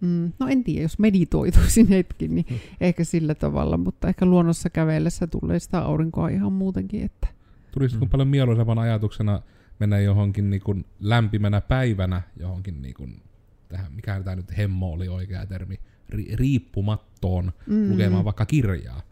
mm, 0.05 0.33
no 0.39 0.49
en 0.49 0.65
tiedä, 0.65 0.83
jos 0.83 0.99
meditoituisin 0.99 1.89
hetkin, 1.97 2.35
niin 2.35 2.47
hmm. 2.51 2.59
ehkä 2.81 3.05
sillä 3.05 3.35
tavalla, 3.35 3.77
mutta 3.77 4.09
ehkä 4.09 4.27
luonnossa 4.27 4.71
kävellessä 4.71 5.27
tulee 5.27 5.59
sitä 5.59 5.79
aurinkoa 5.79 6.29
ihan 6.29 6.53
muutenkin. 6.53 7.03
Että. 7.05 7.27
Tulisiko 7.73 8.05
mm. 8.05 8.11
paljon 8.11 8.29
mieluisemman 8.29 8.79
ajatuksena 8.79 9.43
mennä 9.79 9.99
johonkin 9.99 10.51
niin 10.51 10.63
kuin 10.63 10.85
lämpimänä 11.01 11.61
päivänä 11.61 12.23
johonkin 12.37 12.83
niin 12.83 12.95
kuin, 12.95 13.23
tähän, 13.69 13.93
mikä 13.93 14.21
tämä 14.25 14.37
nyt 14.37 14.57
hemmo 14.57 14.93
oli 14.93 15.09
oikea 15.09 15.47
termi, 15.47 15.81
ri, 16.09 16.29
riippumattoon 16.33 17.53
mm. 17.67 17.91
lukemaan 17.91 18.25
vaikka 18.25 18.47
kirjaa. 18.47 19.03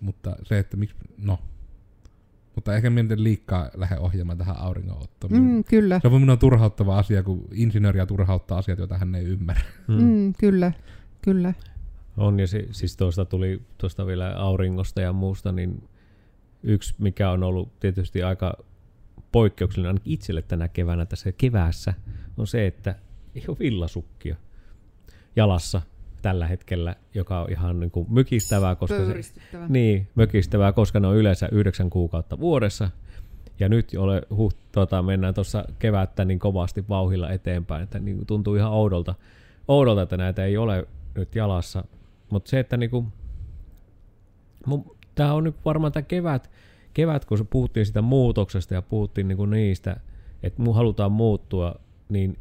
Mutta 0.00 0.36
se, 0.42 0.58
että 0.58 0.76
miksi, 0.76 0.96
no 1.18 1.38
mutta 2.56 2.74
ehkä 2.74 2.90
minä 2.90 3.14
liikkaa 3.18 3.70
lähde 3.74 3.98
ohjaamaan 3.98 4.38
tähän 4.38 4.56
auringonottoon. 4.58 5.32
Mm, 5.32 5.64
kyllä. 5.64 6.00
Se 6.02 6.08
on 6.08 6.20
minun 6.20 6.38
turhauttava 6.38 6.98
asia, 6.98 7.22
kun 7.22 7.48
insinööriä 7.52 8.06
turhauttaa 8.06 8.58
asiat, 8.58 8.78
joita 8.78 8.98
hän 8.98 9.14
ei 9.14 9.24
ymmärrä. 9.24 9.62
Mm. 9.88 10.02
Mm, 10.02 10.32
kyllä, 10.38 10.72
kyllä. 11.22 11.54
On, 12.16 12.40
ja 12.40 12.46
si- 12.46 12.68
siis 12.70 12.96
tuosta 12.96 13.24
tuli 13.24 13.62
tuosta 13.78 14.06
vielä 14.06 14.36
auringosta 14.36 15.00
ja 15.00 15.12
muusta, 15.12 15.52
niin 15.52 15.88
yksi, 16.62 16.94
mikä 16.98 17.30
on 17.30 17.42
ollut 17.42 17.80
tietysti 17.80 18.22
aika 18.22 18.56
poikkeuksellinen 19.32 19.88
ainakin 19.90 20.12
itselle 20.12 20.42
tänä 20.42 20.68
keväänä 20.68 21.06
tässä 21.06 21.32
keväässä, 21.32 21.94
on 22.36 22.46
se, 22.46 22.66
että 22.66 22.94
ei 23.34 23.44
ole 23.48 23.58
villasukkia 23.58 24.36
jalassa 25.36 25.82
tällä 26.26 26.46
hetkellä, 26.46 26.96
joka 27.14 27.40
on 27.40 27.50
ihan 27.50 27.80
niin 27.80 27.90
kuin 27.90 28.06
mykistävää, 28.10 28.74
koska 28.74 28.96
se, 28.96 29.40
niin, 29.68 30.08
mykistävää, 30.14 30.72
koska 30.72 31.00
ne 31.00 31.06
on 31.06 31.16
yleensä 31.16 31.48
yhdeksän 31.52 31.90
kuukautta 31.90 32.38
vuodessa. 32.38 32.90
Ja 33.60 33.68
nyt 33.68 33.92
ole, 33.98 34.22
huh, 34.36 34.54
tota, 34.72 35.02
mennään 35.02 35.34
tuossa 35.34 35.64
kevättä 35.78 36.24
niin 36.24 36.38
kovasti 36.38 36.84
vauhilla 36.88 37.30
eteenpäin, 37.30 37.82
että 37.82 37.98
niin 37.98 38.26
tuntuu 38.26 38.54
ihan 38.54 38.72
oudolta, 38.72 39.14
oudolta, 39.68 40.02
että 40.02 40.16
näitä 40.16 40.44
ei 40.44 40.56
ole 40.56 40.88
nyt 41.14 41.34
jalassa. 41.34 41.84
Mutta 42.30 42.50
se, 42.50 42.60
että 42.60 42.76
niin 42.76 42.90
kuin, 42.90 43.06
tämä 45.14 45.32
on 45.32 45.44
nyt 45.44 45.56
varmaan 45.64 45.92
tämä 45.92 46.02
kevät, 46.02 46.50
kevät, 46.94 47.24
kun 47.24 47.46
puhuttiin 47.50 47.86
sitä 47.86 48.02
muutoksesta 48.02 48.74
ja 48.74 48.82
puhuttiin 48.82 49.28
niin 49.28 49.38
kuin 49.38 49.50
niistä, 49.50 49.96
että 50.42 50.62
halutaan 50.74 51.12
muuttua, 51.12 51.74
niin 52.08 52.38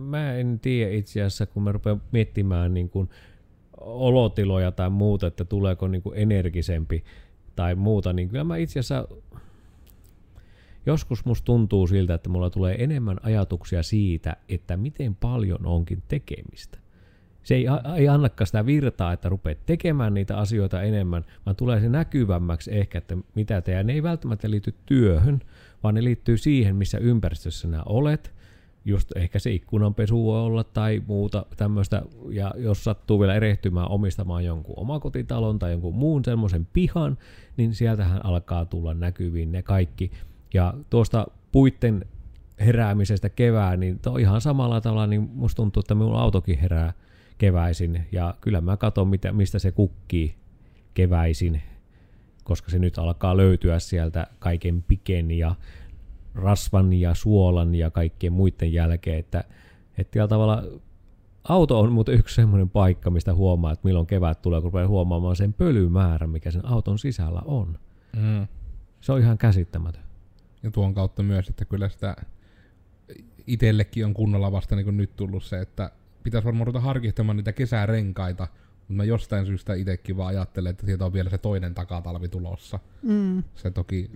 mä 0.00 0.34
en 0.34 0.60
tiedä 0.60 0.90
itse 0.90 1.22
asiassa, 1.22 1.46
kun 1.46 1.62
mä 1.62 1.72
rupean 1.72 2.02
miettimään 2.12 2.74
niin 2.74 2.90
kuin 2.90 3.08
olotiloja 3.80 4.72
tai 4.72 4.90
muuta, 4.90 5.26
että 5.26 5.44
tuleeko 5.44 5.88
niin 5.88 6.02
kuin 6.02 6.18
energisempi 6.18 7.04
tai 7.56 7.74
muuta, 7.74 8.12
niin 8.12 8.28
kyllä 8.28 8.44
mä 8.44 8.56
itse 8.56 8.80
asiassa 8.80 9.08
joskus 10.86 11.24
musta 11.24 11.44
tuntuu 11.44 11.86
siltä, 11.86 12.14
että 12.14 12.28
mulla 12.28 12.50
tulee 12.50 12.84
enemmän 12.84 13.16
ajatuksia 13.22 13.82
siitä, 13.82 14.36
että 14.48 14.76
miten 14.76 15.14
paljon 15.14 15.66
onkin 15.66 16.02
tekemistä. 16.08 16.78
Se 17.42 17.54
ei, 17.54 17.66
ei 17.96 18.08
annakaan 18.08 18.46
sitä 18.46 18.66
virtaa, 18.66 19.12
että 19.12 19.28
rupeat 19.28 19.66
tekemään 19.66 20.14
niitä 20.14 20.36
asioita 20.36 20.82
enemmän, 20.82 21.24
vaan 21.46 21.56
tulee 21.56 21.80
se 21.80 21.88
näkyvämmäksi 21.88 22.78
ehkä, 22.78 22.98
että 22.98 23.16
mitä 23.34 23.60
tehdään. 23.60 23.86
Ne 23.86 23.92
ei 23.92 24.02
välttämättä 24.02 24.50
liity 24.50 24.74
työhön, 24.86 25.40
vaan 25.82 25.94
ne 25.94 26.04
liittyy 26.04 26.36
siihen, 26.36 26.76
missä 26.76 26.98
ympäristössä 26.98 27.60
sinä 27.60 27.82
olet, 27.86 28.34
just 28.86 29.16
ehkä 29.16 29.38
se 29.38 29.50
ikkunanpesu 29.50 30.24
voi 30.24 30.40
olla 30.40 30.64
tai 30.64 31.02
muuta 31.06 31.46
tämmöistä, 31.56 32.02
ja 32.30 32.54
jos 32.56 32.84
sattuu 32.84 33.20
vielä 33.20 33.34
erehtymään 33.34 33.90
omistamaan 33.90 34.44
jonkun 34.44 34.74
omakotitalon 34.78 35.58
tai 35.58 35.70
jonkun 35.70 35.94
muun 35.94 36.24
semmoisen 36.24 36.66
pihan, 36.72 37.18
niin 37.56 37.74
sieltähän 37.74 38.26
alkaa 38.26 38.64
tulla 38.64 38.94
näkyviin 38.94 39.52
ne 39.52 39.62
kaikki. 39.62 40.10
Ja 40.54 40.74
tuosta 40.90 41.26
puitten 41.52 42.04
heräämisestä 42.60 43.28
kevään, 43.28 43.80
niin 43.80 44.00
on 44.06 44.20
ihan 44.20 44.40
samalla 44.40 44.80
tavalla, 44.80 45.06
niin 45.06 45.30
musta 45.34 45.56
tuntuu, 45.56 45.80
että 45.80 45.94
minun 45.94 46.16
autokin 46.16 46.58
herää 46.58 46.92
keväisin, 47.38 48.06
ja 48.12 48.34
kyllä 48.40 48.60
mä 48.60 48.76
katson, 48.76 49.08
mitä, 49.08 49.32
mistä 49.32 49.58
se 49.58 49.72
kukkii 49.72 50.34
keväisin, 50.94 51.62
koska 52.44 52.70
se 52.70 52.78
nyt 52.78 52.98
alkaa 52.98 53.36
löytyä 53.36 53.78
sieltä 53.78 54.26
kaiken 54.38 54.84
piken 54.88 55.30
ja 55.30 55.54
rasvan 56.36 56.92
ja 56.92 57.14
suolan 57.14 57.74
ja 57.74 57.90
kaikkien 57.90 58.32
muiden 58.32 58.72
jälkeen, 58.72 59.18
että, 59.18 59.44
että 59.98 60.28
tavalla 60.28 60.62
auto 61.44 61.80
on 61.80 61.92
muuten 61.92 62.14
yksi 62.14 62.34
semmoinen 62.34 62.70
paikka, 62.70 63.10
mistä 63.10 63.34
huomaa, 63.34 63.72
että 63.72 63.88
milloin 63.88 64.06
kevät 64.06 64.42
tulee, 64.42 64.60
kun 64.60 64.68
rupeaa 64.68 64.88
huomaamaan 64.88 65.36
sen 65.36 65.52
pölymäärän, 65.52 66.30
mikä 66.30 66.50
sen 66.50 66.66
auton 66.66 66.98
sisällä 66.98 67.42
on. 67.44 67.78
Mm. 68.16 68.46
Se 69.00 69.12
on 69.12 69.20
ihan 69.20 69.38
käsittämätön. 69.38 70.02
Ja 70.62 70.70
tuon 70.70 70.94
kautta 70.94 71.22
myös, 71.22 71.48
että 71.48 71.64
kyllä 71.64 71.88
sitä 71.88 72.16
itsellekin 73.46 74.04
on 74.04 74.14
kunnolla 74.14 74.52
vasta 74.52 74.76
niin 74.76 74.84
kuin 74.84 74.96
nyt 74.96 75.16
tullut 75.16 75.44
se, 75.44 75.60
että 75.60 75.90
pitäisi 76.22 76.44
varmaan 76.44 76.66
ruveta 76.66 76.80
harkittamaan 76.80 77.36
niitä 77.36 77.52
kesärenkaita, 77.52 78.48
mutta 78.78 78.92
mä 78.92 79.04
jostain 79.04 79.46
syystä 79.46 79.74
itsekin 79.74 80.16
vaan 80.16 80.28
ajattelen, 80.28 80.70
että 80.70 80.86
sieltä 80.86 81.04
on 81.04 81.12
vielä 81.12 81.30
se 81.30 81.38
toinen 81.38 81.74
takatalvi 81.74 82.28
tulossa. 82.28 82.78
Mm. 83.02 83.44
Se 83.54 83.70
toki 83.70 84.10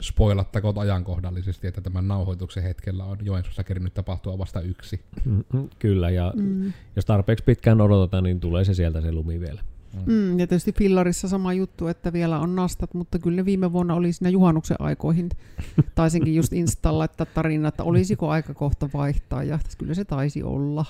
spoilattakoon 0.00 0.78
ajankohdallisesti, 0.78 1.66
että 1.66 1.80
tämän 1.80 2.08
nauhoituksen 2.08 2.62
hetkellä 2.62 3.04
on 3.04 3.18
Joensuussa 3.22 3.64
kerinyt 3.64 3.94
tapahtua 3.94 4.38
vasta 4.38 4.60
yksi. 4.60 5.00
Mm-hmm, 5.24 5.68
kyllä, 5.78 6.10
ja 6.10 6.32
mm. 6.36 6.72
jos 6.96 7.04
tarpeeksi 7.04 7.44
pitkään 7.44 7.80
odotetaan, 7.80 8.24
niin 8.24 8.40
tulee 8.40 8.64
se 8.64 8.74
sieltä 8.74 9.00
se 9.00 9.12
lumi 9.12 9.40
vielä. 9.40 9.64
Mm, 10.06 10.38
ja 10.38 10.46
tietysti 10.46 10.72
fillarissa 10.72 11.28
sama 11.28 11.52
juttu, 11.52 11.86
että 11.86 12.12
vielä 12.12 12.38
on 12.38 12.56
nastat, 12.56 12.94
mutta 12.94 13.18
kyllä 13.18 13.36
ne 13.36 13.44
viime 13.44 13.72
vuonna 13.72 13.94
oli 13.94 14.12
siinä 14.12 14.30
juhannuksen 14.30 14.76
aikoihin. 14.80 15.28
Taisinkin 15.94 16.34
just 16.34 16.52
installa 16.52 17.04
että 17.04 17.24
tarina, 17.24 17.68
että 17.68 17.84
olisiko 17.84 18.28
aika 18.28 18.54
kohta 18.54 18.88
vaihtaa, 18.94 19.44
ja 19.44 19.58
kyllä 19.78 19.94
se 19.94 20.04
taisi 20.04 20.42
olla. 20.42 20.84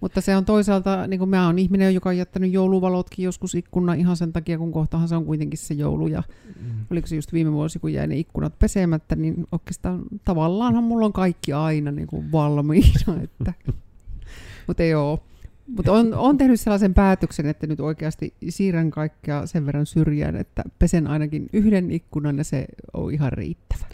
mutta 0.00 0.20
se 0.20 0.36
on 0.36 0.44
toisaalta, 0.44 1.06
niin 1.06 1.18
kuin 1.18 1.30
mä 1.30 1.46
oon 1.46 1.58
ihminen, 1.58 1.94
joka 1.94 2.08
on 2.08 2.16
jättänyt 2.16 2.52
jouluvalotkin 2.52 3.24
joskus 3.24 3.54
ikkuna 3.54 3.94
ihan 3.94 4.16
sen 4.16 4.32
takia, 4.32 4.58
kun 4.58 4.72
kohtahan 4.72 5.08
se 5.08 5.16
on 5.16 5.24
kuitenkin 5.24 5.58
se 5.58 5.74
joulu, 5.74 6.06
ja 6.06 6.22
mm. 6.60 6.86
oliko 6.90 7.06
se 7.06 7.16
just 7.16 7.32
viime 7.32 7.52
vuosi, 7.52 7.78
kun 7.78 7.92
jäi 7.92 8.06
ne 8.06 8.16
ikkunat 8.16 8.58
pesemättä, 8.58 9.16
niin 9.16 9.46
oikeastaan 9.52 10.02
tavallaanhan 10.24 10.84
mulla 10.84 11.06
on 11.06 11.12
kaikki 11.12 11.52
aina 11.52 11.90
niin 11.90 12.06
kuin 12.06 12.32
valmiina, 12.32 13.22
että 13.22 13.54
mutta 14.66 14.82
ei 14.82 14.94
ole. 14.94 15.18
Mutta 15.66 15.92
on, 15.92 16.14
on 16.14 16.38
tehnyt 16.38 16.60
sellaisen 16.60 16.94
päätöksen, 16.94 17.46
että 17.46 17.66
nyt 17.66 17.80
oikeasti 17.80 18.34
siirrän 18.48 18.90
kaikkea 18.90 19.46
sen 19.46 19.66
verran 19.66 19.86
syrjään, 19.86 20.36
että 20.36 20.62
pesen 20.78 21.06
ainakin 21.06 21.48
yhden 21.52 21.90
ikkunan 21.90 22.38
ja 22.38 22.44
se 22.44 22.66
on 22.92 23.12
ihan 23.12 23.32
riittävä. 23.32 23.86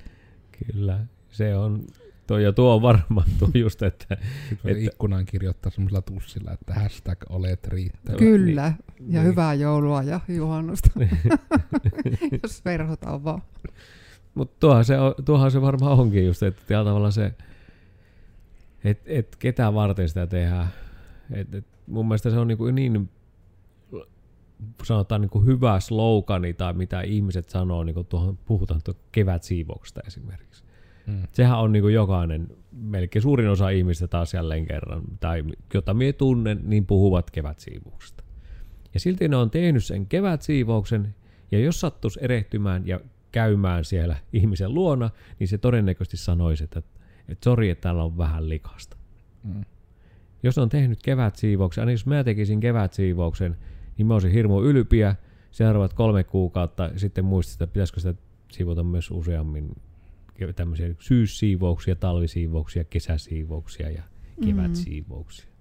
Kyllä, 0.66 0.98
se 1.31 1.57
on, 1.57 1.87
tuo, 2.26 2.38
ja 2.38 2.52
tuo 2.52 2.74
on 2.74 2.83
varmaan 2.83 3.26
tuo 3.38 3.48
just, 3.54 3.83
että... 3.83 4.16
että 4.64 4.78
ikkunaan 4.78 5.26
kirjoittaa 5.26 5.70
semmoisella 5.70 6.02
tussilla, 6.02 6.52
että 6.52 6.74
hashtag 6.74 7.18
olet 7.28 7.66
riittävä. 7.68 8.18
Kyllä, 8.18 8.72
niin, 8.98 9.12
ja 9.12 9.20
niin. 9.20 9.31
hyvää 9.31 9.54
joulua 9.54 10.02
ja 10.02 10.20
juhannusta, 10.28 10.90
jos 12.42 12.64
verhotaan 12.64 13.24
vaan. 13.24 13.42
Mutta 14.35 14.57
tuohan 14.61 14.85
se, 14.85 14.94
tuohan 15.24 15.50
se 15.50 15.61
varmaan 15.61 15.98
onkin 15.98 16.26
just, 16.26 16.42
että 16.42 16.62
tavallaan 16.74 17.12
se, 17.12 17.35
että 18.85 19.04
et 19.07 19.37
ketä 19.37 19.74
varten 19.74 20.09
sitä 20.09 20.26
tehdään 20.26 20.68
et, 21.30 21.54
et 21.54 21.66
mun 21.86 22.08
mielestä 22.08 22.30
se 22.30 22.38
on 22.38 22.48
niin, 22.48 22.58
kuin 22.58 22.74
niin 22.74 23.10
sanotaan 24.84 25.20
niin 25.20 25.30
kuin 25.30 25.46
hyvä 25.46 25.80
slogani 25.80 26.54
tai 26.54 26.72
mitä 26.72 27.00
ihmiset 27.00 27.48
sanoo, 27.48 27.84
niin 27.84 27.94
kuin 27.94 28.06
tuohon, 28.06 28.36
puhutaan 28.36 28.80
tuon 28.84 28.96
kevätsiivouksesta 29.12 30.00
esimerkiksi. 30.06 30.64
Hmm. 31.06 31.22
Sehän 31.32 31.58
on 31.58 31.72
niin 31.72 31.82
kuin 31.82 31.94
jokainen, 31.94 32.48
melkein 32.72 33.22
suurin 33.22 33.48
osa 33.48 33.68
ihmistä 33.68 34.08
taas 34.08 34.34
jälleen 34.34 34.66
kerran, 34.66 35.02
tai 35.20 35.44
jota 35.74 35.94
minä 35.94 36.12
tunnen, 36.12 36.60
niin 36.62 36.86
puhuvat 36.86 37.30
kevätsiivouksesta. 37.30 38.24
Ja 38.94 39.00
silti 39.00 39.28
ne 39.28 39.36
on 39.36 39.50
tehnyt 39.50 39.84
sen 39.84 40.06
kevätsiivouksen, 40.06 41.14
ja 41.50 41.58
jos 41.58 41.80
sattuisi 41.80 42.20
erehtymään 42.22 42.86
ja 42.86 43.00
käymään 43.32 43.84
siellä 43.84 44.16
ihmisen 44.32 44.74
luona, 44.74 45.10
niin 45.38 45.48
se 45.48 45.58
todennäköisesti 45.58 46.16
sanoisi, 46.16 46.64
että, 46.64 46.82
että 47.28 47.44
sori, 47.44 47.70
että 47.70 47.82
täällä 47.82 48.04
on 48.04 48.18
vähän 48.18 48.48
likasta. 48.48 48.96
Hmm 49.42 49.64
jos 50.42 50.59
on 50.59 50.68
tehnyt 50.68 51.03
kevätsiivouksen, 51.03 51.83
aina 51.83 51.92
jos 51.92 52.07
mä 52.07 52.24
tekisin 52.24 52.61
kevätsiivouksen, 52.61 53.57
niin 53.98 54.07
mä 54.07 54.14
olisin 54.14 54.33
hirmu 54.33 54.62
ylpiä 54.62 55.16
seuraavat 55.51 55.92
kolme 55.92 56.24
kuukautta, 56.24 56.90
sitten 56.96 57.24
muistin, 57.24 57.55
että 57.55 57.66
pitäisikö 57.66 58.01
sitä 58.01 58.14
siivota 58.53 58.85
myös 58.85 59.11
useammin 59.11 59.70
tämmöisiä 60.57 60.94
syyssiivouksia, 60.98 61.96
talvisiivouksia, 61.96 62.85
kesäsiivouksia 62.85 63.90
ja 63.90 64.03
mm. 64.37 64.46
kevätsiivouksia. 64.46 65.46
Mm. 65.46 65.53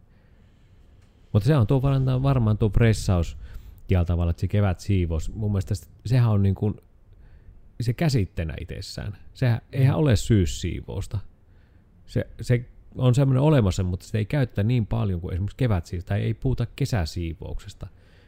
Mutta 1.33 1.47
se 1.47 1.55
on 1.55 1.67
tuo 1.67 1.81
varmaan, 1.81 2.23
varmaan 2.23 2.57
tuo 2.57 2.69
pressaus 2.69 3.37
ja 3.89 4.05
tavalla, 4.05 4.29
että 4.29 4.41
se 4.41 4.47
kevätsiivous, 4.47 5.33
mun 5.33 5.51
mielestä 5.51 5.75
sehän 6.05 6.29
on 6.29 6.43
niin 6.43 6.55
kuin 6.55 6.75
se 7.81 7.93
käsitteenä 7.93 8.53
itsessään. 8.61 9.17
Sehän 9.33 9.61
eihän 9.71 9.95
ole 9.95 10.15
syyssiivousta. 10.15 11.19
Se, 12.05 12.27
se 12.41 12.65
on 12.95 13.15
semmoinen 13.15 13.41
olemassa, 13.41 13.83
mutta 13.83 14.05
sitä 14.05 14.17
ei 14.17 14.25
käytetä 14.25 14.63
niin 14.63 14.87
paljon 14.87 15.21
kuin 15.21 15.33
esimerkiksi 15.33 15.57
kevätsiivouksesta, 15.57 16.09
tai 16.09 16.21
ei 16.21 16.33
puhuta 16.33 16.67
kesäsiivouksesta, 16.75 17.87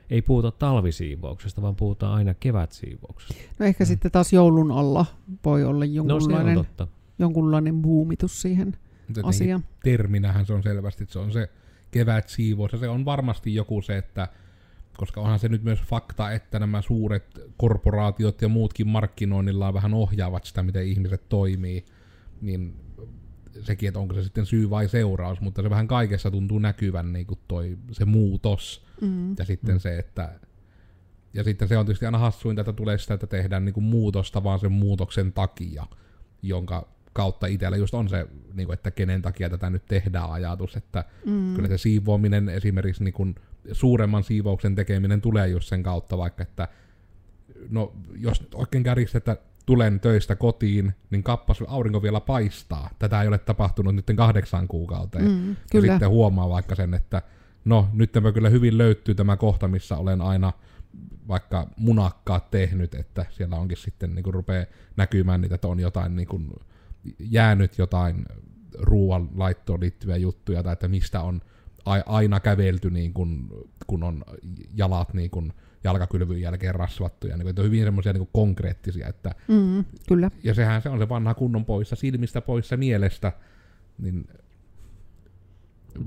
ei 0.09 0.21
puhuta 0.21 0.51
talvisiivouksesta, 0.51 1.61
vaan 1.61 1.75
puhutaan 1.75 2.13
aina 2.13 2.33
kevätsiivouksesta. 2.33 3.43
No 3.59 3.65
ehkä 3.65 3.83
mm. 3.83 3.87
sitten 3.87 4.11
taas 4.11 4.33
joulun 4.33 4.71
alla 4.71 5.05
voi 5.45 5.63
olla 5.63 5.85
jonkunlainen, 5.85 6.55
no, 6.55 6.65
se 6.77 6.87
jonkunlainen 7.19 7.81
buumitus 7.81 8.41
siihen 8.41 8.77
asiaan. 9.23 9.63
Terminähän 9.83 10.45
se 10.45 10.53
on 10.53 10.63
selvästi, 10.63 11.03
että 11.03 11.13
se 11.13 11.19
on 11.19 11.31
se 11.31 11.49
kevätsiivous, 11.91 12.71
ja 12.71 12.77
se 12.77 12.89
on 12.89 13.05
varmasti 13.05 13.55
joku 13.55 13.81
se, 13.81 13.97
että 13.97 14.27
koska 14.97 15.21
onhan 15.21 15.39
se 15.39 15.49
nyt 15.49 15.63
myös 15.63 15.79
fakta, 15.81 16.31
että 16.31 16.59
nämä 16.59 16.81
suuret 16.81 17.25
korporaatiot 17.57 18.41
ja 18.41 18.49
muutkin 18.49 18.87
markkinoinnillaan 18.87 19.73
vähän 19.73 19.93
ohjaavat 19.93 20.43
sitä, 20.43 20.63
miten 20.63 20.87
ihmiset 20.87 21.29
toimii, 21.29 21.85
niin 22.41 22.75
sekin, 23.61 23.87
että 23.87 23.99
onko 23.99 24.13
se 24.13 24.23
sitten 24.23 24.45
syy 24.45 24.69
vai 24.69 24.89
seuraus, 24.89 25.41
mutta 25.41 25.61
se 25.61 25.69
vähän 25.69 25.87
kaikessa 25.87 26.31
tuntuu 26.31 26.59
näkyvän 26.59 27.13
niin 27.13 27.25
kuin 27.25 27.39
toi, 27.47 27.77
se 27.91 28.05
muutos. 28.05 28.85
Mm. 29.01 29.35
Ja 29.39 29.45
sitten 29.45 29.75
mm. 29.75 29.79
se, 29.79 29.99
että 29.99 30.39
ja 31.33 31.43
sitten 31.43 31.67
se 31.67 31.77
on 31.77 31.85
tietysti 31.85 32.05
aina 32.05 32.17
hassuinta, 32.17 32.61
että 32.61 32.73
tulee 32.73 32.97
sitä, 32.97 33.13
että 33.13 33.27
tehdään 33.27 33.65
niin 33.65 33.73
kuin 33.73 33.83
muutosta 33.83 34.43
vaan 34.43 34.59
sen 34.59 34.71
muutoksen 34.71 35.33
takia, 35.33 35.85
jonka 36.41 36.87
kautta 37.13 37.47
itsellä 37.47 37.77
just 37.77 37.93
on 37.93 38.09
se, 38.09 38.27
niin 38.53 38.67
kuin, 38.67 38.73
että 38.73 38.91
kenen 38.91 39.21
takia 39.21 39.49
tätä 39.49 39.69
nyt 39.69 39.85
tehdään 39.85 40.31
ajatus, 40.31 40.75
että 40.75 41.05
mm. 41.25 41.55
kyllä 41.55 41.67
se 41.67 41.77
siivoaminen 41.77 42.49
esimerkiksi 42.49 43.03
niin 43.03 43.13
kuin 43.13 43.35
suuremman 43.71 44.23
siivouksen 44.23 44.75
tekeminen 44.75 45.21
tulee 45.21 45.47
just 45.47 45.69
sen 45.69 45.83
kautta, 45.83 46.17
vaikka 46.17 46.43
että 46.43 46.67
no 47.69 47.93
jos 48.15 48.47
oikein 48.53 48.83
kärjistetään, 48.83 49.37
tulen 49.69 49.99
töistä 49.99 50.35
kotiin, 50.35 50.93
niin 51.09 51.23
kappas 51.23 51.63
aurinko 51.67 52.03
vielä 52.03 52.19
paistaa. 52.19 52.89
Tätä 52.99 53.21
ei 53.21 53.27
ole 53.27 53.37
tapahtunut 53.37 53.95
nyt 53.95 54.05
kahdeksan 54.15 54.67
kuukauteen. 54.67 55.31
Mm, 55.31 55.55
kyllä. 55.71 55.87
Ja 55.87 55.93
sitten 55.93 56.09
huomaa 56.09 56.49
vaikka 56.49 56.75
sen, 56.75 56.93
että 56.93 57.21
no 57.65 57.89
nyt 57.93 58.11
tämä 58.11 58.31
kyllä 58.31 58.49
hyvin 58.49 58.77
löytyy 58.77 59.15
tämä 59.15 59.37
kohta, 59.37 59.67
missä 59.67 59.97
olen 59.97 60.21
aina 60.21 60.53
vaikka 61.27 61.67
munakkaat 61.77 62.51
tehnyt, 62.51 62.95
että 62.95 63.25
siellä 63.29 63.55
onkin 63.55 63.77
sitten 63.77 64.15
niin 64.15 64.33
rupeaa 64.33 64.65
näkymään 64.97 65.41
niitä, 65.41 65.55
että 65.55 65.67
on 65.67 65.79
jotain 65.79 66.15
niin 66.15 66.27
kuin, 66.27 66.49
jäänyt 67.19 67.77
jotain 67.77 68.25
ruoan 68.79 69.29
laittoon 69.35 69.79
liittyviä 69.79 70.17
juttuja, 70.17 70.63
tai 70.63 70.73
että 70.73 70.87
mistä 70.87 71.21
on 71.21 71.41
aina 72.05 72.39
kävelty 72.39 72.89
niin 72.89 73.13
kuin, 73.13 73.49
kun 73.87 74.03
on 74.03 74.23
jalat 74.73 75.13
niin 75.13 75.29
kuin, 75.29 75.53
jalkakylvyn 75.83 76.41
jälkeen 76.41 76.75
rasvattuja. 76.75 77.37
Niin, 77.37 77.47
että 77.47 77.61
on 77.61 77.65
hyvin 77.65 77.83
semmoisia 77.83 78.13
niin 78.13 78.29
konkreettisia. 78.33 79.07
Että, 79.07 79.35
mm, 79.47 79.85
kyllä. 80.07 80.31
Ja 80.43 80.53
sehän 80.53 80.81
se 80.81 80.89
on 80.89 80.99
se 80.99 81.09
vanha 81.09 81.33
kunnon 81.33 81.65
poissa 81.65 81.95
silmistä, 81.95 82.41
poissa 82.41 82.77
mielestä. 82.77 83.31
Niin 83.97 84.27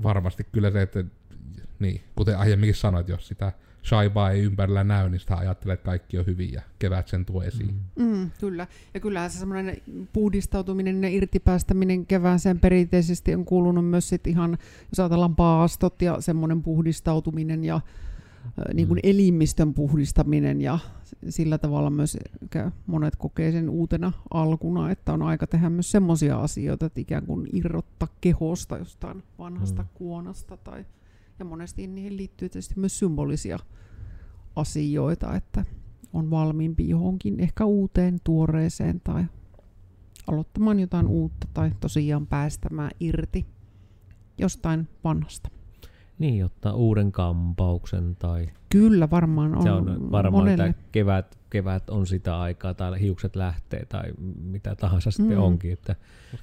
varmasti 0.03 0.43
kyllä 0.51 0.71
se, 0.71 0.81
että 0.81 1.03
niin, 1.79 2.01
kuten 2.15 2.37
aiemminkin 2.37 2.75
sanoit, 2.75 3.09
jos 3.09 3.27
sitä 3.27 3.51
shaibaa 3.85 4.31
ei 4.31 4.41
ympärillä 4.41 4.83
näy, 4.83 5.09
niin 5.09 5.19
sitä 5.19 5.37
ajattelee, 5.37 5.73
että 5.73 5.85
kaikki 5.85 6.19
on 6.19 6.25
hyvin 6.25 6.53
ja 6.53 6.61
kevät 6.79 7.07
sen 7.07 7.25
tuo 7.25 7.43
esiin. 7.43 7.75
Mm. 7.95 8.05
Mm, 8.05 8.31
kyllä. 8.39 8.67
Ja 8.93 8.99
kyllähän 8.99 9.29
se 9.29 9.39
semmoinen 9.39 9.77
puhdistautuminen 10.13 11.03
ja 11.03 11.09
irtipäästäminen 11.09 12.05
kevääseen 12.05 12.59
perinteisesti 12.59 13.35
on 13.35 13.45
kuulunut 13.45 13.89
myös 13.89 14.09
sit 14.09 14.27
ihan, 14.27 14.57
jos 14.91 14.99
ajatellaan 14.99 15.35
paastot 15.35 16.01
ja 16.01 16.21
semmoinen 16.21 16.63
puhdistautuminen 16.63 17.63
ja 17.63 17.81
niin 18.73 18.87
kuin 18.87 18.99
mm. 19.03 19.09
elimistön 19.09 19.73
puhdistaminen 19.73 20.61
ja 20.61 20.79
sillä 21.29 21.57
tavalla 21.57 21.89
myös 21.89 22.17
monet 22.87 23.15
kokee 23.15 23.51
sen 23.51 23.69
uutena 23.69 24.11
alkuna, 24.33 24.91
että 24.91 25.13
on 25.13 25.21
aika 25.21 25.47
tehdä 25.47 25.69
myös 25.69 25.91
semmoisia 25.91 26.39
asioita, 26.39 26.85
että 26.85 27.01
ikään 27.01 27.25
kuin 27.25 27.47
irrottaa 27.53 28.07
kehosta 28.21 28.77
jostain 28.77 29.23
vanhasta 29.39 29.81
mm. 29.81 29.89
kuonasta 29.93 30.57
tai 30.57 30.85
ja 31.39 31.45
monesti 31.45 31.87
niihin 31.87 32.17
liittyy 32.17 32.49
tietysti 32.49 32.79
myös 32.79 32.99
symbolisia 32.99 33.59
asioita, 34.55 35.35
että 35.35 35.65
on 36.13 36.29
valmiimpi 36.29 36.89
johonkin 36.89 37.39
ehkä 37.39 37.65
uuteen, 37.65 38.19
tuoreeseen 38.23 39.01
tai 39.03 39.25
aloittamaan 40.27 40.79
jotain 40.79 41.07
uutta 41.07 41.47
tai 41.53 41.71
tosiaan 41.79 42.27
päästämään 42.27 42.91
irti 42.99 43.45
jostain 44.37 44.87
vanhasta. 45.03 45.49
Niin, 46.23 46.45
ottaa 46.45 46.73
uuden 46.73 47.11
kampauksen 47.11 48.15
tai... 48.15 48.49
Kyllä, 48.69 49.09
varmaan 49.09 49.55
on. 49.55 49.63
Se 49.63 49.71
on 49.71 50.11
varmaan, 50.11 50.43
monelle. 50.43 50.67
että 50.67 50.83
kevät, 50.91 51.39
kevät 51.49 51.89
on 51.89 52.07
sitä 52.07 52.39
aikaa 52.39 52.73
tai 52.73 52.99
hiukset 52.99 53.35
lähtee 53.35 53.85
tai 53.85 54.03
mitä 54.41 54.75
tahansa 54.75 55.09
mm. 55.09 55.11
sitten 55.11 55.39
onkin. 55.39 55.73
Että... 55.73 55.95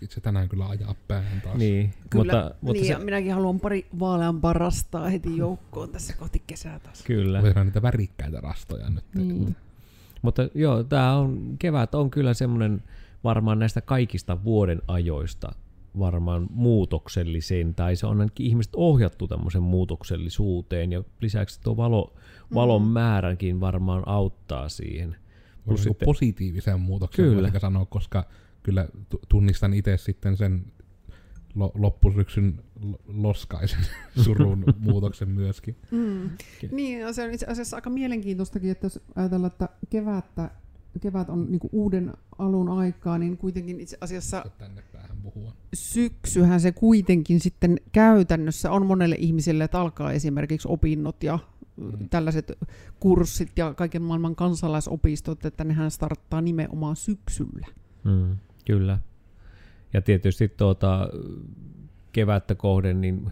se 0.09 0.21
tänään 0.21 0.49
kyllä 0.49 0.69
ajaa 0.69 0.95
päähän 1.09 1.41
taas. 1.41 1.57
Niin, 1.57 1.95
kyllä, 2.11 2.25
mutta, 2.25 2.55
mutta 2.61 2.83
niin, 2.83 2.87
se... 2.97 3.05
minäkin 3.05 3.35
haluan 3.35 3.61
pari 3.61 3.87
vaaleampaa 4.01 4.53
rastaa 4.53 5.09
heti 5.09 5.37
joukkoon 5.37 5.89
tässä 5.89 6.15
kohti 6.17 6.43
kesää 6.47 6.79
taas. 6.79 7.03
Kyllä. 7.03 7.43
Voidaan 7.43 7.67
niitä 7.67 7.83
värikkäitä 7.83 8.41
rastoja 8.41 8.91
nyt. 8.91 9.05
Niin. 9.15 9.57
Mutta 10.23 10.49
joo, 10.55 10.85
tämä 10.85 11.17
on, 11.17 11.57
kevät 11.59 11.95
on 11.95 12.11
kyllä 12.11 12.35
semmoinen 12.35 12.83
varmaan 13.25 13.59
näistä 13.59 13.81
kaikista 13.81 14.45
vuoden 14.45 14.83
ajoista 14.89 15.53
varmaan 15.99 16.47
muutokselliseen, 16.51 17.75
tai 17.75 17.97
se 17.97 18.07
on 18.07 18.21
ainakin 18.21 18.47
ihmiset 18.47 18.73
ohjattu 18.77 19.29
tämmöisen 19.29 19.63
muutoksellisuuteen, 19.63 20.93
ja 20.93 21.05
lisäksi 21.21 21.61
tuo 21.61 21.77
valo, 21.77 22.15
valon 22.55 22.83
mm. 22.83 22.89
määränkin 22.89 23.61
varmaan 23.61 24.03
auttaa 24.07 24.69
siihen. 24.69 25.17
Plus 25.65 25.83
sitten, 25.83 26.07
positiivisen 26.07 26.81
muutoksen 26.81 27.25
kyllä. 27.25 27.59
sanoa, 27.59 27.85
koska 27.85 28.27
kyllä 28.63 28.89
tunnistan 29.29 29.75
itse 29.75 29.97
sitten 29.97 30.37
sen 30.37 30.65
lo, 31.55 31.73
loppusyksyn 31.75 32.63
lo- 32.81 33.01
loskaisen 33.07 33.79
surun 34.25 34.65
muutoksen 34.79 35.29
myöskin. 35.29 35.77
Mm. 35.91 36.31
Niin, 36.71 37.15
se 37.15 37.25
on 37.25 37.31
itse 37.31 37.47
asiassa 37.47 37.77
aika 37.77 37.91
mielenkiintoistakin, 37.91 38.71
että 38.71 38.87
jos 38.87 39.01
ajatellaan, 39.15 39.53
että 39.53 39.69
kevättä, 39.91 40.51
kevät 41.01 41.29
on 41.29 41.51
niin 41.51 41.61
uuden 41.73 42.13
alun 42.39 42.69
aikaa, 42.69 43.19
niin 43.19 43.37
kuitenkin 43.37 43.81
itse 43.81 43.99
asiassa 44.01 44.45
Tänne 44.59 44.83
puhua. 45.21 45.53
syksyhän 45.75 46.61
se 46.61 46.73
kuitenkin 46.73 47.41
sitten 47.41 47.77
käytännössä 47.93 48.71
on 48.71 48.87
monelle 48.87 49.17
ihmiselle, 49.19 49.65
että 49.65 49.81
alkaa 49.81 50.13
esimerkiksi 50.13 50.69
opinnot 50.71 51.23
ja 51.23 51.39
Mm. 51.81 52.09
tällaiset 52.09 52.53
kurssit 53.01 53.51
ja 53.57 53.75
kaiken 53.75 54.03
maailman 54.03 54.37
kansalaisopistot, 54.37 55.45
että 55.45 55.65
nehän 55.65 55.91
starttaa 55.91 56.41
nimenomaan 56.41 56.97
syksyllä. 56.97 57.67
Mm, 58.05 58.37
kyllä. 58.67 58.99
Ja 59.93 60.01
tietysti 60.01 60.49
tuota, 60.49 61.09
kevättä 62.13 62.55
kohden 62.55 63.01
niin 63.01 63.31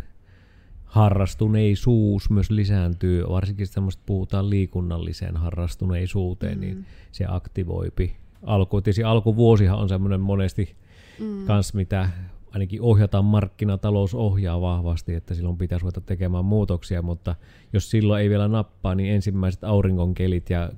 harrastuneisuus 0.85 2.31
myös 2.31 2.51
lisääntyy, 2.51 3.25
varsinkin 3.29 3.67
semmoista 3.67 4.03
puhutaan 4.07 4.51
liikunnalliseen 4.51 5.37
harrastuneisuuteen, 5.37 6.55
mm. 6.55 6.61
niin 6.61 6.87
se 7.13 7.25
aktivoipi. 7.29 8.17
Alku, 8.43 8.81
tietysti 8.81 9.05
alkuvuosihan 9.05 9.79
on 9.79 9.89
semmoinen 9.89 10.21
monesti 10.21 10.77
mm. 11.21 11.47
kans, 11.47 11.75
mitä 11.75 12.09
ainakin 12.51 12.83
ohjataan 12.83 13.25
markkinatalous 13.25 14.15
ohjaa 14.15 14.61
vahvasti, 14.61 15.15
että 15.15 15.35
silloin 15.35 15.59
pitäisi 15.59 15.83
ruveta 15.83 16.01
tekemään 16.01 16.45
muutoksia, 16.45 17.03
mutta 17.03 17.35
jos 17.73 17.91
silloin 17.91 18.23
ei 18.23 18.31
vielä 18.31 18.49
nappaa, 18.49 18.95
niin 18.95 19.15
ensimmäiset 19.15 19.65
auringonkelit 19.65 20.51
ja 20.51 20.71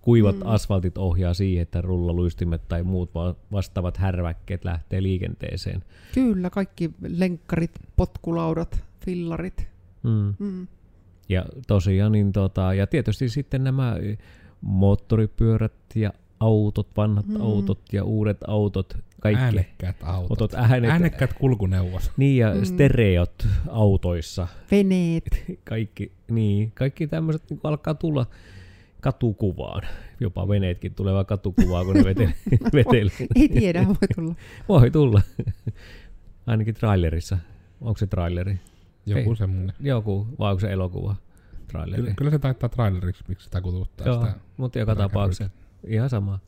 kuivat 0.00 0.36
mm. 0.36 0.42
asfaltit 0.44 0.98
ohjaa 0.98 1.34
siihen, 1.34 1.62
että 1.62 1.80
rullaluistimet 1.80 2.68
tai 2.68 2.82
muut 2.82 3.14
va- 3.14 3.34
vastaavat 3.52 3.96
härväkkeet 3.96 4.64
lähtee 4.64 5.02
liikenteeseen. 5.02 5.84
Kyllä, 6.14 6.50
kaikki 6.50 6.90
lenkkarit, 7.08 7.70
potkulaudat, 7.96 8.84
fillarit. 9.04 9.68
Mm. 10.02 10.34
Mm. 10.38 10.66
Ja 11.28 11.46
tosiaan, 11.66 12.12
niin 12.12 12.32
tota, 12.32 12.74
ja 12.74 12.86
tietysti 12.86 13.28
sitten 13.28 13.64
nämä 13.64 13.96
moottoripyörät 14.60 15.72
ja 15.94 16.12
autot, 16.40 16.88
vanhat 16.96 17.26
mm. 17.26 17.40
autot 17.40 17.80
ja 17.92 18.04
uudet 18.04 18.38
autot, 18.46 18.98
kaikki. 19.20 19.42
Äänekkäät 19.42 19.96
autot. 20.02 20.30
Otot 20.30 20.54
äänet, 20.54 20.90
Äänekkäät 20.90 21.32
kulkuneuvot. 21.32 22.12
Niin, 22.16 22.36
ja 22.38 22.54
Mm. 22.54 22.64
stereot 22.64 23.46
autoissa. 23.68 24.48
Veneet. 24.70 25.24
Kaikki, 25.64 26.12
niin, 26.30 26.72
kaikki 26.74 27.06
tämmöiset 27.06 27.50
niin 27.50 27.60
alkaa 27.62 27.94
tulla 27.94 28.26
katukuvaan. 29.00 29.82
Jopa 30.20 30.48
veneetkin 30.48 30.94
tulee 30.94 31.24
katukuvaan, 31.24 31.86
kun 31.86 31.94
ne 31.94 32.04
vetelee. 32.10 32.34
vetelee. 32.72 33.28
Ei 33.36 33.48
tiedä, 33.48 33.86
voi 33.86 33.94
tulla. 34.14 34.34
Voi 34.68 34.90
tulla. 34.90 35.20
Ainakin 36.46 36.74
trailerissa. 36.74 37.38
Onko 37.80 37.98
se 37.98 38.06
traileri? 38.06 38.60
Joku 39.06 39.30
Ei. 39.30 39.36
semmonen. 39.36 39.72
Joku, 39.80 40.26
vai 40.38 40.50
onko 40.50 40.60
se 40.60 40.72
elokuva? 40.72 41.16
Traileri. 41.68 42.02
Kyllä, 42.02 42.14
kyllä 42.14 42.30
se 42.30 42.38
taittaa 42.38 42.68
traileriksi, 42.68 43.24
miksi 43.28 43.44
sitä 43.44 43.60
kututtaa 43.60 44.06
Joo, 44.06 44.20
sitä. 44.20 44.34
mutta 44.56 44.78
joka 44.78 44.94
tapauksessa 44.96 45.50
ihan 45.86 46.10
sama. 46.10 46.38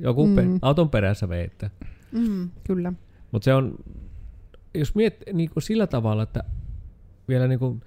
Joku 0.00 0.26
mm. 0.26 0.34
pe- 0.34 0.42
auton 0.62 0.90
perässä 0.90 1.28
veittää. 1.28 1.70
Mm, 2.18 2.50
kyllä. 2.64 2.92
Mutta 3.32 3.44
se 3.44 3.54
on, 3.54 3.76
jos 4.74 4.94
miet 4.94 5.22
niin 5.32 5.50
kuin 5.50 5.62
sillä 5.62 5.86
tavalla, 5.86 6.22
että 6.22 6.44
vielä 7.28 7.48
niin 7.48 7.58
kuin 7.58 7.80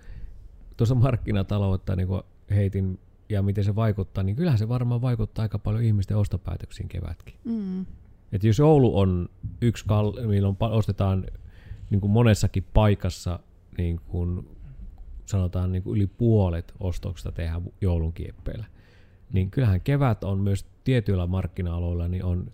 tuossa 0.77 0.95
markkinataloutta 0.95 1.95
niin 1.95 2.07
kuin 2.07 2.21
heitin 2.49 2.99
ja 3.29 3.41
miten 3.41 3.63
se 3.63 3.75
vaikuttaa, 3.75 4.23
niin 4.23 4.35
kyllähän 4.35 4.59
se 4.59 4.69
varmaan 4.69 5.01
vaikuttaa 5.01 5.43
aika 5.43 5.59
paljon 5.59 5.83
ihmisten 5.83 6.17
ostopäätöksiin 6.17 6.89
kevätkin. 6.89 7.35
Mm. 7.43 7.85
Et 8.31 8.43
jos 8.43 8.59
Oulu 8.59 8.99
on 8.99 9.29
yksi, 9.61 9.85
kal- 9.85 10.27
milloin 10.27 10.57
ostetaan 10.59 11.25
niin 11.89 12.01
kuin 12.01 12.11
monessakin 12.11 12.65
paikassa, 12.73 13.39
niin 13.77 14.01
kuin 14.07 14.47
sanotaan 15.25 15.71
niin 15.71 15.83
kuin 15.83 15.97
yli 15.97 16.07
puolet 16.07 16.73
ostoksista 16.79 17.31
tehdään 17.31 17.61
joulun 17.81 18.13
kieppeillä, 18.13 18.65
niin 19.33 19.51
kyllähän 19.51 19.81
kevät 19.81 20.23
on 20.23 20.39
myös 20.39 20.65
tietyillä 20.83 21.27
markkina-aloilla 21.27 22.07
niin 22.07 22.23
on 22.23 22.51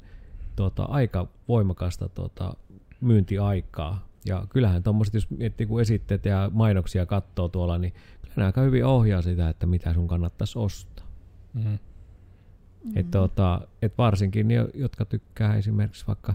tota, 0.56 0.84
aika 0.84 1.28
voimakasta 1.48 2.10
tota, 2.10 2.54
myyntiaikaa. 3.02 4.08
Ja 4.26 4.48
kyllähän 4.50 4.84
tuommoiset, 4.84 5.14
jos 5.14 5.30
miettii 5.30 5.68
kun 5.68 5.82
esitteet 5.82 6.26
ja 6.26 6.52
mainoksia 6.54 7.06
katsoo 7.06 7.50
tuolla, 7.50 7.78
niin 7.78 7.94
kyllä 8.22 8.34
ne 8.38 8.46
aika 8.46 8.62
hyvin 8.62 8.86
ohjaa 8.86 9.22
sitä, 9.22 9.50
että 9.50 9.66
mitä 9.66 9.94
sun 9.94 10.08
kannattaisi 10.08 10.60
ostaa. 10.60 11.06
Mm. 11.54 11.64
Mm. 11.64 12.92
Et, 12.96 13.12
tota, 13.12 13.62
et 13.82 13.98
varsinkin 13.98 14.48
ne, 14.48 14.56
jotka 14.74 15.06
tykkää 15.06 15.56
esimerkiksi 15.56 16.08
vaikka, 16.08 16.34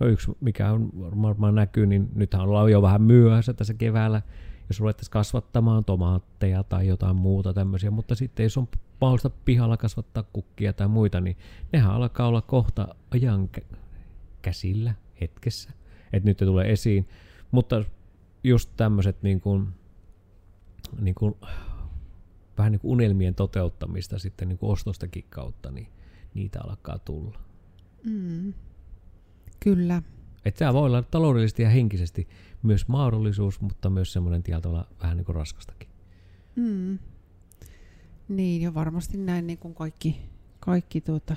no 0.00 0.06
yksi 0.06 0.32
mikä 0.40 0.72
on 0.72 0.90
varmaan 1.22 1.54
näkyy, 1.54 1.86
niin 1.86 2.08
nythän 2.14 2.42
ollaan 2.42 2.70
jo 2.70 2.82
vähän 2.82 3.02
myöhässä 3.02 3.52
tässä 3.52 3.74
keväällä, 3.74 4.22
jos 4.68 4.80
ruvettaisiin 4.80 5.12
kasvattamaan 5.12 5.84
tomaatteja 5.84 6.62
tai 6.62 6.86
jotain 6.86 7.16
muuta 7.16 7.54
tämmöisiä, 7.54 7.90
mutta 7.90 8.14
sitten 8.14 8.44
jos 8.44 8.58
on 8.58 8.68
mahdollista 9.00 9.30
pihalla 9.30 9.76
kasvattaa 9.76 10.24
kukkia 10.32 10.72
tai 10.72 10.88
muita, 10.88 11.20
niin 11.20 11.36
nehän 11.72 11.90
alkaa 11.90 12.28
olla 12.28 12.42
kohta 12.42 12.94
ajan 13.10 13.48
kä- 13.58 13.76
käsillä 14.42 14.94
hetkessä, 15.20 15.70
että 16.12 16.28
nyt 16.28 16.40
ne 16.40 16.46
tulee 16.46 16.72
esiin, 16.72 17.08
mutta 17.50 17.84
just 18.44 18.70
tämmöiset 18.76 19.22
niin 19.22 19.40
kuin, 19.40 19.68
niin 21.00 21.14
kuin, 21.14 21.34
vähän 22.58 22.72
niin 22.72 22.80
kuin 22.80 22.92
unelmien 22.92 23.34
toteuttamista 23.34 24.18
sitten 24.18 24.48
niin 24.48 24.58
kuin 24.58 24.72
ostostakin 24.72 25.24
kautta, 25.30 25.70
niin 25.70 25.88
niitä 26.34 26.60
alkaa 26.64 26.98
tulla. 26.98 27.40
Mm. 28.04 28.54
Kyllä. 29.60 30.02
Että 30.44 30.58
tämä 30.58 30.74
voi 30.74 30.86
olla 30.86 31.02
taloudellisesti 31.02 31.62
ja 31.62 31.70
henkisesti 31.70 32.28
myös 32.62 32.88
mahdollisuus, 32.88 33.60
mutta 33.60 33.90
myös 33.90 34.12
semmoinen 34.12 34.42
tietyllä 34.42 34.84
vähän 35.02 35.16
niin 35.16 35.24
kuin 35.24 35.36
raskastakin. 35.36 35.88
Mm. 36.56 36.98
Niin, 38.30 38.62
ja 38.62 38.74
varmasti 38.74 39.18
näin 39.18 39.46
niin 39.46 39.58
kuin 39.58 39.74
kaikki, 39.74 40.20
kaikki 40.60 41.00
tuota, 41.00 41.36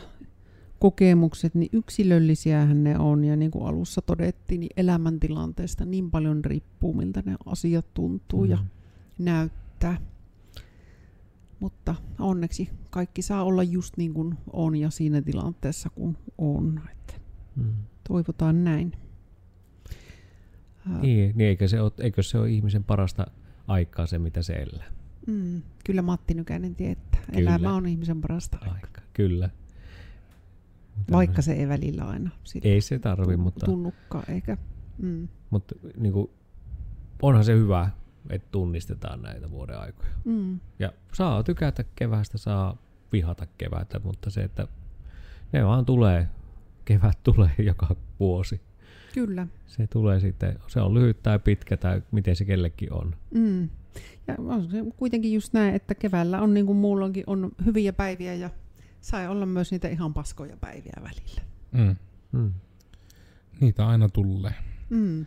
kokemukset, 0.79 1.55
niin 1.55 1.69
yksilöllisiähän 1.73 2.83
ne 2.83 2.99
on, 2.99 3.23
ja 3.23 3.35
niin 3.35 3.51
kuin 3.51 3.65
alussa 3.65 4.01
todettiin, 4.01 4.59
niin 4.59 4.71
elämäntilanteesta 4.77 5.85
niin 5.85 6.11
paljon 6.11 6.45
riippuu, 6.45 6.93
miltä 6.93 7.23
ne 7.25 7.35
asiat 7.45 7.93
tuntuu 7.93 8.43
mm. 8.43 8.49
ja 8.49 8.57
näyttää. 9.19 9.97
Mutta 11.59 11.95
onneksi 12.19 12.69
kaikki 12.89 13.21
saa 13.21 13.43
olla 13.43 13.63
just 13.63 13.97
niin 13.97 14.13
kuin 14.13 14.37
on 14.53 14.75
ja 14.75 14.89
siinä 14.89 15.21
tilanteessa 15.21 15.89
kun 15.89 16.17
on. 16.37 16.81
Että 16.91 17.13
Mm. 17.55 17.73
toivotaan 18.07 18.63
näin. 18.63 18.91
Niin, 21.01 21.37
niin 21.37 21.47
eikö, 21.49 21.67
se 21.67 21.81
ole, 21.81 21.91
eikö 21.99 22.23
se 22.23 22.37
ole 22.37 22.49
ihmisen 22.49 22.83
parasta 22.83 23.27
aikaa 23.67 24.05
se, 24.05 24.19
mitä 24.19 24.41
se 24.41 24.53
elää? 24.53 24.91
Mm, 25.27 25.61
kyllä 25.85 26.01
Matti 26.01 26.33
Nykänen 26.33 26.75
tietää. 26.75 27.21
Kyllä. 27.33 27.49
Elämä 27.49 27.73
on 27.73 27.87
ihmisen 27.87 28.21
parasta 28.21 28.57
aikaa. 28.57 28.75
Aika. 28.75 29.01
Kyllä. 29.13 29.49
Vaikka 31.11 31.41
se 31.41 31.53
ei 31.53 31.67
välillä 31.67 32.03
aina 32.03 32.29
sitä 32.43 32.67
Ei 32.67 32.81
se 32.81 32.99
tarvi, 32.99 33.37
mutta, 33.37 33.65
tunnukkaan, 33.65 34.31
eikä. 34.31 34.57
Mm. 34.97 35.27
mutta 35.49 35.75
niin 35.97 36.13
kuin, 36.13 36.29
onhan 37.21 37.45
se 37.45 37.53
hyvä, 37.55 37.89
että 38.29 38.47
tunnistetaan 38.51 39.21
näitä 39.21 39.51
vuoden 39.51 39.79
aikoja. 39.79 40.09
Mm. 40.25 40.59
Ja 40.79 40.93
saa 41.13 41.43
tykätä 41.43 41.83
kevästä, 41.95 42.37
saa 42.37 42.77
vihata 43.13 43.47
kevätä, 43.57 43.99
mutta 44.03 44.29
se, 44.29 44.43
että 44.43 44.67
ne 45.53 45.65
vaan 45.65 45.85
tulee, 45.85 46.29
kevät 46.85 47.23
tulee 47.23 47.51
joka 47.57 47.95
vuosi. 48.19 48.61
Kyllä. 49.13 49.47
Se 49.65 49.87
tulee 49.87 50.19
sitten, 50.19 50.59
se 50.67 50.81
on 50.81 50.93
lyhyt 50.93 51.23
tai 51.23 51.39
pitkä 51.39 51.77
tai 51.77 52.01
miten 52.11 52.35
se 52.35 52.45
kellekin 52.45 52.93
on. 52.93 53.15
Mm. 53.33 53.69
Ja 54.27 54.35
on 54.37 54.69
se 54.71 54.77
kuitenkin 54.97 55.33
just 55.33 55.53
näin, 55.53 55.75
että 55.75 55.95
keväällä 55.95 56.41
on 56.41 56.53
niin 56.53 56.65
kuin 56.65 56.77
muulloinkin 56.77 57.23
on 57.27 57.51
hyviä 57.65 57.93
päiviä 57.93 58.33
ja 58.33 58.49
sai 59.01 59.27
olla 59.27 59.45
myös 59.45 59.71
niitä 59.71 59.87
ihan 59.87 60.13
paskoja 60.13 60.57
päiviä 60.57 60.93
välillä. 61.01 61.41
Mm. 61.71 61.95
Mm. 62.31 62.53
Niitä 63.59 63.87
aina 63.87 64.09
tulee. 64.09 64.53
Mm. 64.89 65.25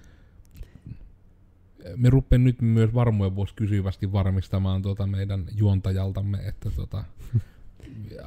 Me 1.96 2.10
rupean 2.10 2.44
nyt 2.44 2.62
myös 2.62 2.94
varmoja 2.94 3.34
vuosi 3.34 3.54
kysyvästi 3.54 4.12
varmistamaan 4.12 4.82
tuota 4.82 5.06
meidän 5.06 5.44
juontajaltamme, 5.54 6.38
että, 6.38 6.70
tuota, 6.70 7.04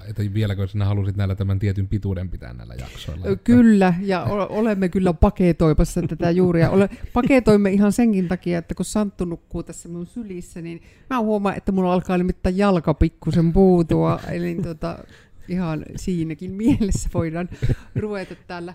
että 0.10 0.24
vieläkö 0.34 0.68
sinä 0.68 0.86
halusit 0.86 1.16
näillä 1.16 1.36
tämän 1.36 1.60
tietyn 1.60 1.88
pituuden 1.88 2.30
pitää 2.30 2.54
näillä 2.54 2.74
jaksoilla. 2.74 3.26
Että- 3.28 3.44
Kyllä, 3.44 3.94
ja 4.02 4.24
olemme 4.50 4.90
kyllä 4.90 5.14
paketoimassa 5.14 6.02
tätä 6.02 6.32
juuria. 6.32 6.70
Ole, 6.70 6.90
paketoimme 7.14 7.72
ihan 7.72 7.92
senkin 7.92 8.28
takia, 8.28 8.58
että 8.60 8.76
kun 8.76 8.86
Santtu 8.86 9.26
nukkuu 9.26 9.64
tässä 9.64 9.90
minun 9.90 10.06
sylissä, 10.08 10.62
niin 10.62 10.82
mä 11.10 11.20
huomaan, 11.20 11.58
että 11.58 11.72
mulla 11.72 11.94
alkaa 11.94 12.18
nimittäin 12.18 12.58
jalka 12.58 12.94
pikkusen 12.94 13.54
puutua. 13.54 14.20
Eli 14.32 14.56
tota, 14.64 15.00
ihan 15.48 15.86
siinäkin 15.96 16.52
mielessä 16.52 17.10
voidaan 17.14 17.50
ruveta 17.96 18.36
täällä, 18.48 18.74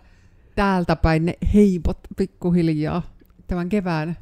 täältä 0.57 0.97
päin 0.97 1.25
ne 1.25 1.35
heipot 1.55 1.99
pikkuhiljaa 2.17 3.03
tämän 3.47 3.69
kevään, 3.69 4.17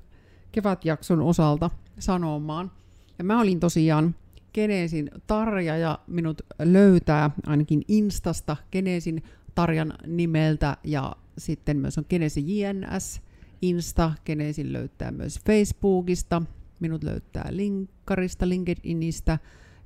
kevätjakson 0.52 1.20
osalta 1.22 1.70
sanomaan. 1.98 2.70
Ja 3.18 3.24
mä 3.24 3.40
olin 3.40 3.60
tosiaan 3.60 4.14
Genesin 4.54 5.10
Tarja 5.26 5.76
ja 5.76 5.98
minut 6.06 6.42
löytää 6.58 7.30
ainakin 7.46 7.82
Instasta 7.88 8.56
Genesin 8.72 9.22
Tarjan 9.54 9.92
nimeltä 10.06 10.76
ja 10.84 11.16
sitten 11.38 11.76
myös 11.76 11.98
on 11.98 12.04
Genesi 12.08 12.60
JNS 12.60 13.20
Insta, 13.62 14.12
Genesin 14.26 14.72
löytää 14.72 15.10
myös 15.10 15.40
Facebookista. 15.46 16.42
Minut 16.80 17.04
löytää 17.04 17.48
Linkkarista, 17.50 18.48
LinkedInistä. 18.48 19.38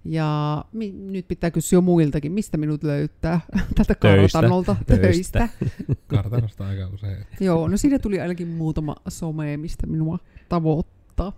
Ja 0.04 0.64
mi- 0.72 0.92
nyt 0.92 1.28
pitää 1.28 1.50
kysyä 1.50 1.80
muiltakin, 1.80 2.32
mistä 2.32 2.56
minut 2.56 2.84
löytää 2.84 3.40
tältä 3.76 3.94
kartanolta 3.94 4.76
Töistä. 4.86 4.98
töistä. 4.98 5.48
Kartanosta 6.06 6.66
aika 6.66 6.88
usein. 6.94 7.26
Joo, 7.40 7.68
no 7.68 7.76
siinä 7.76 7.98
tuli 7.98 8.20
ainakin 8.20 8.48
muutama 8.48 8.96
some, 9.08 9.56
mistä 9.56 9.86
minua 9.86 10.18
tavoittaa. 10.48 11.32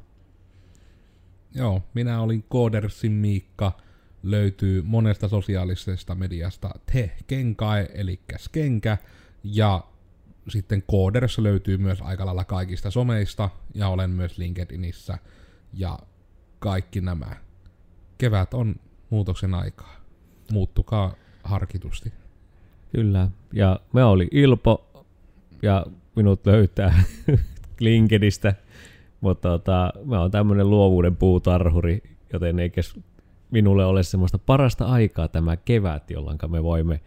Joo, 1.55 1.82
minä 1.94 2.20
olin 2.20 2.44
Koodersin 2.49 3.12
Miikka. 3.12 3.72
Löytyy 4.22 4.82
monesta 4.82 5.28
sosiaalisesta 5.28 6.14
mediasta 6.14 6.70
Te 6.92 7.16
Kenkae, 7.26 7.88
eli 7.94 8.20
Skenkä. 8.38 8.99
Ja 9.44 9.84
sitten 10.49 10.82
Kooders 10.86 11.38
löytyy 11.38 11.76
myös 11.76 12.03
aika 12.03 12.26
lailla 12.26 12.44
kaikista 12.44 12.90
someista. 12.90 13.51
Ja 13.74 13.88
olen 13.88 14.11
myös 14.11 14.38
LinkedInissä. 14.38 15.18
Ja 15.72 15.99
kaikki 16.59 17.01
nämä. 17.01 17.36
Kevät 18.18 18.55
on 18.55 18.76
muutoksen 19.11 19.55
aikaa. 19.55 19.96
Muuttukaa 20.53 21.14
harkitusti. 21.44 22.12
Kyllä. 22.92 23.28
Ja 23.53 23.80
me 23.92 24.05
oli 24.05 24.28
Ilpo 24.30 25.05
ja 25.62 25.86
minut 26.16 26.46
löytää 26.46 27.03
LinkedInistä, 27.80 28.55
mutta 29.21 29.49
tota, 29.49 29.93
mä 30.05 30.21
oon 30.21 30.31
tämmönen 30.31 30.71
luovuuden 30.71 31.16
puutarhuri, 31.16 32.03
joten 32.33 32.59
eikä 32.59 32.81
minulle 33.51 33.85
ole 33.85 34.03
semmoista 34.03 34.39
parasta 34.39 34.85
aikaa 34.85 35.29
tämä 35.29 35.57
kevät, 35.57 36.11
jolloin 36.11 36.39
me 36.49 36.62
voimme 36.62 37.01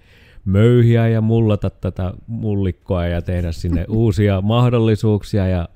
möyhiä 0.46 1.08
ja 1.08 1.22
mullata 1.22 1.70
tätä 1.70 2.14
mullikkoa 2.28 3.06
ja 3.06 3.22
tehdä 3.22 3.52
sinne 3.52 3.86
uusia 4.04 4.42
mahdollisuuksia 4.42 5.48
ja 5.48 5.70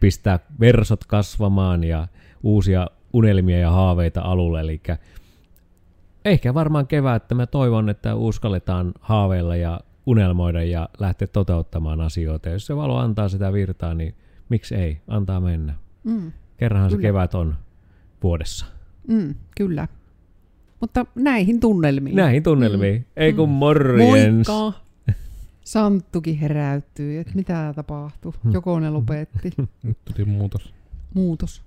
pistää 0.00 0.38
versot 0.60 1.04
kasvamaan 1.04 1.84
ja 1.84 2.08
uusia 2.42 2.86
unelmia 3.12 3.58
ja 3.58 3.70
haaveita 3.70 4.20
alulle. 4.20 4.60
Eli 4.60 4.80
ehkä 6.24 6.54
varmaan 6.54 6.86
kevättä 6.86 7.34
mä 7.34 7.46
toivon, 7.46 7.88
että 7.88 8.14
uskalletaan 8.14 8.92
haaveilla 9.00 9.56
ja 9.56 9.80
unelmoida 10.06 10.62
ja 10.62 10.88
lähteä 10.98 11.28
toteuttamaan 11.28 12.00
asioita. 12.00 12.48
Jos 12.48 12.66
se 12.66 12.76
valo 12.76 12.96
antaa 12.96 13.28
sitä 13.28 13.52
virtaa, 13.52 13.94
niin 13.94 14.14
miksi 14.52 14.74
ei? 14.74 14.98
Antaa 15.08 15.40
mennä. 15.40 15.74
Mm, 16.04 16.32
Kerranhan 16.56 16.90
se 16.90 16.96
Kyllä. 16.96 17.08
kevät 17.08 17.34
on 17.34 17.54
vuodessa. 18.22 18.66
mm, 19.08 19.34
kyllä. 19.56 19.88
Mutta 20.80 21.06
näihin 21.14 21.60
tunnelmiin. 21.60 22.16
Näihin 22.16 22.42
tunnelmiin. 22.42 22.96
Mm. 23.00 23.04
Ei 23.16 23.32
kun 23.32 23.48
Mm. 23.48 23.52
morjens. 23.52 24.48
Moikka! 24.48 24.80
Santtukin 25.64 26.38
heräytyy, 26.38 27.18
että 27.20 27.32
mitä 27.34 27.72
tapahtui. 27.76 28.32
Joko 28.52 28.80
ne 28.80 28.90
lopetti. 28.90 29.50
Nyt 29.82 29.98
tuli 30.04 30.24
muutos. 30.24 30.74
Muutos. 31.14 31.62